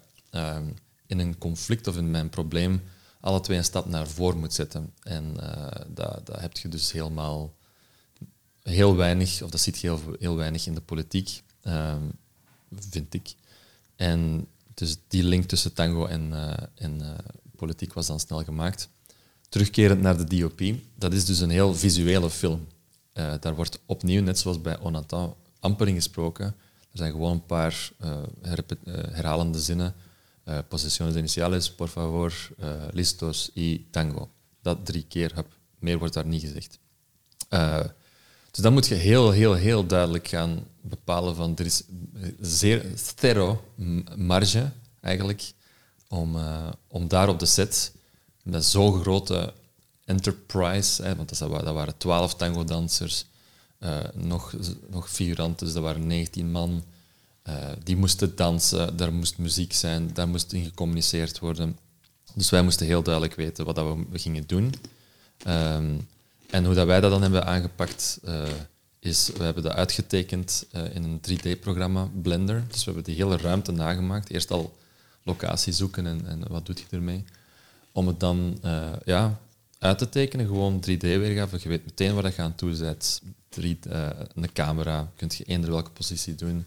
[1.05, 2.81] in een conflict of in mijn probleem
[3.19, 4.93] alle twee een stap naar voren moet zetten.
[5.03, 7.53] En uh, dat, dat heb je dus helemaal
[8.63, 12.11] heel weinig, of dat zit heel, weinig in de politiek, um,
[12.89, 13.33] vind ik.
[13.95, 16.33] En dus die link tussen tango en,
[16.75, 17.09] en uh,
[17.55, 18.89] politiek was dan snel gemaakt.
[19.49, 20.61] Terugkerend naar de DOP,
[20.95, 22.67] dat is dus een heel visuele film.
[23.13, 26.45] daar wordt opnieuw, net zoals bij Onatan, amper in gesproken.
[26.91, 27.91] Er zijn gewoon een paar
[29.11, 29.95] herhalende zinnen
[30.67, 32.33] posiciones iniciales, por favor,
[32.91, 34.29] listos y tango.
[34.61, 35.47] Dat drie keer heb.
[35.79, 36.79] Meer wordt daar niet gezegd.
[37.49, 37.79] Uh,
[38.51, 41.83] dus dan moet je heel, heel, heel duidelijk gaan bepalen van er is
[42.39, 43.63] zeer zero
[44.15, 44.71] marge
[45.01, 45.51] eigenlijk
[46.07, 46.37] om,
[46.87, 47.93] om daar op de set
[48.43, 49.53] met zo'n grote
[50.05, 53.25] enterprise, hè, want dat, waren twaalf tango-dansers,
[54.13, 54.53] nog,
[54.89, 56.83] nog figuranten, dus dat waren 19 man,
[57.49, 61.77] uh, die moesten dansen, daar moest muziek zijn, daar moest in gecommuniceerd worden.
[62.33, 64.73] Dus wij moesten heel duidelijk weten wat dat we gingen doen.
[65.47, 66.07] Um,
[66.51, 68.43] en hoe dat wij dat dan hebben aangepakt, uh,
[68.99, 72.63] is we hebben dat uitgetekend uh, in een 3D-programma, Blender.
[72.67, 74.29] Dus we hebben die hele ruimte nagemaakt.
[74.29, 74.77] Eerst al
[75.23, 77.23] locatie zoeken en, en wat doet je ermee.
[77.91, 78.59] Om het dan
[79.03, 79.39] ja,
[79.79, 81.57] uit te tekenen, gewoon 3D-weergave.
[81.61, 83.21] Je weet meteen waar je aan toe bent.
[84.35, 86.65] een camera, kun je eender welke positie doen.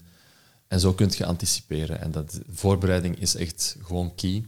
[0.69, 2.01] En zo kun je anticiperen.
[2.01, 4.45] En dat, voorbereiding is echt gewoon key.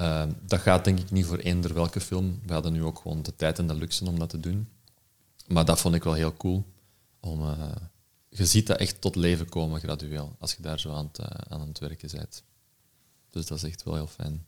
[0.00, 2.40] Uh, dat gaat denk ik niet voor eender welke film.
[2.46, 4.68] We hadden nu ook gewoon de tijd en de luxe om dat te doen.
[5.46, 6.64] Maar dat vond ik wel heel cool.
[7.20, 7.52] Om, uh,
[8.28, 11.26] je ziet dat echt tot leven komen gradueel, als je daar zo aan het, uh,
[11.48, 12.42] aan het werken bent.
[13.30, 14.44] Dus dat is echt wel heel fijn.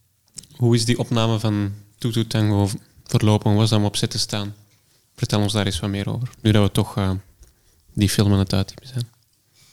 [0.57, 2.69] Hoe is die opname van Tutu Tango
[3.05, 3.51] verlopen?
[3.51, 4.55] Hoe was dat om op zet te staan?
[5.15, 6.31] Vertel ons daar eens wat meer over.
[6.41, 7.19] Nu dat we toch
[7.93, 9.09] die film aan het uittypen zijn.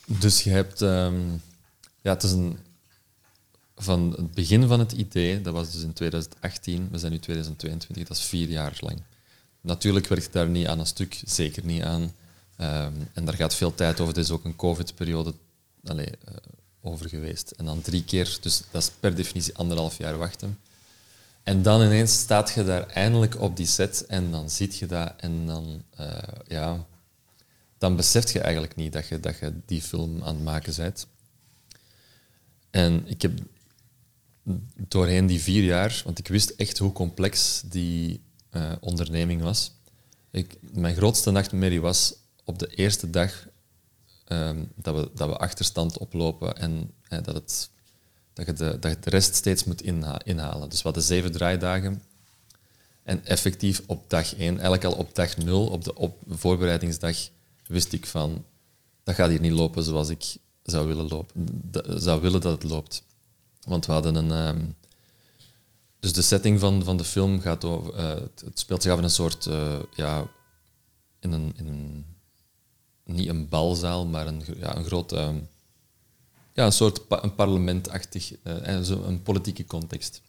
[0.06, 0.82] Dus je hebt...
[0.82, 1.42] Um,
[2.02, 2.58] ja, het is een...
[3.82, 8.08] Van het begin van het idee, dat was dus in 2018, we zijn nu 2022,
[8.08, 9.02] dat is vier jaar lang.
[9.62, 12.02] Natuurlijk werkt daar niet aan een stuk, zeker niet aan.
[12.02, 14.14] Um, en daar gaat veel tijd over.
[14.14, 15.34] Er is ook een COVID-periode
[15.84, 16.06] uh,
[16.82, 17.52] over geweest.
[17.52, 20.60] En dan drie keer, dus dat is per definitie anderhalf jaar wachten.
[21.44, 25.14] En dan ineens staat je daar eindelijk op die set en dan ziet je dat
[25.18, 26.86] en dan, uh, ja,
[27.78, 31.08] dan besef je eigenlijk niet dat je, dat je die film aan het maken bent.
[32.70, 33.40] En ik heb
[34.88, 38.22] doorheen die vier jaar, want ik wist echt hoe complex die
[38.52, 39.72] uh, onderneming was.
[40.32, 42.14] Ik, mijn grootste nachtmerrie was
[42.44, 43.48] op de eerste dag
[44.28, 47.70] um, dat, we, dat we achterstand oplopen en uh, dat, het,
[48.34, 50.70] dat, je de, dat je de rest steeds moet inha inhalen.
[50.70, 52.04] Dus we hadden zeven draaidagen.
[53.04, 57.18] En effectief op dag één, eigenlijk al op dag nul, op de op voorbereidingsdag,
[57.68, 58.46] wist ik van,
[59.04, 63.04] dat gaat hier niet lopen zoals ik zou willen, lopen, zou willen dat het loopt.
[63.68, 64.32] Want we hadden een...
[64.32, 64.66] Ehm,
[66.00, 67.94] dus de setting van, van de film gaat over...
[67.94, 68.10] Uh,
[68.46, 69.46] het speelt zich af in een soort...
[69.46, 70.28] Uh, ja,
[71.20, 72.06] in een, in een...
[73.04, 75.14] Niet een balzaal, maar een, ja, een groot...
[75.14, 75.30] Uh,
[76.54, 78.34] ja, een soort een parlementachtig...
[78.44, 80.22] Uh, zo een politieke context.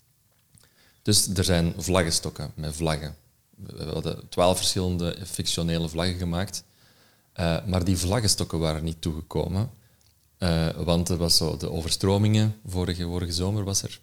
[1.03, 3.17] Dus er zijn vlaggenstokken met vlaggen.
[3.57, 6.65] We hadden twaalf verschillende fictionele vlaggen gemaakt.
[7.67, 9.71] Maar die vlaggenstokken waren niet toegekomen.
[10.43, 14.01] Uh, want er was zo de overstromingen, vorige, vorige zomer was er.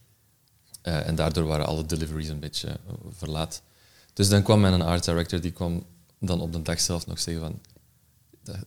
[0.84, 2.80] Uh, en daardoor waren alle deliveries een beetje
[3.18, 3.62] verlaat.
[4.14, 5.86] Dus dan kwam mijn art director, die kwam
[6.20, 7.60] dan op de dag zelf nog zeggen van...
[8.44, 8.66] Dat,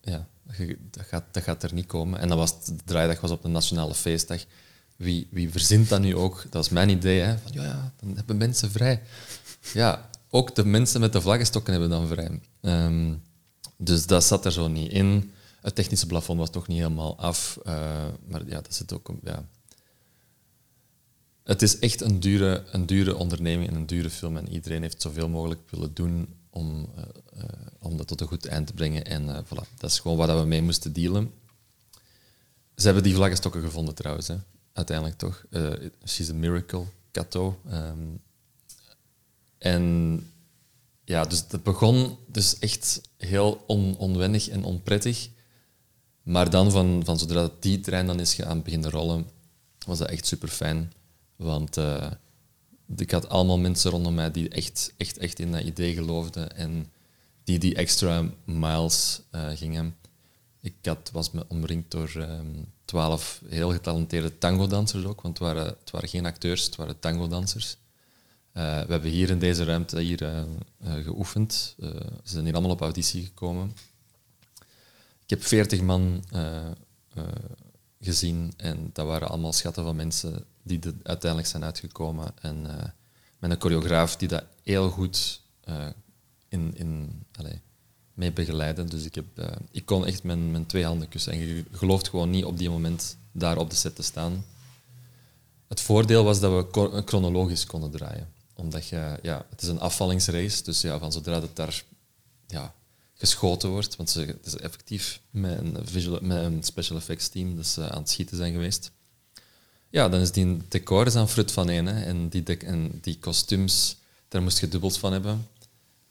[0.00, 0.28] ja,
[0.90, 2.20] dat gaat, dat gaat er niet komen.
[2.20, 4.44] En dan was de draaidag was op de nationale feestdag.
[4.96, 6.42] Wie, wie verzint dat nu ook?
[6.42, 7.20] Dat was mijn idee.
[7.20, 7.38] Hè?
[7.38, 9.02] Van, ja, ja, dan hebben mensen vrij.
[9.72, 12.40] Ja, ook de mensen met de vlaggenstokken hebben dan vrij.
[12.60, 13.22] Um,
[13.76, 15.32] dus dat zat er zo niet in.
[15.60, 17.58] Het technische plafond was toch niet helemaal af.
[17.66, 17.72] Uh,
[18.26, 19.10] maar ja, dat zit ook...
[19.22, 19.48] Ja.
[21.42, 24.36] Het is echt een dure, een dure onderneming en een dure film.
[24.36, 27.02] En iedereen heeft zoveel mogelijk willen doen om, uh,
[27.36, 27.44] uh,
[27.78, 29.04] om dat tot een goed eind te brengen.
[29.04, 31.32] En voilà, dat is gewoon waar we mee moesten dealen.
[32.76, 34.36] Ze hebben die vlaggenstokken gevonden trouwens, hè.
[34.72, 35.44] uiteindelijk toch.
[36.04, 37.60] she's a miracle, Kato.
[37.72, 38.20] Um,
[39.58, 40.22] en
[41.04, 45.28] ja, dus het begon dus echt heel on, onwennig en onprettig.
[46.28, 49.26] Maar dan, van, van zodra die trein dan is gaan beginnen rollen,
[49.86, 50.92] was dat echt super fijn.
[51.36, 52.10] Want uh,
[52.96, 56.92] ik had allemaal mensen rondom mij die echt, echt, echt in dat idee geloofden en
[57.44, 59.96] die die extra miles uh, gingen.
[60.60, 65.66] Ik had, was me omringd door um, twaalf heel getalenteerde tango-dansers ook, want het waren,
[65.66, 67.76] het waren geen acteurs, het waren tango-dansers.
[68.54, 70.46] Uh, we hebben hier in deze ruimte hier,
[70.82, 71.74] geoefend.
[71.78, 73.72] ze zijn hier allemaal op auditie gekomen.
[75.28, 76.24] Ik heb veertig man
[78.00, 82.32] gezien en dat waren allemaal schatten van mensen die er uiteindelijk zijn uitgekomen.
[82.40, 82.62] En
[83.38, 85.42] met een choreograaf die dat heel goed
[86.48, 87.58] in, in, allez,
[88.14, 88.86] mee begeleiden.
[88.86, 89.24] Dus ik, heb,
[89.70, 91.32] ik kon echt mijn, mijn twee handen kussen.
[91.32, 94.44] En je gelooft gewoon niet op die moment daar op de set te staan.
[95.66, 98.32] Het voordeel was dat we chronologisch konden draaien.
[98.54, 101.84] Omdat je, ja, het is een afvallingsrace, dus ja, van zodra het daar
[102.46, 102.74] ja,
[103.18, 107.66] geschoten wordt, want ze, is effectief met een, visual, met een special effects team dat
[107.66, 108.90] ze aan het schieten zijn geweest.
[109.90, 111.88] Ja, dan is die decor is aan frut van één.
[111.88, 113.96] En die, en die kostuums,
[114.28, 115.48] daar moest je dubbels van hebben.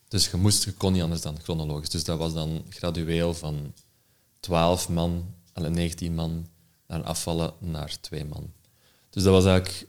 [0.08, 1.88] Dus je, moest, je kon niet anders dan chronologisch.
[1.88, 3.72] Dus dat was dan gradueel van
[4.40, 6.48] 12 man, 19 man,
[6.86, 8.52] naar afvallen naar 2 man.
[9.10, 9.86] Dus dat was eigenlijk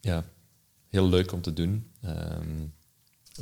[0.00, 0.24] ja,
[0.88, 1.90] heel leuk om te doen.
[2.04, 2.72] Um,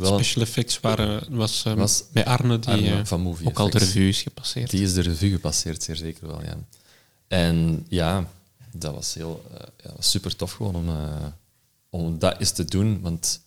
[0.07, 3.79] Special effects waren, was, um, was bij Arne, die Arne van Movie ook al de
[3.79, 4.71] revue is gepasseerd.
[4.71, 6.57] Die is de revue gepasseerd, zeer zeker wel, ja.
[7.29, 8.29] En ja,
[8.73, 11.27] dat was heel uh, ja, super tof gewoon om, uh,
[11.91, 13.41] om dat eens te doen, want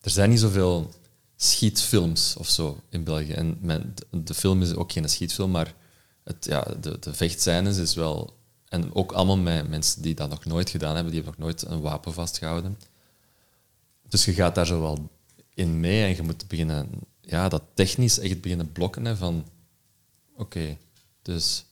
[0.00, 0.94] er zijn niet zoveel
[1.36, 3.32] schietfilms of zo in België.
[3.32, 5.74] En mijn, de film is ook geen schietfilm, maar
[6.24, 8.34] het, ja, de, de vechtscènes is wel...
[8.66, 11.70] En ook allemaal met mensen die dat nog nooit gedaan hebben, die hebben nog nooit
[11.70, 12.78] een wapen vastgehouden.
[14.08, 15.10] Dus je gaat daar zo wel
[15.56, 16.88] in mee en je moet beginnen...
[17.20, 19.46] Ja, dat technisch echt beginnen blokken hè, van...
[20.34, 20.76] Oké,
[21.22, 21.64] dus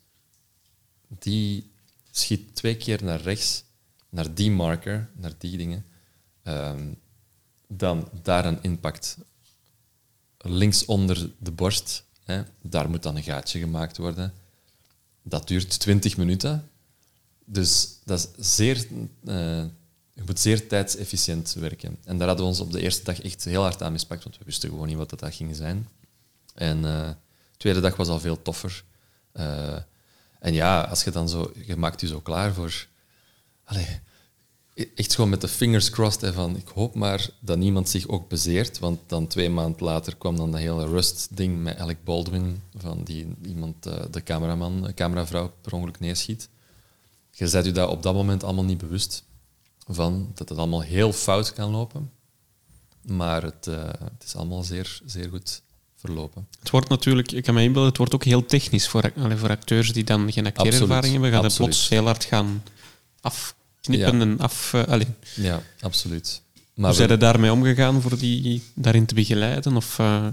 [1.09, 1.71] die
[2.11, 3.65] schiet twee keer naar rechts,
[4.09, 5.85] naar die marker, naar die dingen.
[6.43, 6.93] Ehm,
[7.69, 9.19] dan daar een impact
[10.39, 12.05] links onder de borst.
[12.25, 14.35] Hè, daar moet dan een gaatje gemaakt worden.
[15.23, 16.71] Dat duurt 20 minuten.
[17.45, 18.87] Dus dat is zeer,
[19.25, 19.65] uh,
[20.15, 21.97] je moet zeer tijdsefficiënt werken.
[22.05, 24.39] En daar hadden we ons op de eerste dag echt heel hard aan mispakt, want
[24.39, 25.89] we wisten gewoon niet wat dat ging zijn.
[26.55, 27.17] En uh, de
[27.57, 28.85] tweede dag was al veel toffer.
[29.35, 29.77] Uh,
[30.39, 32.87] en ja, als je dan zo, je maakt je zo klaar voor.
[33.65, 33.99] Allez,
[34.95, 38.29] echt gewoon met de fingers crossed hè, van ik hoop maar dat niemand zich ook
[38.29, 43.05] bezeert, want dan twee maanden later kwam dan dat hele Rust-ding met Alec Baldwin, van
[43.05, 46.49] die iemand, uh, de cameraman, cameravrouw per ongeluk neerschiet.
[47.31, 49.25] Je bent u daar op dat moment allemaal niet bewust
[49.89, 52.11] van, dat het allemaal heel fout kan lopen,
[53.07, 55.63] maar het, uh, het is allemaal zeer, zeer goed
[55.97, 56.49] verlopen.
[56.59, 59.93] Het wordt natuurlijk, ik kan me inbeelden, het wordt ook heel technisch voor, voor acteurs
[59.93, 62.63] die dan geen acteerervaring hebben, gaan het plots heel hard gaan
[63.21, 64.73] af knippen en af...
[64.73, 65.01] Uh,
[65.35, 66.43] ja, absoluut.
[66.75, 67.17] Maar Hoe zijn we...
[67.17, 69.77] daarmee omgegaan voor die daarin te begeleiden?
[69.77, 70.27] Of, uh...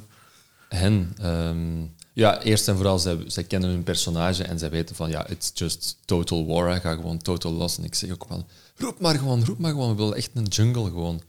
[0.70, 1.16] Hen?
[1.22, 5.28] Um, ja, eerst en vooral, zij, zij kennen hun personage en zij weten van, ja,
[5.28, 7.78] it's just total war, ga gewoon total los.
[7.78, 8.48] En ik zeg ook van,
[8.82, 11.22] roep maar gewoon, roep maar gewoon, we willen echt een jungle gewoon.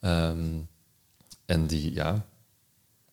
[0.00, 0.68] Um,
[1.46, 2.26] en die, ja...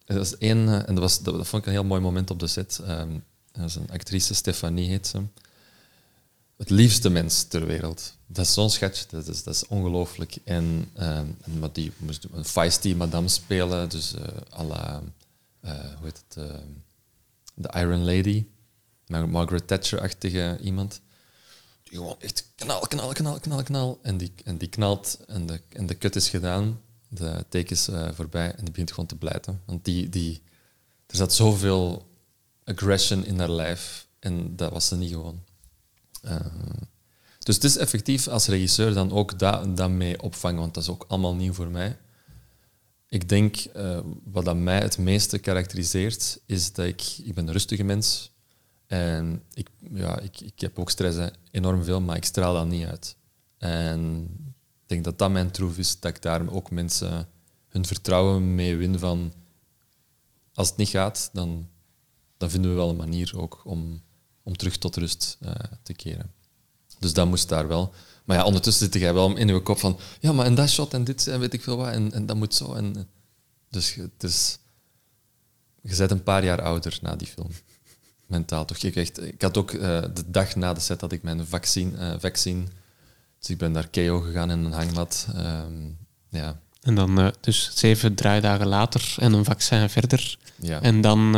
[0.05, 2.39] Dat, is één, eh, en dat, was, dat, vond ik een heel mooi moment op
[2.39, 2.79] de set.
[2.87, 5.21] Um, dat is een actrice, Stefanie heet ze
[6.57, 8.17] het liefste mens ter wereld.
[8.27, 10.35] Dat is zo'n schatje, dat is, dat is ongelooflijk.
[10.43, 15.03] En, uh, en die moest een feisty madame spelen, dus uh, à la,
[15.65, 16.49] uh, hoe heet het,
[17.53, 18.45] de Iron Lady,
[19.07, 21.01] Margaret Thatcher-achtige iemand.
[21.93, 23.99] Gewoon echt knal, knal, knal, knal, knal.
[24.01, 27.89] En die, en die knalt en de, en de kut is gedaan, de take is
[28.13, 29.61] voorbij en die begint gewoon te blijten.
[29.65, 30.41] Want die, die,
[31.07, 32.07] er zat zoveel
[32.63, 35.43] aggression in haar lijf en dat was ze niet gewoon.
[36.25, 36.35] Uh,
[37.39, 41.05] dus het is effectief als regisseur dan ook dat, dat opvangen, want dat is ook
[41.07, 41.97] allemaal nieuw voor mij.
[43.07, 47.53] Ik denk, uh, wat dat mij het meeste karakteriseert, is dat ik, ik ben een
[47.53, 48.32] rustige mens
[48.93, 52.85] en ik, ja, ik, ik heb ook stress, enorm veel, maar ik straal dat niet
[52.85, 53.15] uit.
[53.57, 54.29] En
[54.81, 57.27] ik denk dat dat mijn troef is, dat ik daar ook mensen
[57.67, 59.33] hun vertrouwen mee win van
[60.53, 61.69] als het niet gaat, dan,
[62.37, 64.01] dan vinden we wel een manier ook om
[64.43, 65.51] om terug tot rust uh,
[65.83, 66.31] te keren.
[66.99, 67.93] Dus dat moest daar wel.
[68.25, 70.93] Maar ja, ondertussen zit jij wel in je kop van, ja, maar en dat shot
[70.93, 72.73] en dit en weet ik veel wat, en, en dat moet zo.
[72.73, 73.09] En,
[73.69, 74.59] dus het
[75.81, 77.49] je bent een paar jaar ouder na die film.
[78.33, 78.77] Mentaal toch?
[78.77, 79.81] Ik, echt, ik had ook uh,
[80.13, 82.67] de dag na de set had ik mijn vaccin, uh, vaccin.
[83.39, 85.27] Dus ik ben naar KO gegaan in een hangmat.
[85.35, 85.97] Um,
[86.29, 86.59] ja.
[86.81, 90.37] En dan uh, dus zeven draaidagen later en een vaccin verder.
[90.55, 90.81] Ja.
[90.81, 91.35] En dan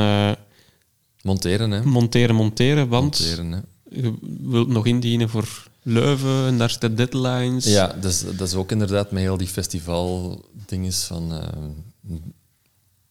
[1.25, 1.83] Monteren, hè?
[1.83, 3.59] Monteren, monteren, want Monteren, hè?
[3.89, 7.65] je wilt nog indienen voor Leuven en daar zitten deadlines.
[7.65, 11.33] Ja, dus, dat is ook inderdaad met heel die festival-dinges van...
[11.33, 12.17] eh,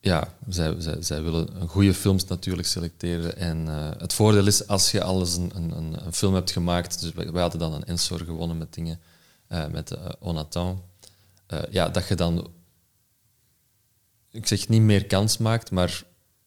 [0.04, 3.36] ja, zij, zij, zij willen goede films natuurlijk selecteren.
[3.36, 7.00] En eh, het voordeel is, als je al eens een, een, een film hebt gemaakt...
[7.00, 9.00] Dus wij, hadden dan een Ensor gewonnen met dingen,
[9.46, 10.82] eh, met uh, Onatan.
[11.52, 12.50] Uh, ja, dat je dan...
[14.30, 16.02] Ik zeg niet meer kans maakt, maar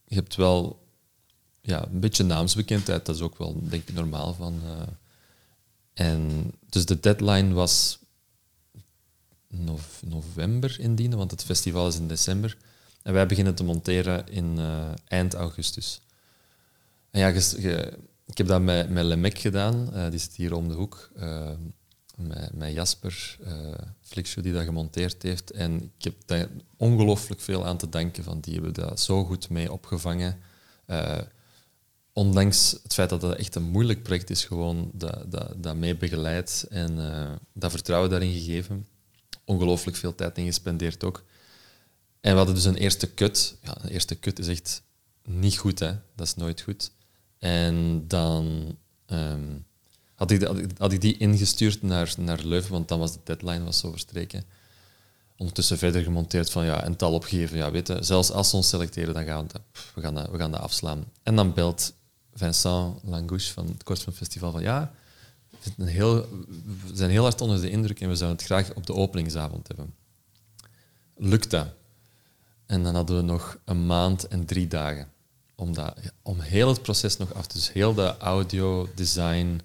[0.05, 0.87] je hebt wel
[1.61, 3.05] ja, een beetje naamsbekendheid.
[3.05, 4.61] Dat is ook wel, denk ik, normaal van...
[5.93, 7.99] En dus de deadline was
[10.01, 12.57] november indienen, want het festival is in december.
[13.07, 16.01] En wij beginnen te monteren in uh, eind augustus.
[17.11, 17.27] En ja,
[18.25, 21.11] ik heb dat met, met Lemek gedaan, uh, die zit hier om de hoek.
[21.17, 21.49] Uh,
[22.15, 25.51] met, met Jasper uh, die dat gemonteerd heeft.
[25.51, 26.47] En ik heb daar
[26.77, 28.39] ongelooflijk veel aan te danken van.
[28.39, 30.39] Die hebben dat zo goed mee opgevangen.
[32.13, 36.65] ondanks het feit dat het echt een moeilijk project is, gewoon dat, dat, dat begeleid
[36.69, 36.95] en
[37.53, 38.87] dat vertrouwen daarin gegeven.
[39.45, 41.23] Ongelooflijk veel tijd in gespendeerd ook.
[42.21, 43.57] En we hadden dus een eerste cut.
[43.63, 44.83] Ja, een eerste cut is echt
[45.23, 45.91] niet goed, hè.
[46.15, 46.91] Dat is nooit goed.
[47.39, 48.75] En dan
[49.07, 49.65] um,
[50.15, 50.41] had, ik,
[50.77, 54.43] had, ik, die ingestuurd naar, naar Leuven, want dan was de deadline was zo verstreken.
[55.37, 57.57] Ondertussen verder gemonteerd van ja, een tal opgegeven.
[57.57, 59.47] Ja, weet zelfs als ze ons selecteren, dan gaan
[59.95, 61.05] we gaan dat, we gaan dat afslaan.
[61.23, 61.93] En dan belt
[62.33, 64.93] Vincent Langouche van het Kortfilmfestival van ja,
[65.77, 66.15] een heel,
[66.85, 69.67] we zijn heel hard onder de indruk en we zouden het graag op de openingsavond
[69.67, 69.93] hebben.
[71.15, 71.67] Lukt dat?
[72.67, 75.11] En dan hadden we nog een maand en drie dagen
[75.55, 79.61] om, dat, om heel het proces nog af te Dus heel de audio, design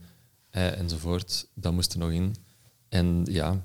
[0.51, 2.37] eh, enzovoort, dat moest er nog in.
[2.89, 3.63] En ja,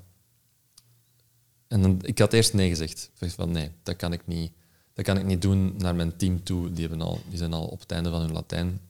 [1.68, 3.10] en dan, ik had eerst nee gezegd.
[3.18, 4.52] Ik van nee, dat kan ik niet,
[4.92, 6.72] dat kan ik niet doen naar mijn team toe.
[6.72, 8.80] Die, hebben al, die zijn al op het einde van hun Latijn.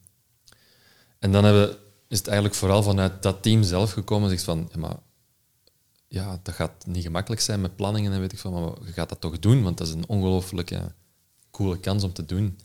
[1.19, 1.77] En dan hebben,
[2.07, 4.29] is het eigenlijk vooral vanuit dat team zelf gekomen.
[4.29, 4.97] Zegt van, maar
[6.09, 9.09] ja, dat gaat niet gemakkelijk zijn met planningen en weet ik van, maar je gaat
[9.09, 10.91] dat toch doen, want dat is een ongelooflijke
[11.51, 12.59] coole kans om te doen.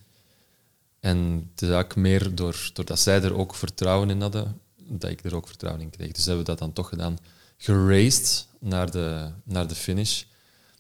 [1.01, 1.19] En
[1.53, 5.37] het is eigenlijk meer door, doordat zij er ook vertrouwen in hadden, dat ik er
[5.37, 6.13] ook vertrouwen in kreeg.
[6.13, 7.19] Dus hebben we dat dan toch gedaan.
[7.57, 10.23] Geraced naar de, naar de finish.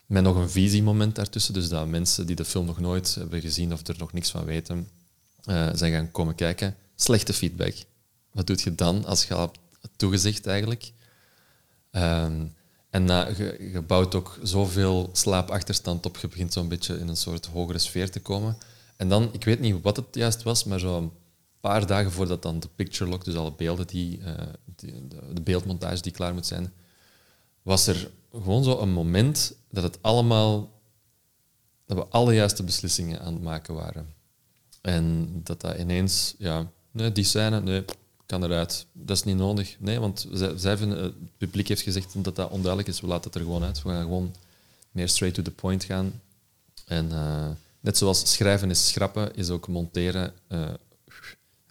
[0.07, 1.55] Met nog een visiemoment daartussen.
[1.55, 4.45] Dus dat mensen die de film nog nooit hebben gezien of er nog niks van
[4.45, 4.89] weten,
[5.47, 6.77] uh, zijn gaan komen kijken.
[6.95, 7.74] Slechte feedback.
[8.32, 9.53] Wat doe je dan als je al
[9.97, 10.93] toegezegd eigenlijk?
[11.97, 12.55] Um,
[12.91, 16.16] en na, je, bouwt ook zoveel slaapachterstand op.
[16.16, 18.57] Je begint zo'n beetje in een soort hogere sfeer te komen.
[18.97, 21.12] En dan, ik weet niet wat het juist was, maar zo'n
[21.61, 24.21] paar dagen voordat dan de picture lock, dus alle beelden die,
[24.77, 26.73] de, de, beeldmontage die klaar moet zijn,
[27.62, 30.71] was er gewoon zo een moment dat het allemaal,
[31.87, 34.15] dat we alle juiste beslissingen aan het maken waren.
[34.81, 37.85] En dat dat ineens, ja, nee, die scène, nee,
[38.26, 38.86] kan eruit.
[38.92, 39.76] Dat is niet nodig.
[39.78, 43.01] Nee, want zij, zij vinden, het publiek heeft gezegd dat dat onduidelijk is.
[43.01, 43.82] We laten het er gewoon uit.
[43.82, 44.34] We gaan gewoon
[44.90, 46.20] meer straight to the point gaan.
[46.84, 47.48] En uh,
[47.80, 50.68] net zoals schrijven is schrappen, is ook monteren uh,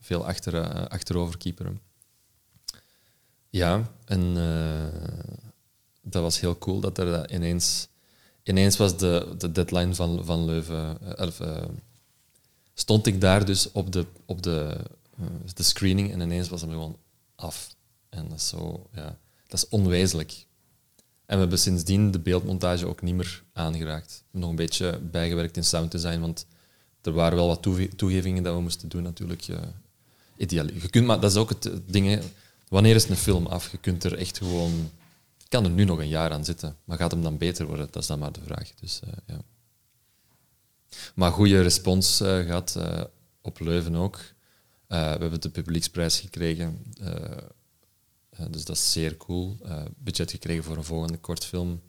[0.01, 1.81] veel achter, achterover keeperen.
[3.49, 4.33] Ja, en
[6.01, 7.87] dat was heel cool dat er ineens...
[8.43, 10.97] Ineens was de, de deadline van, van Leuven...
[11.17, 11.39] Of,
[12.73, 14.77] stond ik daar dus op de, op de
[15.53, 16.97] de screening en ineens was hem gewoon
[17.35, 17.75] af.
[18.09, 19.17] En dat is zo, ja,
[19.47, 20.45] dat is onwezenlijk.
[21.25, 24.23] En we hebben sindsdien de beeldmontage ook niet meer aangeraakt.
[24.31, 26.45] Nog een beetje bijgewerkt in sounddesign, want
[27.01, 27.61] er waren wel wat
[27.95, 29.41] toegevingen dat we moesten doen natuurlijk.
[29.41, 29.73] Ja,
[30.37, 30.65] ideaal.
[30.65, 32.21] Je kunt, maar dat is ook het ding.
[32.67, 33.71] Wanneer is een film af?
[33.71, 34.91] Je kunt er echt gewoon...
[35.49, 37.87] Kan er nu nog een jaar aan zitten, maar gaat hem dan beter worden?
[37.91, 38.71] Dat is dan maar de vraag.
[38.79, 39.41] Dus, uh, ja.
[41.15, 43.03] Maar goede respons uh, uh,
[43.41, 44.19] op Leuven ook.
[44.93, 46.79] Uh, we hebben de publieksprijs gekregen.
[47.01, 47.07] Uh,
[48.39, 49.57] uh, dus dat is zeer cool.
[49.97, 51.81] budget gekregen voor een volgende kortfilm.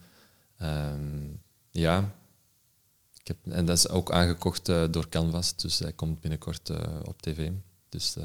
[0.62, 1.40] Um,
[1.70, 2.14] ja.
[3.18, 6.70] Ik heb, en dat is ook aangekocht door Canvas, dus hij komt binnenkort
[7.04, 7.50] op tv.
[7.88, 8.16] Dus,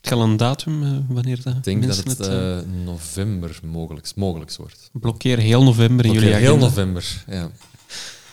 [0.00, 4.90] je al een datum wanneer dat Ik denk dat het, het november mogelijk, mogelijk wordt.
[4.92, 6.50] Blokkeer heel november in jullie agenda.
[6.50, 7.50] Heel november, ja.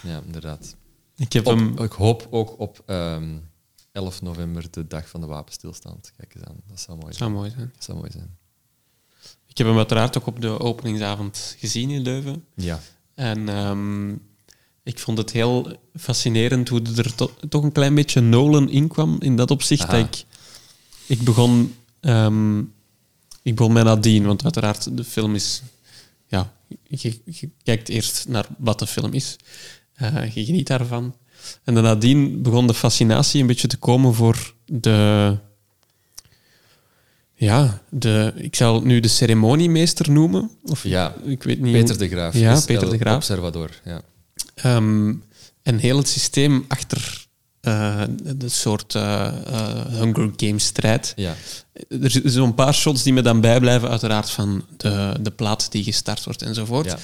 [0.03, 0.75] Ja, inderdaad.
[1.15, 1.77] Ik, heb op, hem...
[1.77, 2.83] ik hoop ook op...
[2.87, 3.51] Um,
[3.93, 6.11] 11 november, de dag van de wapenstilstand.
[6.17, 7.29] Kijk eens aan, dat zou mooi zijn.
[7.29, 7.71] Zou mooi zijn.
[7.73, 8.37] Dat zou mooi zijn.
[9.47, 12.45] Ik heb hem uiteraard ook op de openingsavond gezien in Leuven.
[12.55, 12.79] Ja.
[13.13, 14.21] En um,
[14.83, 19.15] ik vond het heel fascinerend hoe er to toch een klein beetje Nolan in kwam
[19.19, 19.91] in dat opzicht.
[19.91, 20.25] Dat ik,
[21.05, 22.73] ik, begon, um,
[23.41, 25.61] ik begon met Nadine, want uiteraard de film is...
[26.27, 26.53] Ja,
[26.87, 29.35] je, je kijkt eerst naar wat de film is.
[30.01, 31.15] Uh, je geniet daarvan.
[31.63, 35.37] En dan nadien begon de fascinatie een beetje te komen voor de...
[37.35, 40.51] Ja, de, ik zal het nu de ceremoniemeester noemen.
[40.63, 42.33] Of, ja, ik weet niet Peter de Graaf.
[42.33, 43.15] Ja, Peter de Graaf.
[43.15, 44.01] Observador, ja.
[44.75, 45.23] Um,
[45.63, 47.25] en heel het systeem achter
[47.61, 48.03] uh,
[48.35, 49.01] de soort uh,
[49.49, 51.13] uh, Hunger Games strijd.
[51.15, 51.35] Ja.
[51.89, 55.83] Er zijn zo'n paar shots die me dan bijblijven, uiteraard van de, de plaat die
[55.83, 56.85] gestart wordt enzovoort.
[56.85, 56.97] Ja.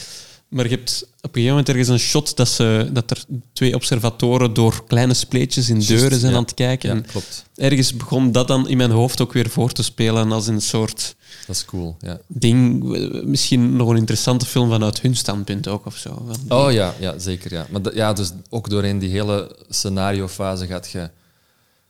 [0.49, 3.23] Maar je hebt op een gegeven moment ergens een shot dat, ze, dat er
[3.53, 6.37] twee observatoren door kleine spleetjes in Just, deuren zijn ja.
[6.37, 6.89] aan het kijken.
[6.89, 7.45] Ja, En klopt.
[7.55, 11.15] ergens begon dat dan in mijn hoofd ook weer voor te spelen als een soort
[11.47, 12.19] Dat is cool, ja.
[12.27, 12.83] ding.
[13.25, 16.27] Misschien nog een interessante film vanuit hun standpunt ook of zo.
[16.47, 17.53] Oh ja, ja zeker.
[17.53, 17.67] Ja.
[17.69, 21.09] Maar ja, dus ook doorheen die hele scenariofase gaat je...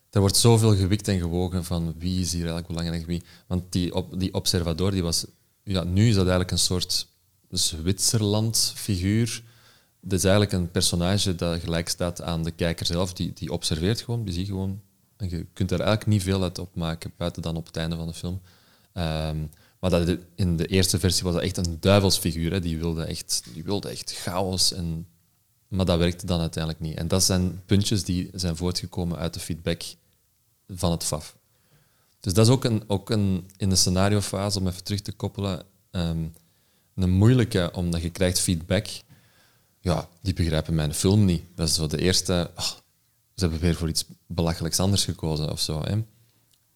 [0.09, 3.23] Er wordt zoveel gewikt en gewogen van wie is hier eigenlijk belangrijk, wie.
[3.47, 5.25] Want die, op, die observador, die was...
[5.63, 7.07] Ja, nu is dat eigenlijk een soort
[7.49, 9.43] Zwitserland-figuur.
[10.01, 13.13] Dat is eigenlijk een personage dat gelijk staat aan de kijker zelf.
[13.13, 14.81] Die, die observeert gewoon, die ziet gewoon...
[15.17, 18.07] En je kunt er eigenlijk niet veel uit opmaken, buiten dan op het einde van
[18.07, 18.41] de film.
[18.93, 19.37] Ehm,
[19.79, 22.51] maar dat, in de eerste versie was dat echt een duivelsfiguur.
[22.51, 22.59] Hè.
[22.59, 24.73] Die, wilde echt, die wilde echt chaos.
[24.73, 25.07] En,
[25.67, 26.97] maar dat werkte dan uiteindelijk niet.
[26.97, 29.81] En dat zijn puntjes die zijn voortgekomen uit de feedback
[30.67, 31.37] van het FAF.
[32.19, 35.63] Dus dat is ook, een, ook een, in de scenariofase, om even terug te koppelen,
[35.91, 36.25] ehm,
[37.01, 38.87] een moeilijke, omdat je krijgt feedback.
[39.81, 41.43] Ja, die begrijpen mijn film niet.
[41.55, 42.51] Dat is zo de eerste...
[42.55, 42.65] ah,
[43.35, 45.81] ze hebben weer voor iets belachelijks anders gekozen of zo.
[45.83, 46.03] Hè.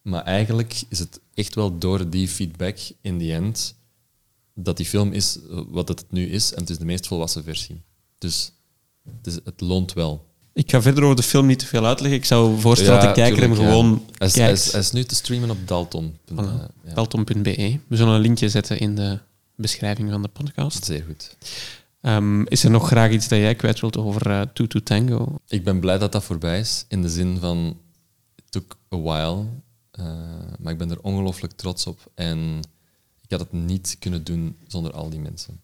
[0.02, 3.74] Maar eigenlijk is het echt wel door die feedback in the end
[4.54, 5.38] dat die film is
[5.68, 7.82] wat het nu is en het is de meest volwassen versie.
[8.18, 8.52] Dus
[9.04, 10.26] het, is, het loont wel.
[10.52, 12.18] Ik ga verder over de film niet te veel uitleggen.
[12.18, 13.56] Ik zou voorstellen dat de kijker hem ja.
[13.56, 16.18] gewoon Hij is, hij, is, hij is nu te streamen op Dalton.
[16.32, 16.36] Voilà.
[16.36, 17.78] Eh, ja, Dalton.be.
[17.86, 19.18] We zullen een linkje zetten in de
[19.56, 20.84] beschrijving van de podcast.
[20.84, 21.36] Zeer goed.
[22.00, 25.38] Ehm, is er nog graag iets dat jij kwijt wilt over eh Two to Tango?
[25.48, 27.80] Ik ben blij dat dat voorbij is, in de zin van,
[28.34, 29.46] it took a while,
[29.90, 30.04] eh,
[30.58, 32.60] maar ik ben er ongelooflijk trots op en
[33.20, 35.60] ik had het niet kunnen doen zonder al die mensen.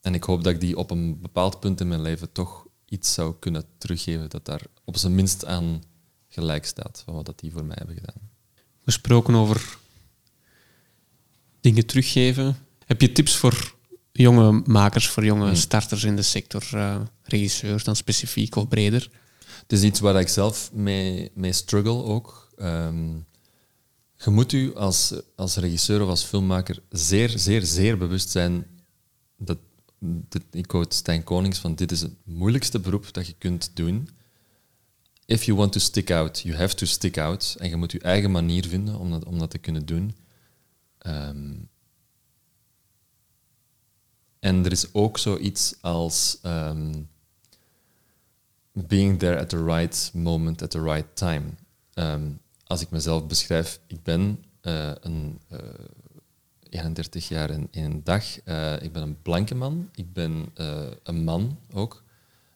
[0.00, 3.14] En ik hoop dat ik die op een bepaald punt in mijn leven toch iets
[3.14, 5.82] zou kunnen teruggeven dat daar op zijn minst aan
[6.28, 8.30] gelijk staat van wat dat die voor mij hebben gedaan.
[8.84, 9.78] Gesproken over
[11.60, 12.56] dingen teruggeven.
[12.88, 13.74] Heb je tips voor
[14.12, 15.54] jonge makers, voor jonge Hmm.
[15.54, 19.10] starters in de sector, eh, regisseurs dan specifiek of breder?
[19.62, 22.48] Het is iets waar ik zelf mee, mee struggle ook.
[22.56, 23.08] Ehm,
[24.16, 28.66] je moet u als, als regisseur of als filmmaker zeer, zeer, zeer bewust zijn
[29.38, 29.58] dat,
[30.00, 34.08] dit, ik quote Stijn Konings, van dit is het moeilijkste beroep dat je kunt doen.
[35.26, 37.56] If you want to stick out, you have to stick out.
[37.58, 40.16] En je moet je eigen manier vinden om dat, om dat te kunnen doen.
[40.98, 41.54] Ehm,
[44.40, 46.38] en er is ook zoiets als...
[46.42, 46.92] ehm,
[48.72, 51.42] being there at the right moment, at the right time.
[51.94, 52.30] Ehm,
[52.66, 55.58] als ik mezelf beschrijf, ik ben eh, een eh
[56.70, 58.40] 31 jaar in, een dag.
[58.44, 59.90] Eh, ik ben een blanke man.
[59.94, 62.02] Ik ben eh, een man ook.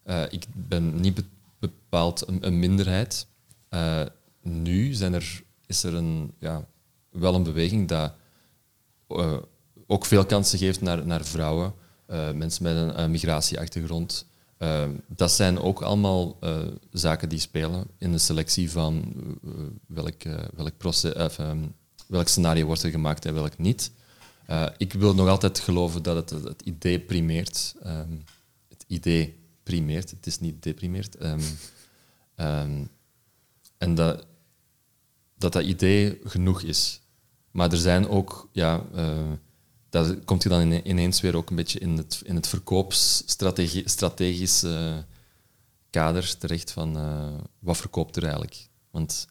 [0.02, 1.24] Eh, ik ben niet be-
[1.58, 3.26] bepaald een, een minderheid.
[3.68, 4.02] Eh,
[4.42, 6.66] nu zijn er, is er een, ja,
[7.10, 8.12] wel een beweging dat
[9.08, 9.36] eh,
[9.92, 11.74] ook veel kansen geeft naar, naar vrouwen,
[12.06, 14.26] eh, mensen met een, migratieachtergrond.
[14.56, 16.58] Eh, dat zijn ook allemaal eh,
[16.90, 19.14] zaken die spelen in de selectie van
[19.86, 20.22] welk,
[20.56, 21.58] welk, proces, ehm,
[22.06, 23.90] welk scenario wordt er gemaakt en welk niet.
[24.76, 27.74] Ik wil nog altijd geloven dat het het idee primeert.
[27.82, 28.12] Ehm,
[28.68, 31.16] het idee primeert, het is niet deprimeert.
[31.16, 32.84] Ehm,
[33.78, 34.26] en dat,
[35.38, 37.00] dat dat idee genoeg is.
[37.50, 38.84] Maar er zijn ook, ja,
[39.92, 43.88] dat komt je dan ine- ineens weer ook een beetje in het, in het verkoopsstrategie
[43.88, 44.96] strategisch eh,
[45.90, 47.28] kader terecht van eh,
[47.58, 48.68] wat verkoopt er eigenlijk.
[48.90, 49.26] Want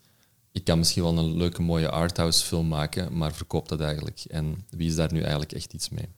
[0.51, 4.23] ik kan misschien wel een leuke, mooie arthouse film maken, maar verkoopt dat eigenlijk?
[4.27, 6.09] En wie is daar nu eigenlijk echt iets mee?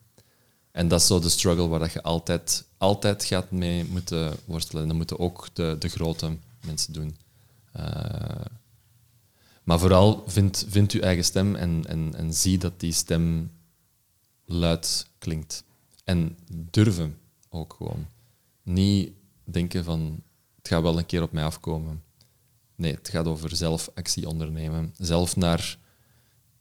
[0.71, 4.81] En dat is zo de struggle waar dat je altijd, altijd gaat mee moeten worstelen.
[4.81, 7.17] En dat moeten ook de, de grote mensen doen.
[7.71, 8.45] Eh,
[9.63, 13.51] maar vooral vind, vind uw eigen stem en, en, en zie dat die stem
[14.45, 15.63] luid klinkt.
[16.03, 17.17] En durven
[17.49, 18.07] ook gewoon.
[18.63, 19.11] Niet
[19.43, 20.23] denken van
[20.55, 22.03] het gaat wel een keer op mij afkomen.
[22.75, 24.93] Nee, het gaat over zelf actie ondernemen.
[24.97, 25.77] Zelf naar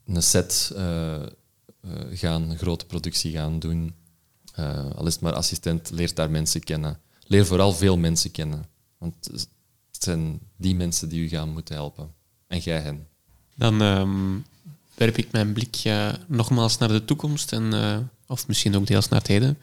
[0.04, 1.22] een set eh,
[2.10, 3.94] gaan, grote productie gaan doen.
[4.54, 7.00] Eh, al is het maar assistent, leer daar mensen kennen.
[7.26, 8.64] Leer vooral veel mensen kennen.
[8.98, 9.26] Want
[9.92, 12.14] het zijn die mensen die u gaan moeten helpen.
[12.46, 13.08] En jij hen.
[13.56, 14.38] Dan ehm,
[14.94, 15.82] werp ik mijn blik
[16.26, 19.58] nogmaals naar de toekomst, en, eh, of misschien ook deels naar het heden.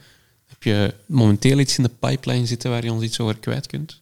[0.45, 4.01] Heb je momenteel iets in de pipeline zitten waar je ons iets over kwijt kunt?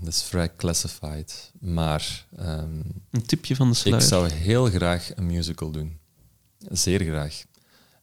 [0.00, 1.50] dat is vrij classified.
[1.60, 2.26] Maar...
[2.36, 4.02] ehm, Een tipje van de sluier.
[4.02, 5.98] ik zou heel graag een musical doen.
[6.70, 7.44] Zeer graag.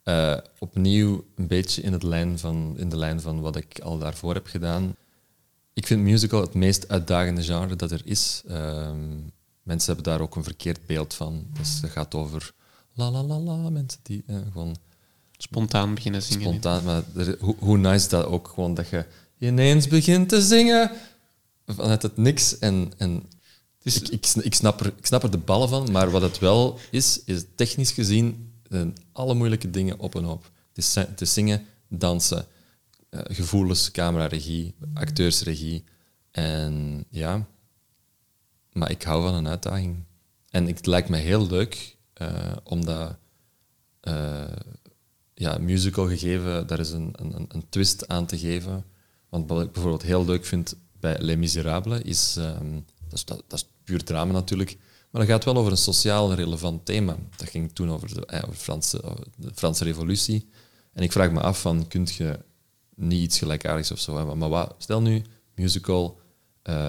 [0.04, 3.98] Eh, opnieuw een beetje in, het lijn van, in de lijn van wat ik al
[3.98, 4.96] daarvoor heb gedaan.
[5.74, 8.44] Ik vind musical het meest uitdagende genre dat er is.
[8.48, 9.18] Ehm,
[9.64, 11.48] mensen hebben daar ook een verkeerd beeld van.
[11.54, 12.54] Dus het gaat over
[12.94, 14.76] la la la la, mensen die eh, gewoon
[15.38, 16.42] Spontaan beginnen zingen.
[16.42, 16.84] spontaan.
[16.84, 19.06] Maar er- hoe, hoe nice dat ook gewoon dat je
[19.40, 20.92] ineens begint te zingen
[21.66, 22.58] vanuit het niks.
[22.60, 23.24] En, en
[23.84, 26.40] Dus- ik, ik, ik, snap er, ik snap er de ballen van, maar wat het
[26.40, 28.82] wel is, is technisch gezien eh,
[29.12, 30.44] alle moeilijke dingen op een hoop.
[30.44, 32.46] Het is, zi- het is zingen, dansen,
[33.10, 35.84] eh, gevoelens, cameraregie, acteursregie.
[36.32, 37.48] En ja,
[38.72, 40.04] maar ik hou van een uitdaging.
[40.50, 43.18] En het lijkt me heel leuk, eh, omdat
[44.00, 44.44] eh,
[45.34, 48.86] ja, musical gegeven, daar is een, een, een twist aan te geven.
[49.30, 52.74] Want wat ik bijvoorbeeld heel leuk vind bij Les Miserables is, ehm,
[53.08, 54.78] dat, is dat, dat is puur drama natuurlijk,
[55.10, 57.18] maar dat gaat wel over een sociaal relevant thema.
[57.36, 59.04] Dat ging toen over de, eh, Franse,
[59.54, 60.50] Franse revolutie.
[60.94, 62.40] En ik vraag me af van, kunt je
[62.96, 64.38] niet iets gelijkaardigs of zo hebben?
[64.38, 65.22] Maar wat, stel nu,
[65.56, 66.20] musical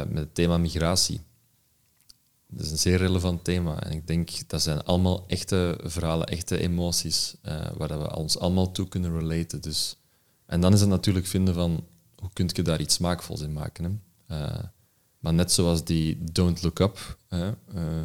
[0.08, 1.20] met het thema migratie.
[2.54, 3.82] Dat is een zeer relevant thema.
[3.82, 8.72] En ik denk dat zijn allemaal echte verhalen, echte emoties, eh, waar we ons allemaal
[8.72, 9.60] toe kunnen relaten.
[9.60, 9.96] Dus.
[10.46, 13.84] En dan is het natuurlijk vinden van hoe kun je daar iets smaakvols in maken.
[13.84, 13.90] Hè?
[14.36, 14.64] Eh,
[15.18, 18.04] maar net zoals die Don't Look Up, hè, eh,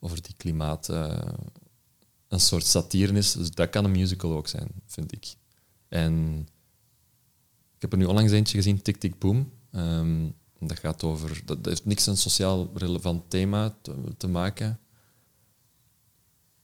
[0.00, 0.88] over die klimaat,
[2.28, 3.32] een soort satire is.
[3.32, 5.34] Dus dat kan een musical ook zijn, vind ik.
[5.88, 6.46] En
[7.74, 9.52] ik heb er nu onlangs eentje gezien, Tick Tick Boom.
[9.70, 10.28] Ehm,
[10.60, 11.42] dat gaat over...
[11.44, 14.78] Dat, heeft niks een sociaal relevant thema te, te maken.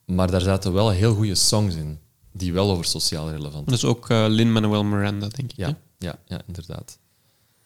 [0.04, 1.98] Maar daar zaten wel heel goede songs in,
[2.32, 5.56] die wel over sociaal relevant Dat is ook eh, Lin-Manuel Miranda, denk ik.
[5.56, 5.66] hè?
[5.66, 6.98] ja, ja, ja, inderdaad.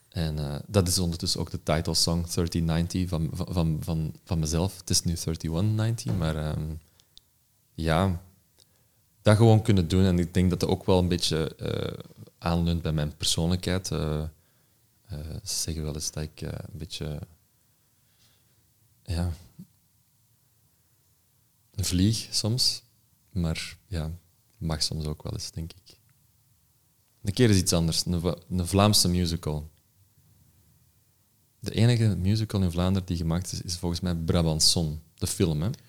[0.09, 4.79] En eh, dat is ondertussen ook de titelsong 3090 van, van, van, van, van mezelf.
[4.79, 6.75] Het is nu 3190, maar ehm,
[7.75, 8.21] ja,
[9.23, 10.05] dat gewoon kunnen doen.
[10.05, 13.91] En ik denk dat dat ook wel een beetje eh aanleunt bij mijn persoonlijkheid.
[15.09, 17.21] Ze zeggen wel eens dat ik eh, een beetje...
[19.03, 19.33] Ja...
[21.75, 22.83] Een vlieg soms.
[23.31, 24.11] Maar ja,
[24.59, 25.99] mag soms ook wel eens, denk ik.
[27.23, 28.07] Een keer is iets anders.
[28.07, 29.71] Een, een Vlaamse musical.
[31.59, 35.03] De enige musical in Vlaanderen die gemaakt is, is volgens mij Brabanson.
[35.15, 35.71] De film, hè?
[35.71, 35.81] Dat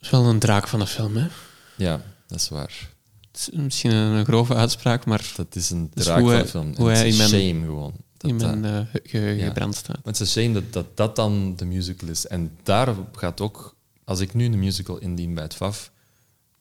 [0.00, 1.28] is wel een draak van een film, hè?
[1.76, 2.94] Ja, dat is waar.
[3.38, 6.74] Het is misschien een grove uitspraak, maar Dat is een Dus draak van de film.
[6.76, 7.92] Hoe het hij in mijn- shame gewoon.
[8.16, 9.46] Dat in dat- mijn ge- geheugen ja.
[9.46, 9.96] gebrand staat.
[10.04, 12.26] Maar het is een shame dat, dat dat dan de musical is.
[12.26, 13.74] En daar gaat ook...
[14.04, 15.90] Als ik nu een musical indien bij het FAF,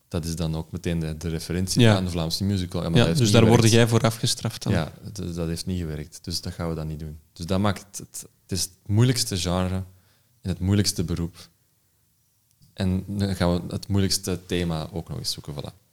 [0.07, 1.95] dat is dan ook meteen de, de referentie Ja.
[1.95, 2.95] aan de Vlaamse musical.
[2.95, 4.73] Ja, dus daar word jij voor afgestraft dan.
[4.73, 6.19] Ja, dat heeft niet gewerkt.
[6.21, 7.19] Dus dat gaan we dan niet doen.
[7.33, 8.25] Dus dat maakt het...
[8.41, 9.83] Het is het moeilijkste genre
[10.41, 11.49] in het moeilijkste beroep.
[12.73, 15.53] En dan gaan we het moeilijkste thema ook nog eens zoeken.
[15.53, 15.84] Voilà.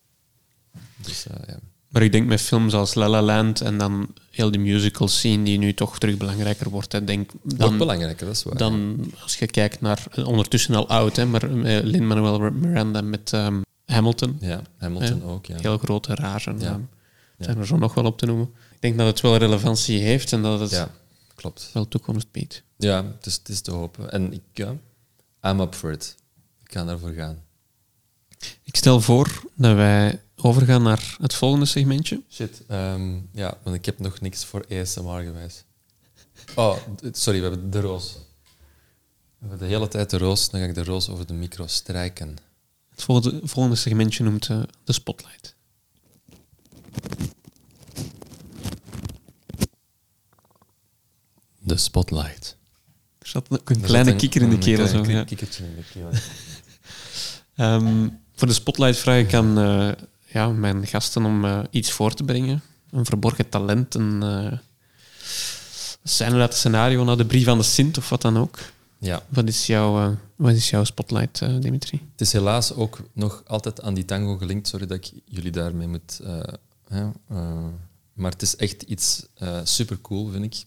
[0.97, 1.59] Dus eh, ja.
[1.89, 5.45] Maar ik denk met films als La La Land en dan heel die musical scene
[5.45, 6.93] die nu toch terug belangrijker wordt.
[6.93, 8.57] Hè, denk, Wordt dan, belangrijker, dat is waar.
[8.57, 13.61] dan als je kijkt naar, ondertussen al oud, hè, maar eh, Lin-Manuel Miranda met ehm,
[13.87, 14.37] Hamilton.
[14.41, 15.57] Ja, Hamilton ook, ja.
[15.61, 16.55] Heel grote rage.
[16.59, 16.81] Ja.
[17.39, 18.51] zijn er zo nog wel op te noemen.
[18.73, 20.91] Ik denk dat het wel relevantie heeft en dat het Ja,
[21.35, 21.71] klopt.
[21.73, 22.63] wel toekomst biedt.
[22.77, 24.13] Ja, het is, het is te hopen.
[24.13, 24.75] En ik, ja,
[25.43, 26.17] I'm up for it.
[26.65, 27.39] Ik ga ervoor gaan.
[28.63, 32.23] Ik stel voor dat wij overgaan naar het volgende segmentje.
[32.31, 32.63] Shit.
[32.69, 35.65] ehm, ja, want ik heb nog niks voor ASMR gewijs.
[36.55, 36.77] Oh,
[37.13, 38.13] sorry, we hebben de roos.
[39.39, 40.51] We hebben de hele tijd de roos.
[40.51, 42.37] Dan ga ik de roos over de micro strijken.
[42.91, 45.55] Het volgende, volgende segmentje noemt eh, de Spotlight.
[51.59, 52.57] De spotlight.
[53.19, 55.25] Er zat ook een kleine een- kikker in de klein Zo, ja.
[55.25, 56.11] kikkertje in de keel.
[57.57, 59.93] Ehm, voor de Spotlight vraag ik aan eh,
[60.33, 62.63] ja, mijn gasten om eh, iets voor te brengen.
[62.91, 64.53] Een verborgen talent, een uh,
[66.03, 68.59] scène uit het scenario naar de brief aan de Sint of wat dan ook.
[68.99, 72.01] Ja, Wat is jouw, eh, wat is jouw Spotlight, eh, Dimitri?
[72.13, 74.69] het is helaas ook nog altijd aan die tango gelinkt.
[74.69, 76.21] Sorry dat ik jullie daarmee moet...
[76.25, 76.41] eh,
[76.89, 77.65] hè, eh,
[78.13, 79.27] maar het is echt iets
[79.65, 80.65] supercool, vind ik.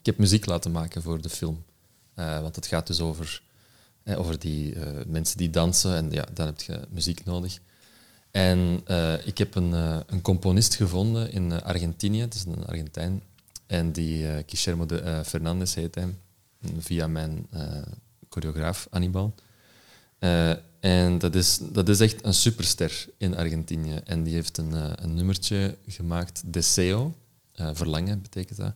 [0.00, 1.64] Ik heb muziek laten maken voor de film.
[2.14, 3.42] Want het gaat dus over,
[4.02, 5.94] eh, over die uh, mensen die dansen.
[5.96, 7.58] En ja, dan heb je muziek nodig.
[8.30, 9.72] En uh, ik heb een,
[10.06, 12.20] een, componist gevonden in Argentinië.
[12.20, 13.22] Het is een Argentijn.
[13.66, 16.14] En die uh, Guillermo de Fernandez heet hij.
[16.78, 17.46] Via mijn
[18.28, 19.34] choreograaf Annibal.
[20.20, 20.50] Uh,
[20.80, 24.00] en dat is, dat is echt een superster in Argentinië.
[24.04, 27.14] En die heeft een, een nummertje gemaakt, Deseo.
[27.54, 28.74] verlangen betekent dat.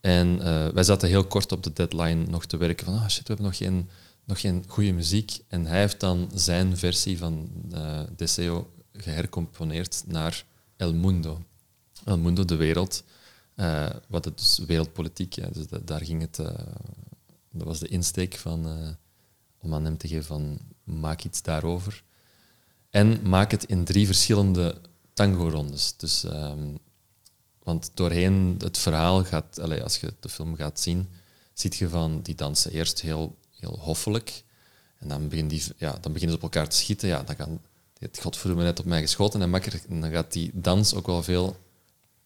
[0.00, 0.38] En
[0.74, 3.46] wij zaten heel kort op de deadline nog te werken van, ah shit, we hebben
[3.46, 3.88] nog geen,
[4.24, 5.38] nog geen goede muziek.
[5.48, 8.70] En hij heeft dan zijn versie van uh, Deseo
[9.02, 10.44] gehercomponeerd naar
[10.76, 11.42] El Mundo.
[12.04, 13.04] El Mundo, de wereld.
[13.56, 16.36] Uh, wat het dus wereldpolitiek, dus daar ging het...
[17.50, 18.66] dat was de insteek van,
[19.60, 22.02] om aan hem te geven van, maak iets daarover.
[22.90, 24.80] En maak het in drie verschillende
[25.12, 25.96] tango-rondes.
[25.96, 26.78] Dus um,
[27.68, 31.08] want doorheen het verhaal gaat, allez, als je de film gaat zien,
[31.52, 34.44] ziet je van die dansen eerst heel, heel hoffelijk.
[34.98, 37.08] En dan, beginnen die, ja, dan beginnen ze op elkaar te schieten.
[37.08, 37.60] Ja, dan
[37.98, 39.42] het godverdomme net op mij geschoten.
[39.42, 41.56] En, makker, dan gaat die dans ook wel veel,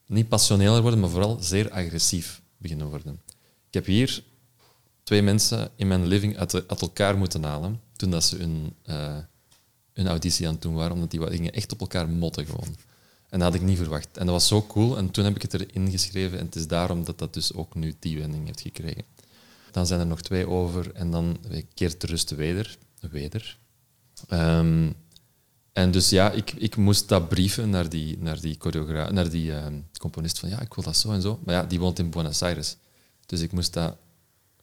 [0.07, 3.21] niet passioneler worden, maar vooral zeer agressief beginnen worden.
[3.69, 4.25] Ik heb hier
[5.03, 9.19] twee mensen in mijn living uit, uit elkaar moeten halen toen dat ze hun, uh,
[9.93, 12.77] hun auditie aan het doen waren, omdat die gingen echt op elkaar motten gewoon.
[13.29, 14.17] En dat had ik niet verwacht.
[14.17, 14.97] En dat was zo cool.
[14.97, 16.39] En toen heb ik het erin geschreven.
[16.39, 19.05] En het is daarom dat dat dus ook nu die wending heeft gekregen.
[19.71, 20.93] Dan zijn er nog twee over.
[20.95, 21.39] En dan
[21.75, 22.79] keert de rust weder.
[23.11, 23.59] weder.
[24.31, 24.95] Um,
[25.73, 28.59] en dus ja, ik, ik moest dat brieven naar die, naar die,
[29.11, 29.67] naar die uh,
[29.99, 30.39] componist.
[30.39, 31.41] Van ja, ik wil dat zo en zo.
[31.45, 32.77] Maar ja, die woont in Buenos Aires.
[33.27, 33.97] Dus ik moest dat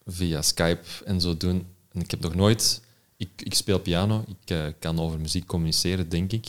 [0.05, 1.67] via Skype en zo doen.
[1.91, 2.81] En ik heb nog nooit...
[3.17, 4.25] Ik, ik speel piano.
[4.27, 6.47] Ik uh, kan over muziek communiceren, denk ik.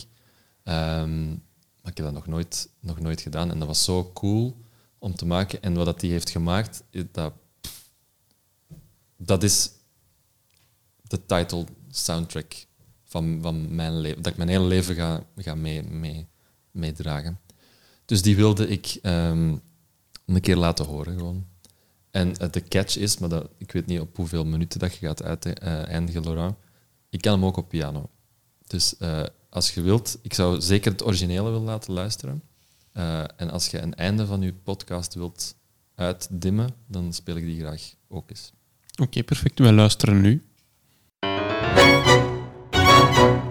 [0.64, 1.42] Um,
[1.82, 3.50] maar ik heb dat nog nooit, nog nooit gedaan.
[3.50, 4.56] En dat was zo cool
[4.98, 5.62] om te maken.
[5.62, 6.82] En wat dat die heeft gemaakt,
[7.12, 7.32] dat,
[9.16, 9.70] dat is
[11.02, 12.66] de title soundtrack
[13.10, 14.22] van, van mijn leven.
[14.22, 16.26] Dat ik mijn hele leven ga, ga mee, mee,
[16.70, 17.38] meedragen.
[18.04, 19.60] Dus die wilde ik um,
[20.26, 21.46] een keer laten horen gewoon.
[22.10, 25.06] En uh, de catch is, maar dat, ik weet niet op hoeveel minuten dat je
[25.06, 25.52] gaat uh,
[25.88, 26.56] eindigen, Laurent.
[27.08, 28.10] Ik kan hem ook op piano.
[28.66, 32.42] Dus uh, als je wilt, ik zou zeker het originele willen laten luisteren.
[32.94, 35.54] Uh, en als je een einde van je podcast wilt
[35.94, 38.52] uitdimmen, dan speel ik die graag ook eens.
[39.00, 39.58] Oké, perfect.
[39.58, 40.49] Wij luisteren nu.
[43.20, 43.49] Con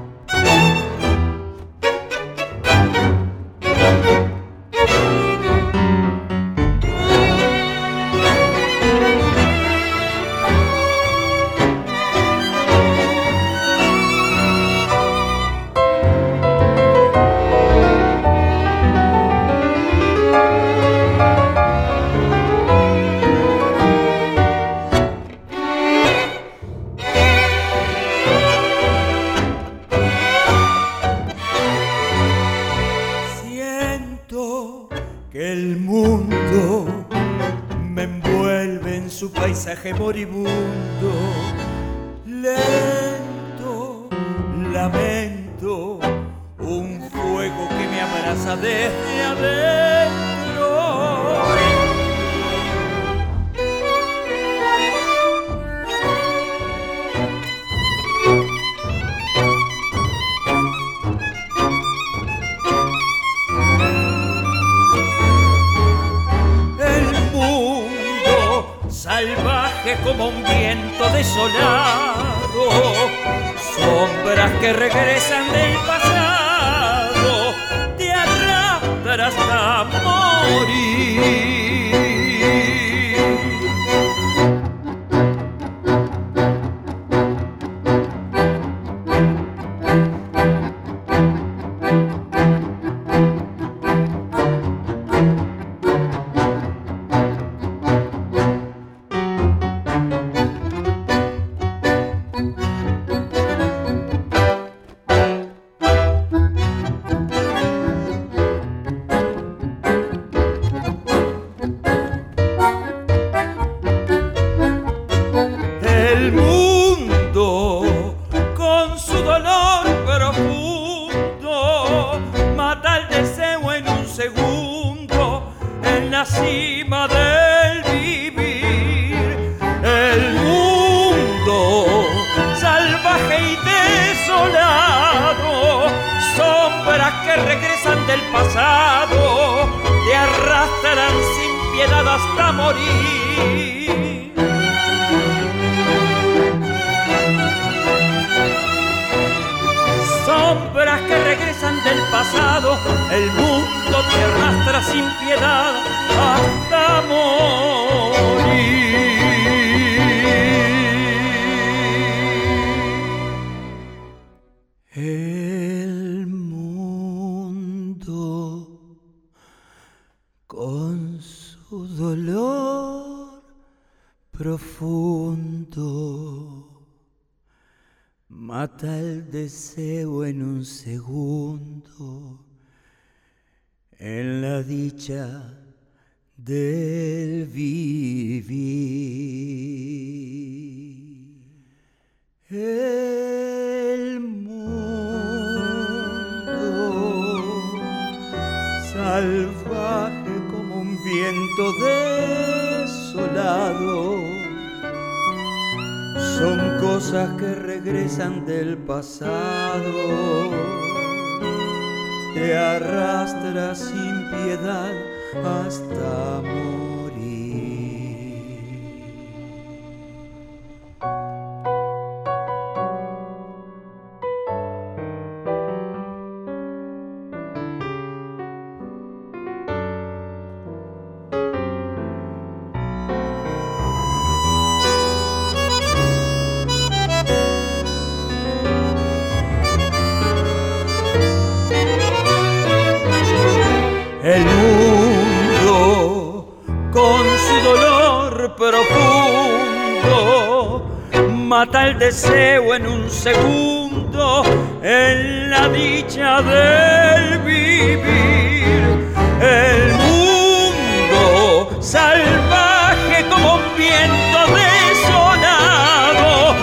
[251.60, 254.44] mata el deseo en un segundo
[254.82, 259.12] en la dicha del vivir.
[259.42, 266.56] El mundo salvaje como un viento desolado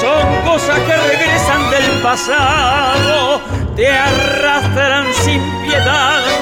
[0.00, 3.40] son cosas que regresan del pasado,
[3.76, 6.39] te arrastran sin piedad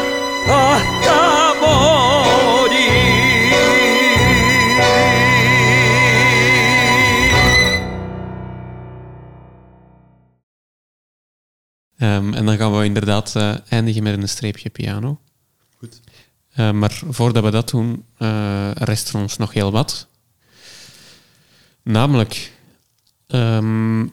[12.28, 15.18] Um, en dan gaan we inderdaad uh, eindigen met een streepje piano.
[15.78, 16.00] Goed.
[16.56, 20.06] Uh, maar voordat we dat doen, uh, rest er ons nog heel wat.
[21.82, 22.52] Namelijk,
[23.26, 24.12] um,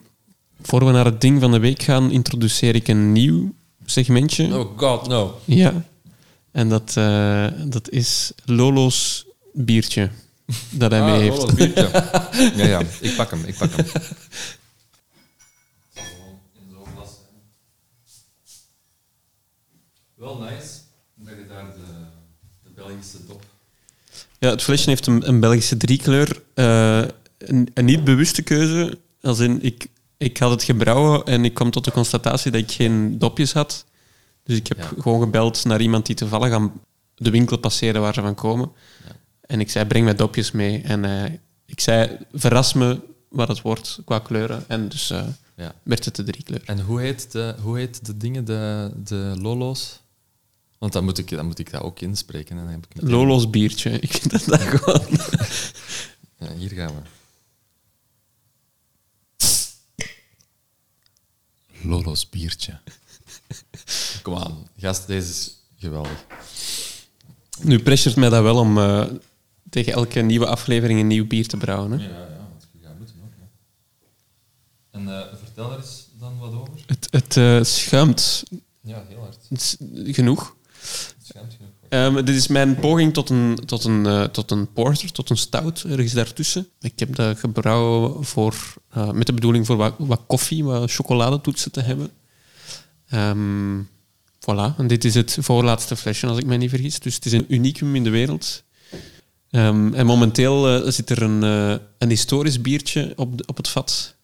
[0.62, 4.58] voor we naar het ding van de week gaan, introduceer ik een nieuw segmentje.
[4.58, 5.40] Oh god, no.
[5.44, 5.84] Ja.
[6.50, 6.92] En dat,
[7.70, 10.10] dat is Lolo's biertje.
[10.70, 11.36] Dat hij ah, mee heeft.
[11.36, 11.90] Lolo's biertje.
[12.62, 13.86] ja, ja, ik pak hem, ik pak hem.
[20.26, 20.78] Wel nice
[21.14, 21.80] dat je daar de,
[22.62, 23.44] de Belgische dop.
[24.38, 26.42] Ja, het flesje heeft een, een Belgische driekleur.
[26.54, 26.98] Uh,
[27.38, 28.98] een, een niet bewuste keuze.
[29.20, 29.86] Als in, ik,
[30.16, 33.84] ik had het gebrouwen en ik kwam tot de constatatie dat ik geen dopjes had.
[34.42, 34.90] Dus ik heb Ja.
[34.98, 36.72] gewoon gebeld naar iemand die toevallig aan
[37.14, 38.72] de winkel passeerde waar ze van komen.
[39.06, 39.12] Ja.
[39.40, 40.82] En ik zei, breng mij dopjes mee.
[40.82, 41.32] En eh,
[41.66, 44.64] ik zei, verras me wat het wordt qua kleuren.
[44.68, 45.26] En dus eh,
[45.56, 45.74] Ja.
[45.82, 46.62] werd het de driekleur.
[46.64, 50.04] En hoe heet de, hoe heet de dingen, de, de Lolo's?
[50.78, 52.58] Want dan moet ik, dan moet ik dat ook inspreken.
[52.58, 53.90] En dan heb ik Lolo's biertje.
[53.90, 55.06] Ik vind dat, dat gewoon...
[56.38, 57.02] Ja, hier gaan we.
[61.88, 62.78] Lolo's biertje.
[64.22, 66.24] Kom aan, gast, deze is geweldig.
[67.60, 69.04] Nu pressureert mij dat wel om eh,
[69.70, 71.90] tegen elke nieuwe aflevering een nieuw bier te brouwen.
[71.90, 72.04] Hè?
[72.04, 73.30] Ja, ja, want je gaat moeten ook.
[74.90, 76.72] En eh, vertel er eens dan wat over.
[76.86, 78.42] Het, het eh, schuimt
[78.80, 79.76] Ja, heel hard.
[80.14, 80.55] Genoeg.
[81.96, 85.36] Ehm, dit is mijn poging tot een, tot, een, eh, tot een porter, tot een
[85.36, 86.68] stout, ergens daartussen.
[86.80, 88.54] Ik heb dat gebrouwen voor,
[88.90, 92.10] eh, met de bedoeling voor wat, wat koffie, wat chocoladetoetsen te hebben.
[93.08, 93.80] Ehm,
[94.40, 96.98] voilà, en dit is het voorlaatste flesje, als ik mij niet vergis.
[97.00, 98.62] Dus het is een unicum in de wereld.
[99.50, 101.42] Ehm, en momenteel eh, zit er een,
[101.98, 104.14] een historisch biertje op, de- op het vat.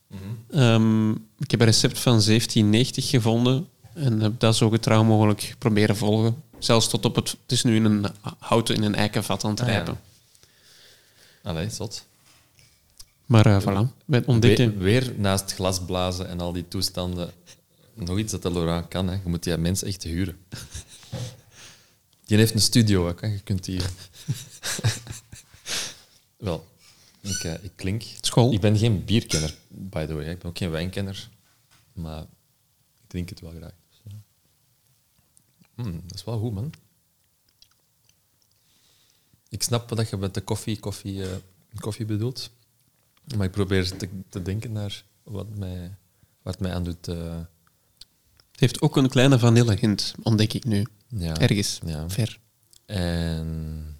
[0.50, 5.96] Ehm, ik heb een recept van 1790 gevonden en heb dat zo getrouw mogelijk proberen
[5.96, 6.34] volgen.
[6.64, 7.30] Zelfs tot op het...
[7.30, 8.06] Het is nu in een
[8.38, 9.72] houten, in een eikenvat aan het Ah, ja.
[9.72, 10.00] rijpen.
[11.42, 12.06] Allee, zot.
[13.26, 14.78] Maar eh voilà, Weer, ontdekken...
[14.78, 17.32] weer naast glas blazen en al die toestanden
[17.94, 19.08] nog iets dat de Laurent kan.
[19.08, 19.14] Hè.
[19.14, 20.36] Je moet die mens echt huren.
[22.26, 23.20] Die heeft een studio ook.
[23.20, 23.26] Hè.
[23.26, 23.80] Je kunt die...
[26.36, 26.66] Wel,
[27.20, 28.02] ik, eh, ik klink...
[28.20, 28.52] School.
[28.52, 30.24] Ik ben geen bierkenner, by the way.
[30.30, 31.28] Ik ben ook geen wijnkenner.
[31.92, 32.28] Maar ik
[33.06, 33.72] drink het wel graag.
[35.82, 36.72] Hmm, dat is wel goed, man.
[39.48, 41.36] Ik snap wat je met de koffie, koffie, eh,
[41.78, 42.50] koffie bedoelt.
[43.36, 45.94] Maar ik probeer te, te denken naar wat, mij,
[46.42, 47.08] wat mij aan doet.
[47.08, 47.38] eh,
[48.50, 50.86] Het heeft ook een kleine vanillehint, ontdek ik nu.
[51.08, 51.36] ja.
[51.36, 52.08] Ergens, Ja.
[52.10, 52.40] ver.
[52.86, 53.96] En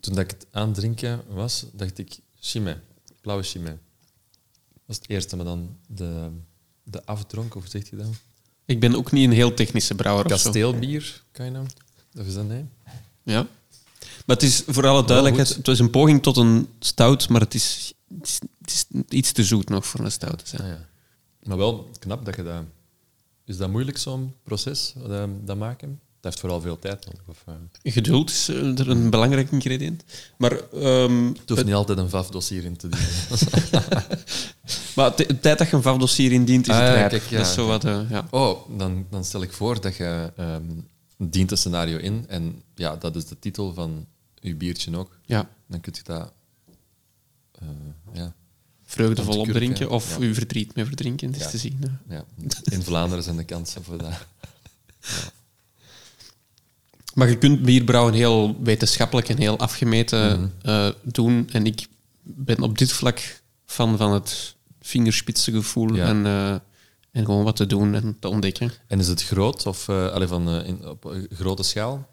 [0.00, 2.80] toen dat ik het aan het drinken was, dacht ik, chimay,
[3.20, 3.78] blauwe chimay.
[4.72, 6.30] Dat was het eerste, maar dan de,
[6.82, 8.08] de afdronk, of hoe zeg je dat?
[8.66, 10.26] Ik ben ook niet een heel technische brouwer.
[10.26, 11.66] Kasteelbier, kan je nou?
[12.18, 12.64] Of is dat nee?
[13.22, 13.46] Ja.
[14.26, 17.54] Maar het is voor alle duidelijkheid, het was een poging tot een stout, maar het
[17.54, 20.62] is, het is, het is iets te zoet nog voor een stout te zijn.
[20.62, 20.88] Ah, ja.
[21.42, 22.62] Maar wel knap dat je dat...
[23.44, 26.00] Is dat moeilijk, zo'n proces, dat, dat maken?
[26.26, 27.20] Heeft vooral veel tijd nodig.
[27.26, 30.04] Of, eh, Geduld is eh, er een belangrijk ingrediënt.
[30.38, 33.08] Maar, ehm, het hoeft niet altijd een VAF-dossier in te dienen.
[34.96, 37.10] maar de tijd dat je een VAF-dossier indient, is Ah, het rijp.
[37.10, 38.26] kijk, ja, dat is zo wat, eh, ja.
[38.30, 40.62] oh, dan, dan stel ik voor dat je ehm,
[41.18, 42.24] dient een scenario in.
[42.28, 45.18] En ja, dat is de titel van je biertje ook.
[45.24, 46.32] ja, Dan kun je dat...
[47.58, 47.66] eh,
[48.12, 48.32] ja,
[48.84, 50.24] vreugdevol opdrinken of ja.
[50.24, 51.48] uw verdriet mee verdrinken, is Ja.
[51.48, 51.98] te zien.
[52.08, 52.24] ja.
[52.64, 54.12] In Vlaanderen zijn de kansen voor dat...
[57.16, 60.48] Maar je kunt bierbrouwen heel wetenschappelijk en heel afgemeten Mhm.
[60.62, 61.48] eh, doen.
[61.52, 61.86] En ik
[62.22, 66.06] ben op dit vlak fan van het vingerspitsengevoel Ja.
[66.06, 66.50] en, eh,
[67.12, 68.72] en gewoon wat te doen en te ontdekken.
[68.86, 72.08] En is het groot of uh, allee, van, eh, in, op een grote schaal?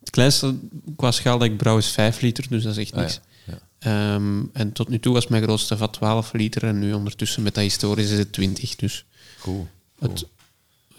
[0.00, 0.54] Het kleinste
[0.96, 3.20] qua schaal dat ik brouw is 5 liter, dus dat is echt Ah, niks.
[3.46, 3.52] ja.
[3.78, 4.14] Ja.
[4.14, 7.54] Ehm, en tot nu toe was mijn grootste vat 12 liter en nu ondertussen met
[7.54, 8.76] dat historisch is het 20.
[8.76, 9.04] Dus
[9.40, 9.66] Cool.
[9.98, 10.26] het,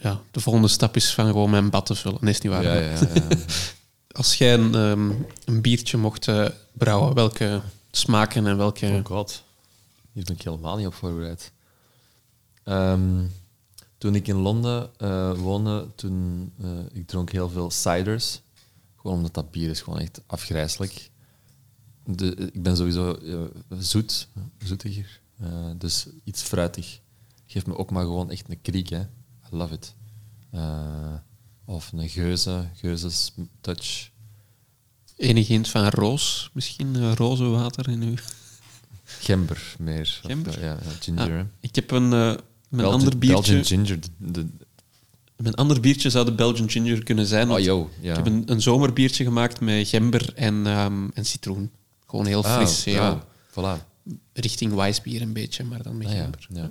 [0.02, 2.18] ja, de volgende stap is van gewoon mijn bad te vullen.
[2.22, 2.64] Nee, is niet waar.
[2.64, 2.98] Ja, ja, ja.
[4.12, 5.12] Als jij een, ehm,
[5.46, 7.62] een biertje mocht eh, brouwen, welke
[7.92, 8.86] smaken en welke...
[8.86, 9.44] Oh god.
[10.12, 11.52] Hier ben ik helemaal niet op voorbereid.
[12.64, 13.26] Ehm,
[13.98, 18.42] toen ik in Londen eh, woonde, toen eh, ik dronk heel veel ciders.
[18.96, 21.10] Gewoon omdat dat bier is gewoon echt afgrijselijk.
[22.06, 23.20] De, ik ben sowieso
[23.78, 24.28] zoet,
[24.58, 25.22] zoetiger.
[25.78, 27.00] Dus iets fruitig.
[27.46, 29.02] Geeft me ook maar gewoon echt een kriek, hè.
[29.50, 29.94] Love it.
[30.52, 31.14] Eh,
[31.66, 33.32] of een geuze, geuzes
[33.62, 34.10] touch.
[35.18, 38.14] Enig hint van roos, misschien uh, rozenwater in uw...
[39.28, 40.20] Gember meer.
[40.26, 40.60] Gember?
[40.64, 41.40] ja, ja, ginger.
[41.40, 42.38] Ah, ik heb een, eh, mijn,
[42.70, 44.00] Belgian- ander biertje, Belgian ginger.
[44.18, 44.48] de- de-
[45.36, 47.52] mijn ander biertje zou de Belgian Ginger kunnen zijn.
[47.52, 47.90] oh, yo.
[48.02, 48.10] Ja.
[48.10, 51.72] Ik heb een, een zomerbiertje gemaakt met gember en, ehm, en citroen.
[52.08, 53.24] Gewoon heel Ah, fris, ja.
[53.52, 53.84] Voilà.
[54.34, 56.48] richting Weissbier een beetje, maar dan met Ah, gember.
[56.50, 56.62] Ja.
[56.62, 56.70] Ja,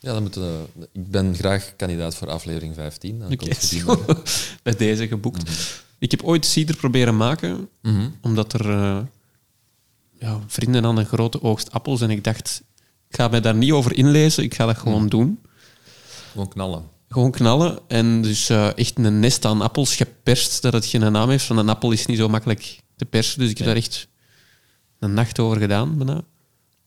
[0.00, 3.18] dan moeten we- ik ben graag kandidaat voor aflevering 15.
[3.18, 3.84] Dan komt zo.
[4.06, 4.16] maar.
[4.62, 5.50] bij deze geboekt.
[5.98, 8.08] Ik heb ooit cider proberen maken, Mhm.
[8.20, 8.98] omdat er eh,
[10.18, 12.62] ja, vrienden aan een grote oogst appels en ik dacht,
[13.08, 15.40] ik ga mij daar niet over inlezen, ik ga dat gewoon doen.
[16.32, 16.84] Gewoon knallen.
[17.08, 21.28] Gewoon knallen en dus eh, echt een nest aan appels geperst, dat het geen naam
[21.28, 23.74] heeft, want een appel is niet zo makkelijk te persen, dus ik heb Nee.
[23.74, 24.08] daar echt
[24.98, 26.22] een nacht over gedaan, bijna.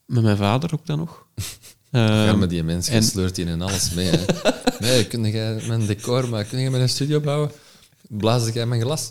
[0.06, 1.26] Met mijn vader ook dan nog.
[1.94, 4.10] Ehm, ja, maar die mens en- sleurt in alles mee.
[4.10, 4.26] Hè.
[4.80, 6.50] Nee, kun jij mijn decor maken?
[6.50, 7.52] Kun jij mijn studio bouwen?
[8.10, 9.10] Blaas jij mijn glas?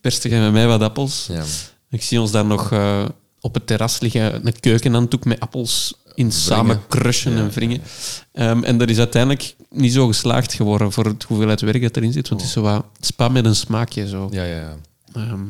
[0.00, 1.26] perste jij met mij wat appels.
[1.30, 1.44] Ja.
[1.90, 3.04] Ik zie ons daar nog eh,
[3.40, 7.82] op het terras liggen, een keukenhanddoek met appels in samen crushen Ja, en wringen.
[8.32, 12.12] Ehm, en dat is uiteindelijk niet zo geslaagd geworden voor het hoeveelheid werk dat erin
[12.12, 14.08] zit, want het is zo wat spa met een smaakje.
[14.08, 14.28] Zo.
[14.30, 14.76] Ja, ja, ja.
[15.12, 15.44] Ehm,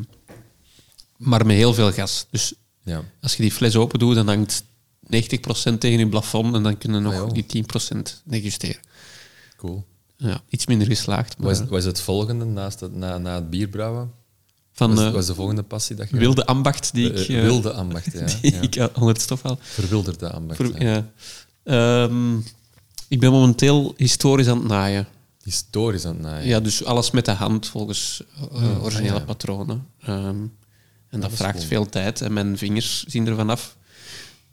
[1.16, 2.27] maar met heel veel gas.
[2.31, 2.53] Dus
[2.85, 3.03] ja.
[3.20, 4.65] als je die fles open doet, dan hangt
[5.11, 8.81] 90% tegen je plafond en dan kunnen nog Ah, die 10% negusteren.
[9.57, 9.85] Cool.
[10.17, 11.39] Ja, iets minder geslaagd.
[11.39, 14.11] Maar Wat is, het volgende naast het, na, na het bierbrouwen?
[14.73, 16.17] van Wat is, eh, wat is de volgende passie dat je...
[16.17, 18.25] wilde ambacht die ik, Eh, eh, wilde ambacht, ja.
[18.41, 18.61] die ja.
[18.61, 19.59] ik eh, onder het stof haal.
[19.61, 20.61] Verwilderde ambacht.
[20.79, 20.79] Ja.
[20.79, 21.11] ja.
[21.65, 22.37] Ehm,
[23.09, 25.07] ik ben momenteel historisch aan het naaien.
[25.43, 26.49] Historisch aan het naaien.
[26.49, 28.23] Ja, dus alles met de hand volgens
[28.53, 29.25] eh, originele ah, ja.
[29.25, 29.87] patronen.
[30.01, 30.37] Ehm,
[31.09, 31.67] en dat vraagt cool.
[31.67, 33.77] veel tijd en mijn vingers zien er vanaf.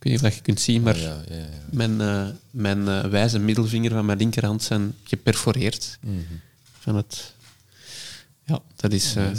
[0.05, 1.47] Ik weet niet of dat je kunt zien, maar Ah, ja, ja, ja.
[1.71, 5.97] mijn, eh, mijn eh, wijze middelvinger van mijn linkerhand zijn geperforeerd.
[6.01, 6.17] Mhm.
[6.79, 7.33] Van het,
[8.43, 9.31] ja, dat is eh,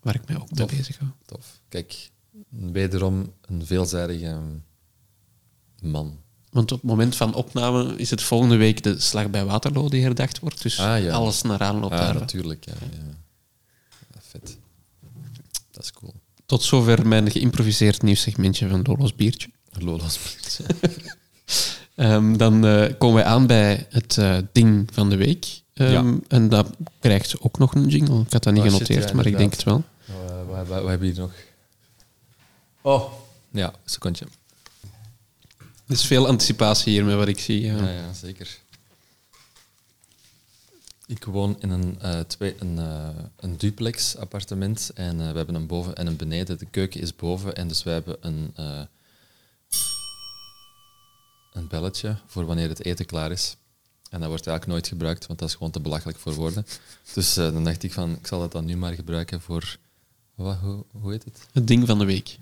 [0.00, 1.10] waar ik mij ook mee bezig hou.
[1.26, 1.60] Tof.
[1.68, 2.10] Kijk,
[2.48, 6.18] wederom een veelzijdige ehm, man.
[6.50, 10.02] Want op het moment van opname is het volgende week de slag bij Waterloo die
[10.02, 10.62] herdacht wordt.
[10.62, 12.14] Dus Ah, alles naar aanloop Ah, daar.
[12.14, 12.64] natuurlijk.
[12.64, 12.98] Ja, ja.
[14.14, 14.58] Ja, vet.
[15.70, 16.14] Dat is cool.
[16.46, 19.48] Tot zover mijn geïmproviseerd nieuwssegmentje van Lolo's Biertje.
[19.72, 20.18] Lola's
[21.94, 25.46] Ehm, dan eh, komen wij aan bij het eh, ding van de week.
[25.74, 26.18] Ehm, Ja.
[26.28, 26.70] En dat
[27.00, 28.20] krijgt ook nog een jingle.
[28.20, 29.82] Ik had dat niet Oh, shit, genoteerd, ja, maar ik denk het wel.
[30.04, 31.32] Wat, wat, wat, wat hebben we hier nog?
[32.80, 33.12] Oh.
[33.50, 34.26] Ja, een secondje.
[35.86, 37.60] Er is veel anticipatie hier met wat ik zie.
[37.60, 37.76] ja.
[37.76, 38.58] Ja, ja, zeker.
[41.06, 45.54] Ik woon in een, eh, twee, een, eh, een duplex appartement en eh, we hebben
[45.54, 46.58] een boven en een beneden.
[46.58, 48.82] De keuken is boven en dus wij hebben een, eh,
[51.52, 53.56] een belletje voor wanneer het eten klaar is.
[54.10, 56.66] En dat wordt eigenlijk nooit gebruikt, want dat is gewoon te belachelijk voor woorden.
[57.14, 59.76] Dus eh, dan dacht ik van, ik zal dat dan nu maar gebruiken voor...
[60.34, 61.46] Wat, hoe, hoe heet het?
[61.52, 62.38] Het ding van de week.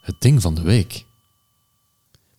[0.00, 1.04] Het ding van de week.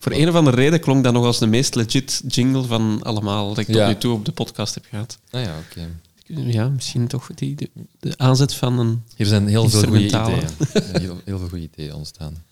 [0.06, 3.48] Voor een of andere reden klonk dat nog als de meest legit jingle van allemaal
[3.48, 3.86] dat ik tot Ja.
[3.88, 5.18] nu toe op de podcast heb gehad.
[5.30, 5.88] Ah ja, oké.
[6.26, 7.70] Ja, misschien toch die, de,
[8.00, 9.02] de aanzet van een...
[9.16, 10.44] Hier zijn heel veel goede ideeën.
[11.02, 12.44] Heel, heel veel goede ideeën ontstaan.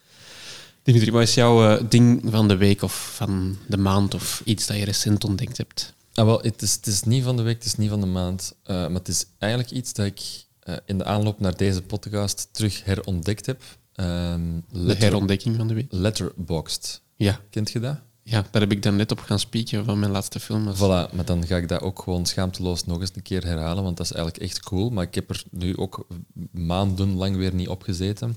[0.82, 4.66] Dimitri, wat is jouw eh, ding van de week of van de maand of iets
[4.66, 5.94] dat je recent ontdekt hebt?
[6.14, 8.06] Ah, wel, het, is, het is niet van de week, het is niet van de
[8.06, 8.54] maand.
[8.62, 10.20] eh, maar het is eigenlijk iets dat ik
[10.60, 13.62] eh, in de aanloop naar deze podcast terug herontdekt heb.
[13.94, 14.40] Ehm
[14.72, 15.86] De herontdekking van de week?
[15.90, 17.02] Letterboxd.
[17.24, 17.40] Ja.
[17.50, 17.98] Kent je dat?
[18.24, 20.74] ja, daar heb ik dan net op gaan spieken van mijn laatste film.
[20.74, 23.96] Voilà, maar dan ga ik dat ook gewoon schaamteloos nog eens een keer herhalen, want
[23.96, 24.90] dat is eigenlijk echt cool.
[24.90, 26.06] Maar ik heb er nu ook
[26.50, 28.36] maandenlang weer niet op gezeten.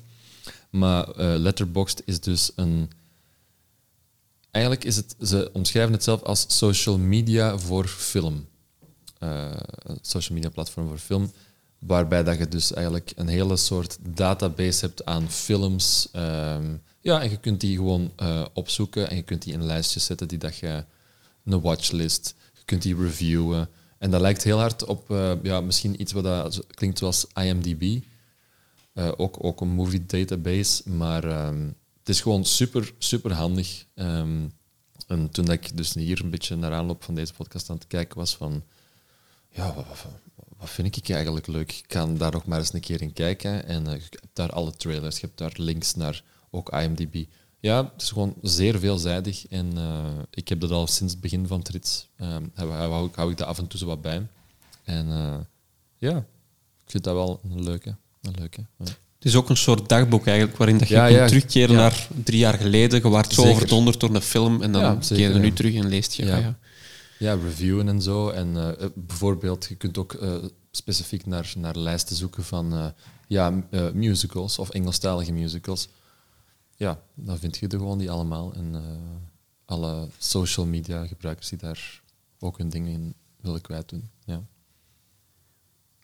[0.69, 2.91] Maar eh Letterboxd is dus een...
[4.51, 5.15] Eigenlijk is het...
[5.21, 8.47] Ze omschrijven het zelf als social media voor film.
[9.19, 9.51] Eh,
[9.83, 11.31] een social media platform voor film,
[11.79, 16.09] waarbij dat je dus eigenlijk een hele soort database hebt aan films.
[16.11, 16.75] ehm,
[17.07, 20.27] ja, en je kunt die gewoon eh, opzoeken en je kunt die in lijstjes zetten
[20.27, 20.85] die dat je
[21.45, 22.35] een watchlist.
[22.53, 23.69] Je kunt die reviewen.
[23.97, 27.99] En dat lijkt heel hard op eh, ja, misschien iets wat dat klinkt zoals IMDb.
[28.93, 30.89] Eh, ook, ook een movie database.
[30.89, 31.61] Maar ehm,
[31.99, 33.85] het is gewoon super, super handig.
[33.95, 34.47] Ehm,
[35.07, 37.87] en toen dat ik dus hier een beetje naar aanloop van deze podcast aan het
[37.87, 38.63] kijken was van...
[39.49, 40.05] Ja, wat, wat-
[40.57, 41.71] wat vind ik eigenlijk leuk?
[41.71, 43.65] Ik kan daar nog maar eens een keer in kijken.
[43.65, 47.25] En je hebt daar alle trailers, je hebt daar links naar ook IMDb.
[47.59, 49.47] Ja, het is gewoon zeer veelzijdig.
[49.47, 52.07] En eh, ik heb dat al sinds het begin van het rit.
[52.17, 54.27] ehm, hou, hou, hou ik dat af en toe zo wat bij.
[54.83, 55.35] En eh,
[55.97, 56.17] ja,
[56.83, 57.95] ik vind dat wel een leuke.
[58.21, 58.85] Een leuke ja.
[58.85, 62.39] Het is ook een soort dagboek eigenlijk, waarin dat je Ja, kunt terugkeren naar drie
[62.39, 63.01] jaar geleden.
[63.01, 66.13] Je waart zo overdonderd door een film en dan keer je nu terug en leest
[66.13, 66.25] je.
[66.25, 66.35] Ja.
[66.35, 66.57] ah ja.
[67.19, 68.29] Ja, reviewen en zo.
[68.29, 70.17] En eh, bijvoorbeeld, je kunt ook
[70.71, 72.93] specifiek naar, naar lijsten zoeken van
[73.27, 73.63] ja,
[73.93, 75.87] musicals of Engelstalige musicals.
[76.79, 78.53] Ja, dan vind je er gewoon die allemaal.
[78.53, 78.81] En eh,
[79.65, 82.01] alle social media gebruikers die daar
[82.39, 84.09] ook hun dingen in willen kwijt doen.
[84.25, 84.41] Ja.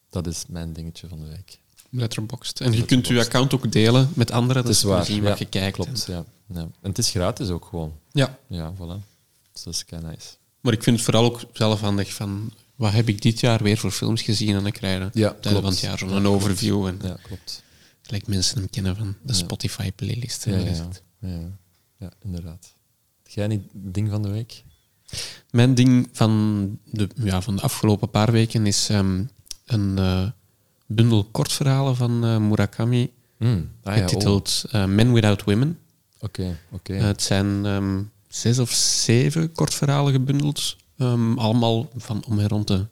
[0.09, 1.59] Dat is mijn dingetje van de week.
[1.89, 2.61] Letterboxd.
[2.61, 5.05] En je kunt je account ook delen met anderen, Het dus is waar.
[5.05, 5.75] zien ja, je kijkt.
[5.75, 6.25] Klopt, ja.
[6.47, 6.59] ja.
[6.61, 7.93] En het is gratis ook gewoon.
[8.11, 9.03] Ja, Ja, voilà.
[9.51, 10.29] Dus dat is kei nice.
[10.61, 13.77] maar ik vind het vooral ook zelf handig van wat heb ik dit jaar weer
[13.77, 15.67] voor films gezien en dan krijg je Ja, van klopt.
[15.67, 17.63] het jaar zo'n overview en Ja, klopt.
[18.03, 19.33] Gelijk mensen hem kennen van de.
[19.33, 20.45] Spotify-playlist.
[20.45, 20.87] Ja, ja,
[21.19, 21.57] ja.
[21.97, 22.75] ja, inderdaad.
[23.23, 24.63] Jij niet ding van de week?
[25.51, 29.23] Mijn ding van de, ja, van de afgelopen paar weken is ehm,
[29.65, 30.27] een eh,
[30.85, 33.11] bundel kortverhalen van eh, Murakami.
[33.39, 33.93] Ah, ja, oh.
[33.93, 35.79] getiteld eh, Men Without Women.
[36.19, 36.93] Oké, oké.
[36.93, 40.75] Het zijn ehm, zes of zeven kortverhalen gebundeld.
[40.97, 42.85] Ehm, allemaal van om en rond de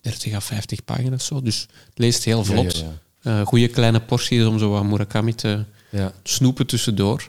[0.00, 1.42] 30 à 50 pagina's zo.
[1.42, 2.76] Dus het leest heel vlot.
[2.76, 3.00] ja, ja.
[3.44, 7.28] Goede kleine porties om zo wat Murakami te Ja, snoepen tussendoor.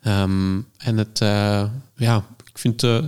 [0.00, 3.02] Ehm, en het, eh, ja, ik vind eh,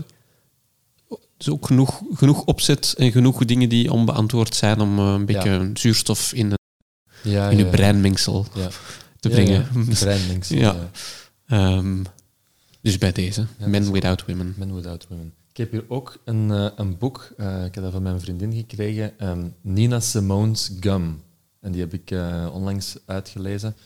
[1.09, 5.27] het is ook genoeg, genoeg opzet en genoeg dingen die onbeantwoord zijn om eh, een
[5.27, 6.61] beetje zuurstof in, het,
[7.23, 8.69] ja, in ja, je breinmengsel Ja.
[9.21, 9.67] te brengen.
[9.87, 10.49] Ja, Breinlinks.
[10.49, 10.77] Ja.
[11.47, 12.03] Ehm,
[12.81, 14.55] dus bij deze, Men Without Women.
[14.57, 15.33] Men Without Women.
[15.51, 18.53] Ik heb hier ook een, eh, een boek, eh, ik heb dat van mijn vriendin
[18.55, 21.23] gekregen, ehm, Nina Simone's Gum.
[21.67, 23.77] En die heb ik eh, onlangs uitgelezen.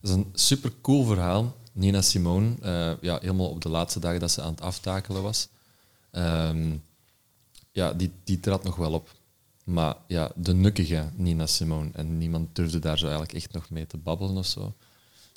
[0.00, 1.56] Dat is een super cool verhaal.
[1.72, 5.48] Nina Simone, eh, ja, helemaal op de laatste dagen dat ze aan het aftakelen was.
[6.10, 6.76] Ehm,
[7.72, 9.14] ja, die, die trad nog wel op.
[9.64, 11.90] Maar ja, de nukkige Nina Simone.
[11.92, 14.74] En niemand durfde daar zo eigenlijk echt nog mee te babbelen of zo.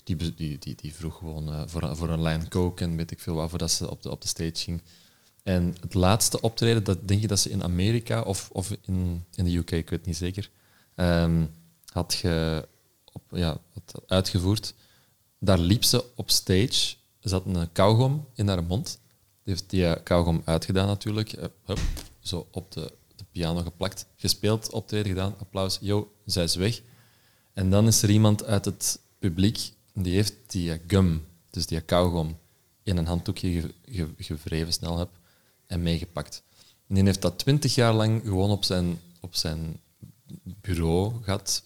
[0.03, 3.19] Die, die, die, die vroeg gewoon eh, voor, voor een lijn coke en weet ik
[3.19, 4.81] veel wat, voordat ze op de, op de stage ging.
[5.43, 9.45] En het laatste optreden, dat denk je dat ze in Amerika of, of in, in
[9.45, 10.49] de UK, ik weet niet zeker,
[10.95, 11.43] ehm,
[11.93, 12.67] had, ge,
[13.11, 14.73] op, ja, had uitgevoerd.
[15.39, 16.95] Daar liep ze op stage.
[17.19, 18.99] Zat een kauwgom in haar mond.
[19.43, 21.33] Die heeft die eh, kauwgom uitgedaan natuurlijk.
[21.33, 21.79] Eh, hup,
[22.19, 24.05] zo op de, de piano geplakt.
[24.15, 25.77] Gespeeld, optreden gedaan, applaus.
[25.81, 26.81] Yo, zij is weg.
[27.53, 31.81] En dan is er iemand uit het publiek die heeft die eh, gum, dus die
[31.81, 32.37] kauwgom,
[32.83, 35.09] in een handdoekje ge- ge- gevreven snel heb
[35.67, 36.43] en meegepakt.
[36.87, 39.79] En die heeft dat twintig jaar lang gewoon op zijn, op zijn
[40.43, 41.63] bureau gehad.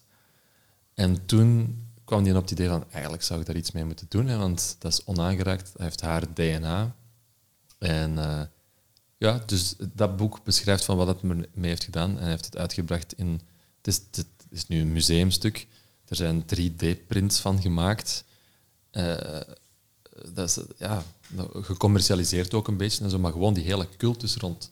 [0.96, 4.06] En toen kwam hij op het idee van, eigenlijk zou ik daar iets mee moeten
[4.10, 5.72] doen, hè, want dat is onaangeraakt.
[5.76, 6.96] Hij heeft haar DNA.
[7.78, 8.42] En eh,
[9.18, 12.10] ja, dus dat boek beschrijft van wat het mee heeft gedaan.
[12.10, 13.42] En hij heeft het uitgebracht in...
[13.78, 15.68] Het is, het is nu een museumstuk.
[16.06, 18.24] Er zijn 3D-prints van gemaakt.
[18.92, 19.42] Eh,
[20.34, 21.04] dat is ja,
[21.54, 24.72] gecommercialiseerd ook een beetje, maar gewoon die hele cultus rond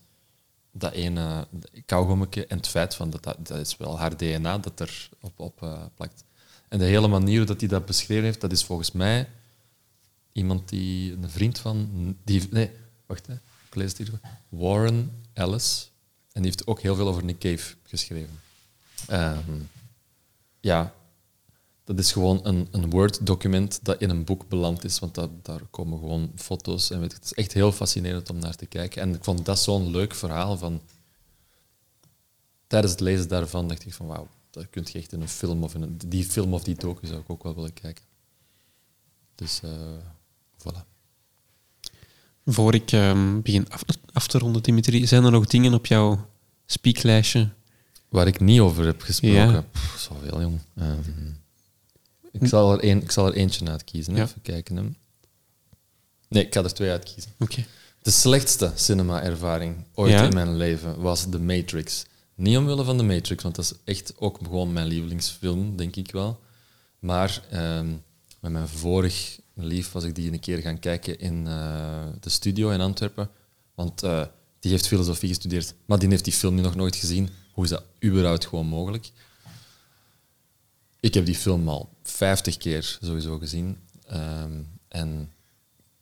[0.74, 1.48] dat ene
[1.86, 5.64] kauwgommetje en het feit van dat, dat, is wel haar DNA dat er op, op
[5.64, 6.24] eh, plakt.
[6.68, 9.30] En de hele manier dat hij dat beschreven heeft, dat is volgens mij
[10.32, 11.90] iemand die, een vriend van,
[12.24, 12.72] die, nee,
[13.06, 13.34] wacht, hè,
[13.68, 14.20] ik lees het hier.
[14.50, 15.91] Warren Ellis.
[16.32, 18.40] En die heeft ook heel veel over Nick Cave geschreven.
[19.08, 19.60] Ehm,
[20.60, 20.94] ja,
[21.84, 25.61] dat is gewoon een, een Word-document dat in een boek beland is, want dat, daar
[25.69, 29.01] komen gewoon foto's en weet het is echt heel fascinerend om naar te kijken.
[29.01, 30.81] En ik vond dat zo'n leuk verhaal van...
[32.68, 35.64] Tijdens het lezen daarvan dacht ik van, wauw, dat kun je echt in een film
[35.64, 38.03] of in een, die film of die docu zou ik ook wel willen kijken.
[39.35, 39.72] Dus, uh,
[40.57, 40.80] voilà.
[42.45, 43.84] Voor ik um, begin af,
[44.14, 46.30] af, te ronden, Dimitri, zijn er nog dingen op jouw
[46.65, 47.49] speaklijstje?
[48.10, 49.51] Waar ik niet over heb gesproken?
[49.51, 49.65] Ja.
[49.97, 50.60] zoveel, jong.
[50.76, 51.41] Um,
[52.41, 54.18] ik, zal er een, ik zal er eentje uitkiezen.
[54.18, 54.97] Even kijken.
[56.27, 57.31] Nee, ik ga er twee uitkiezen.
[57.39, 57.65] Oké.
[58.01, 62.05] De slechtste cinema-ervaring ooit in mijn leven was The Matrix.
[62.35, 66.11] Niet omwille van The Matrix, want dat is echt ook gewoon mijn lievelingsfilm, denk ik
[66.11, 66.39] wel.
[66.99, 67.88] Maar ehm,
[68.39, 72.69] met mijn vorig lief was ik die een keer gaan kijken in uh, de studio
[72.69, 73.30] in Antwerpen.
[73.76, 74.26] Want uh,
[74.60, 77.30] die heeft filosofie gestudeerd, maar die heeft die film nu nog nooit gezien.
[77.51, 79.11] Hoe is dat überhaupt gewoon mogelijk?
[80.99, 83.77] Ik heb die film al 50 keer sowieso gezien.
[84.13, 85.31] Um, en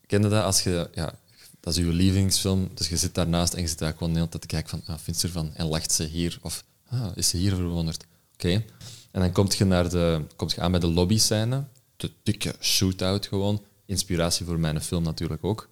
[0.06, 1.20] kende dat als je, ja,
[1.60, 4.30] dat is je lievelingsfilm, dus je zit daarnaast en je zit daar gewoon de hele
[4.30, 5.54] tijd te kijken van, ah, vindt ze ervan?
[5.54, 6.40] En lacht ze hier?
[6.42, 8.06] Of ah, is ze hier verwonderd?
[8.34, 8.64] Oké.
[9.12, 13.28] En dan kom je, naar de, komt je aan bij de lobbyscène, de dikke shootout
[13.28, 13.66] gewoon.
[13.86, 15.70] Inspiratie voor mijn film natuurlijk ook.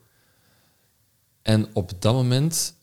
[1.42, 2.74] En op dat moment,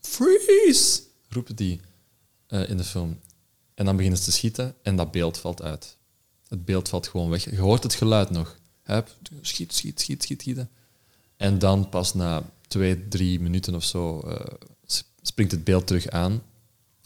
[0.00, 1.80] freeze, roepen die
[2.48, 3.20] uh, in de film.
[3.74, 5.96] En dan beginnen ze te schieten en dat beeld valt uit.
[6.48, 7.50] Het beeld valt gewoon weg.
[7.50, 8.56] Je hoort het geluid nog.
[9.40, 10.70] Schiet, schiet, schiet, schiet, schieten.
[11.36, 14.34] En dan pas na twee, drie minuten of zo uh,
[15.22, 16.42] springt het beeld terug aan.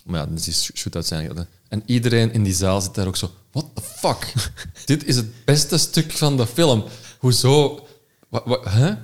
[0.04, 1.48] Maar ja, dan is die shootout zijn.
[1.68, 3.30] En iedereen in die zaal zit daar ook zo...
[3.50, 4.32] What the fuck?
[4.84, 6.84] Dit is het beste stuk van de film.
[7.18, 7.86] Hoezo?
[8.28, 8.94] Wat, wat, hè?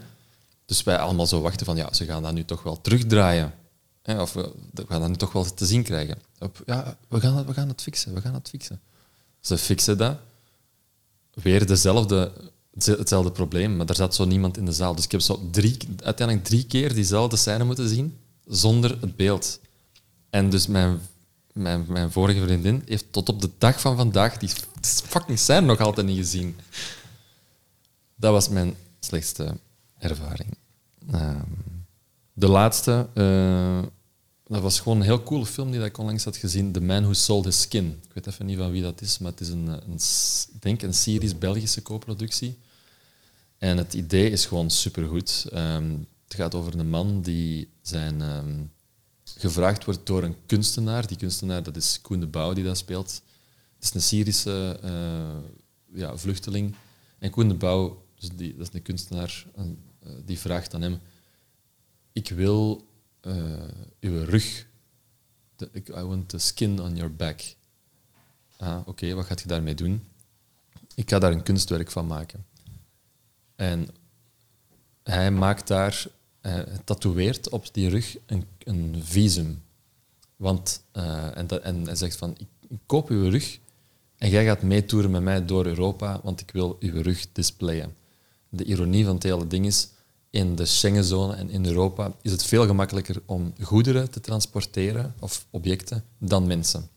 [0.66, 1.76] Dus wij allemaal zo wachten van...
[1.76, 3.54] Ja, ze gaan dat nu toch wel terugdraaien.
[4.04, 4.52] Of we,
[4.88, 6.18] gaan dat nu toch wel te zien krijgen.
[6.38, 8.80] Op, ja, we gaan, het, we gaan het fixen, we gaan het fixen.
[9.40, 10.18] Ze fixen dat.
[11.42, 12.32] Weer dezelfde,
[12.84, 14.94] hetzelfde probleem, maar er zat zo niemand in de zaal.
[14.94, 19.60] Dus ik heb zo drie, uiteindelijk drie keer diezelfde scène moeten zien, zonder het beeld.
[20.30, 21.00] En dus mijn,
[21.52, 24.50] mijn, mijn vorige vriendin heeft tot op de dag van vandaag die
[24.82, 26.56] fucking scène nog altijd niet gezien.
[28.16, 29.56] Dat was mijn slechtste
[29.98, 30.56] ervaring.
[31.10, 31.40] Ehm,
[32.32, 33.78] de laatste, uh,
[34.48, 36.72] dat was gewoon een heel coole film die ik onlangs had gezien.
[36.72, 38.00] The Man Who Sold His Skin.
[38.06, 39.98] Ik weet even niet van wie dat is, maar het is een, een
[40.60, 42.58] denk een series Belgische co-productie.
[43.58, 45.46] En het idee is gewoon supergoed.
[45.54, 48.72] Um, het gaat over een man die zijn, um,
[49.24, 51.06] gevraagd wordt door een kunstenaar.
[51.06, 53.22] Die kunstenaar, dat is Koen de Bouw die dat speelt.
[53.74, 56.74] Het is een Syrische uh, ja, vluchteling.
[57.18, 59.64] En Koen de Bouw, dus die, dat is een kunstenaar, uh,
[60.24, 61.00] die vraagt aan hem
[62.18, 62.87] ik wil
[63.22, 63.68] uh,
[64.00, 64.66] uw rug.
[65.74, 67.40] I want the skin on your back.
[68.56, 70.04] Ah, oké, wat gaat je daarmee doen?
[70.94, 72.46] Ik ga daar een kunstwerk van maken.
[73.56, 73.88] En
[75.02, 76.06] hij maakt daar,
[76.40, 79.62] hij tatoeëert op die rug een, een visum.
[80.36, 83.58] Want, uh, en, en hij zegt van, ik, ik koop uw rug
[84.18, 87.96] en jij gaat meetoeren met mij door Europa, want ik wil uw rug displayen.
[88.48, 89.88] De ironie van het hele ding is,
[90.30, 95.46] in de Schengenzone en in Europa is het veel gemakkelijker om goederen te transporteren of
[95.50, 96.88] objecten dan mensen.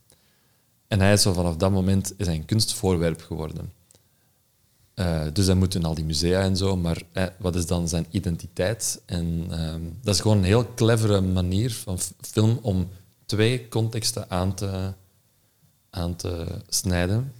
[0.87, 3.71] En hij is zo vanaf dat moment een kunstvoorwerp geworden.
[4.95, 7.87] Uh, dus hij moet in al die musea en zo, maar eh, wat is dan
[7.87, 9.01] zijn identiteit?
[9.05, 12.89] En ehm, dat is gewoon een heel clevere manier van film om
[13.25, 14.93] twee contexten aan te,
[15.89, 17.33] aan te snijden.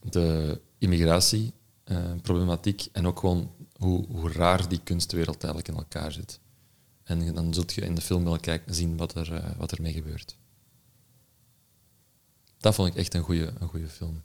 [0.00, 3.50] De immigratieproblematiek en ook gewoon
[3.84, 6.40] hoe, hoe raar die kunstwereld eigenlijk in elkaar zit.
[7.04, 9.92] En dan zult je in de film wel kijken, zien wat er, uh, wat ermee
[9.92, 10.36] gebeurt.
[12.58, 14.22] Dat vond ik echt een goede een goede film.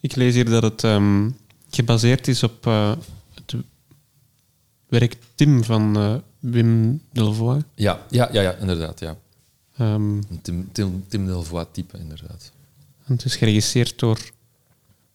[0.00, 1.36] Ik lees hier dat het um,
[1.70, 2.96] gebaseerd is op uh,
[3.34, 3.54] het
[4.86, 7.64] werk Tim van uh, Wim Delvoye.
[7.74, 9.00] Ja, ja, ja, ja inderdaad.
[9.00, 9.16] Ja.
[9.78, 12.52] Um, Tim, Tim, Tim Delvoye-type, inderdaad.
[13.04, 14.30] het is geregisseerd door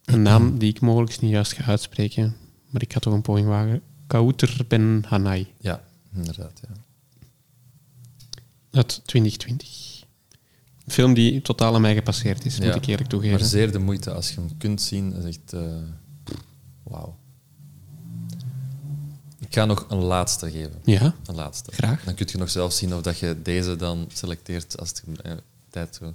[0.04, 2.36] een naam die ik mogelijk niet juist ga uitspreken
[2.70, 3.82] maar ik ga toch een poging wagen.
[4.06, 5.52] Kauter Ben Hanai.
[5.60, 5.82] Ja,
[6.14, 6.60] inderdaad.
[6.68, 6.74] Ja.
[8.70, 10.04] Uit 2020.
[10.84, 13.38] Een film die totaal aan mij gepasseerd is, moet ik eerlijk toegeven.
[13.38, 15.14] Maar zeer de moeite als je hem kunt zien.
[15.14, 15.54] is echt...
[15.54, 15.76] Uh,
[16.82, 17.16] Wauw.
[19.38, 20.80] Ik ga nog een laatste geven.
[20.84, 21.14] Ja?
[21.26, 21.72] Een laatste.
[21.72, 22.04] Graag.
[22.04, 25.32] Dan kun je nog zelf zien of dat je deze dan selecteert als het uh,
[25.70, 26.14] tijd zo.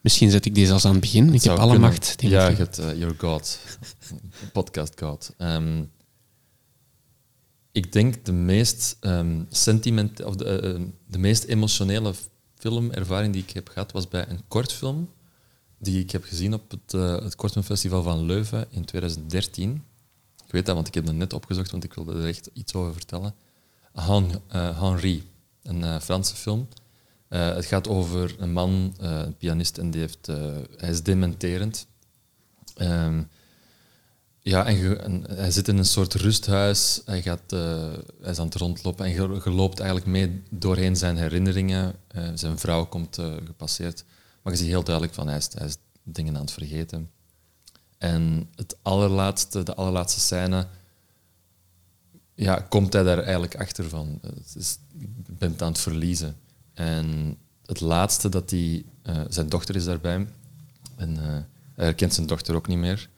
[0.00, 1.34] Misschien zet ik deze als aan het begin.
[1.34, 1.90] Ik heb alle kunnen.
[1.90, 2.18] macht.
[2.20, 2.58] Denk ja, ik.
[2.58, 3.58] hebt uh, Your God.
[4.52, 5.34] Podcast God.
[5.38, 5.90] Um,
[7.72, 12.14] ik denk de meest um, sentiment of de, uh, de meest emotionele
[12.54, 15.08] filmervaring die ik heb gehad was bij een kortfilm
[15.78, 19.84] die ik heb gezien op het, uh, het Kortfilmfestival van Leuven in 2013.
[20.46, 22.74] Ik weet dat, want ik heb dat net opgezocht, want ik wilde er echt iets
[22.74, 23.34] over vertellen.
[23.92, 25.30] Han, uh, Henri,
[25.62, 26.68] een Franse film.
[27.28, 30.26] Het gaat over een man, een pianist, en die heeft,
[30.76, 31.86] hij is dementerend.
[32.76, 33.28] Um,
[34.40, 37.02] ja, en, hij zit in een soort rusthuis.
[37.04, 37.50] Hij, gaat,
[38.20, 41.94] hij is aan het rondlopen en je, loopt eigenlijk mee doorheen zijn herinneringen.
[42.34, 44.04] zijn vrouw komt gepasseerd.
[44.42, 47.10] Maar je ziet heel duidelijk van hij is, hij is dingen aan het vergeten.
[47.98, 50.66] En het allerlaatste, de allerlaatste scène,
[52.34, 54.20] ja, komt hij daar eigenlijk achter van.
[54.98, 56.36] Je bent aan het verliezen.
[56.78, 57.36] En
[57.66, 58.84] het laatste dat hij...
[59.06, 60.26] Uh, zijn dochter is daarbij.
[60.96, 61.22] En uh,
[61.74, 63.08] hij herkent zijn dochter ook niet meer.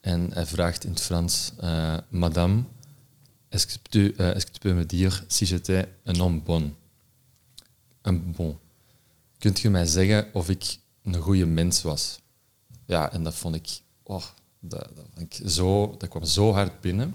[0.00, 1.52] En hij vraagt in het Frans...
[1.62, 2.62] Uh, Madame,
[3.48, 6.74] est-ce que, tu, est-ce que tu peux me dire si j'étais un homme bon?
[8.02, 8.58] Un bon.
[9.38, 12.20] Kunt je mij zeggen of ik een goede mens was?
[12.86, 13.80] Ja, en dat vond ik...
[14.02, 14.24] Oh,
[14.60, 17.14] dat, vond ik zo, dat kwam zo hard binnen.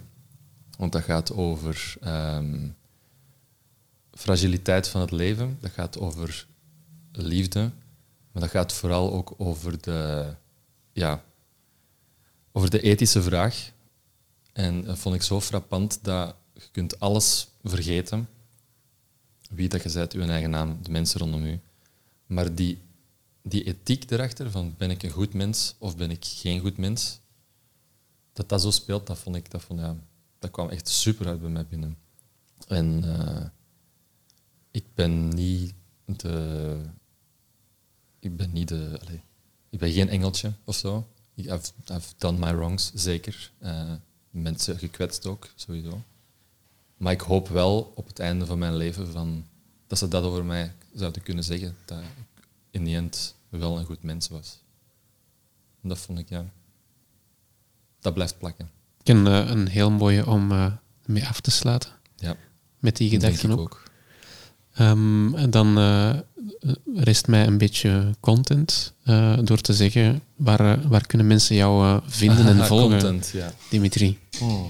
[0.78, 2.76] Want dat gaat over um,
[4.20, 5.58] fragiliteit van het leven.
[5.62, 6.48] Dat gaat over
[7.12, 7.72] liefde.
[8.32, 10.34] Maar dat gaat vooral ook over de,
[10.92, 11.24] ja,
[12.52, 13.72] over de ethische vraag.
[14.54, 18.28] En dat vond ik zo frappant dat je kunt alles vergeten.
[19.50, 21.60] Wie dat je bent, uw eigen naam, de mensen rondom u.
[22.26, 22.82] Maar die,
[23.42, 27.20] die ethiek erachter, van ben ik een goed mens of ben ik geen goed mens,
[28.34, 29.96] dat dat zo speelt, dat vond ik, dat, vond, ja,
[30.40, 31.98] dat kwam echt super uit bij mij binnen.
[32.68, 33.46] En uh,
[34.80, 35.74] ik ben niet
[36.06, 36.82] de...
[38.20, 38.98] Ik ben niet de...
[39.02, 39.20] Allez,
[39.70, 41.08] ik ben geen engeltje of zo.
[41.34, 43.52] Ik I've done my wrongs, zeker.
[43.62, 43.94] Uh,
[44.30, 46.04] mensen gekwetst ook, sowieso.
[46.98, 49.46] Maar ik hoop wel op het einde van mijn leven van,
[49.88, 51.76] dat ze dat over mij zouden kunnen zeggen.
[51.86, 52.06] Dat ik
[52.72, 54.60] in die end wel een goed mens was.
[55.82, 56.46] En dat vond ik, ja...
[58.00, 58.70] Dat blijft plakken.
[59.00, 60.74] Ik heb uh, een heel mooie om uh,
[61.06, 61.92] mee af te sluiten.
[62.16, 62.36] Ja.
[62.80, 63.60] Met die gedachten ook.
[63.60, 63.89] ook.
[64.80, 66.16] Um, en dan uh,
[66.94, 68.94] rest mij een beetje content
[69.44, 72.90] door te zeggen waar, waar kunnen mensen jou vinden en volgen.
[72.90, 73.54] Content, ja.
[73.70, 74.20] Dimitri.
[74.42, 74.66] Oh.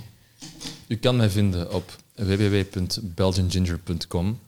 [0.88, 4.40] U kan mij vinden op www.belgianginger.com.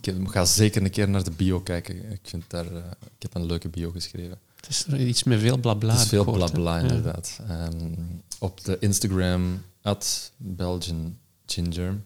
[0.00, 2.12] Ik ga zeker een keer naar de bio kijken.
[2.12, 2.72] Ik, vind daar, ik
[3.18, 4.38] heb een leuke bio geschreven.
[4.56, 5.92] Het is iets met veel blabla.
[5.92, 7.40] Het is veel blabla, inderdaad.
[7.48, 7.66] Ja.
[7.66, 11.98] Um, op de Instagram, at Belgian Ginger.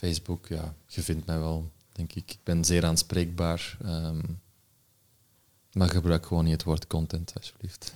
[0.00, 2.30] Facebook, ja, je vindt mij wel, denk ik.
[2.30, 3.76] Ik ben zeer aanspreekbaar.
[3.86, 4.40] Um,
[5.72, 7.92] maar gebruik gewoon niet het woord content, alsjeblieft.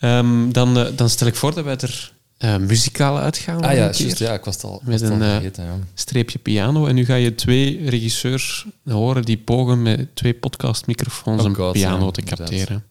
[0.00, 3.62] Um, dan, uh, dan stel ik voor dat wij er uh, muzikale uitgaan.
[3.62, 5.78] Ah ja, juist, ja, ik was het al, met was een al vergeten, ja.
[5.94, 6.86] streepje piano.
[6.86, 11.72] En nu ga je twee regisseurs horen die pogen met twee podcastmicrofoons Oh een God,
[11.72, 12.84] piano ja, te capteren.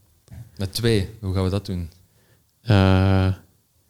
[0.58, 1.90] Met twee, hoe gaan we dat doen?
[2.64, 3.34] Uh,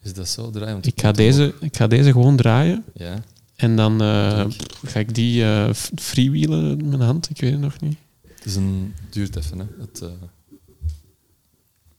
[0.03, 0.79] Is dat zo draaien?
[0.81, 2.83] Ik, ga deze, ik ga deze gewoon draaien.
[2.93, 3.23] Ja.
[3.55, 4.45] En dan uh,
[4.85, 7.29] ga ik die uh, freewheelen in mijn hand.
[7.29, 7.97] Ik weet het nog niet.
[8.27, 10.09] Het is een, duurt even, hè, het, uh,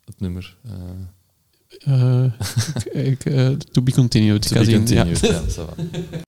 [0.05, 0.57] het nummer.
[1.89, 2.25] Uh,
[3.11, 4.49] ik, ik, to be continued.
[4.49, 5.31] To be continued, ja.
[6.11, 6.23] ja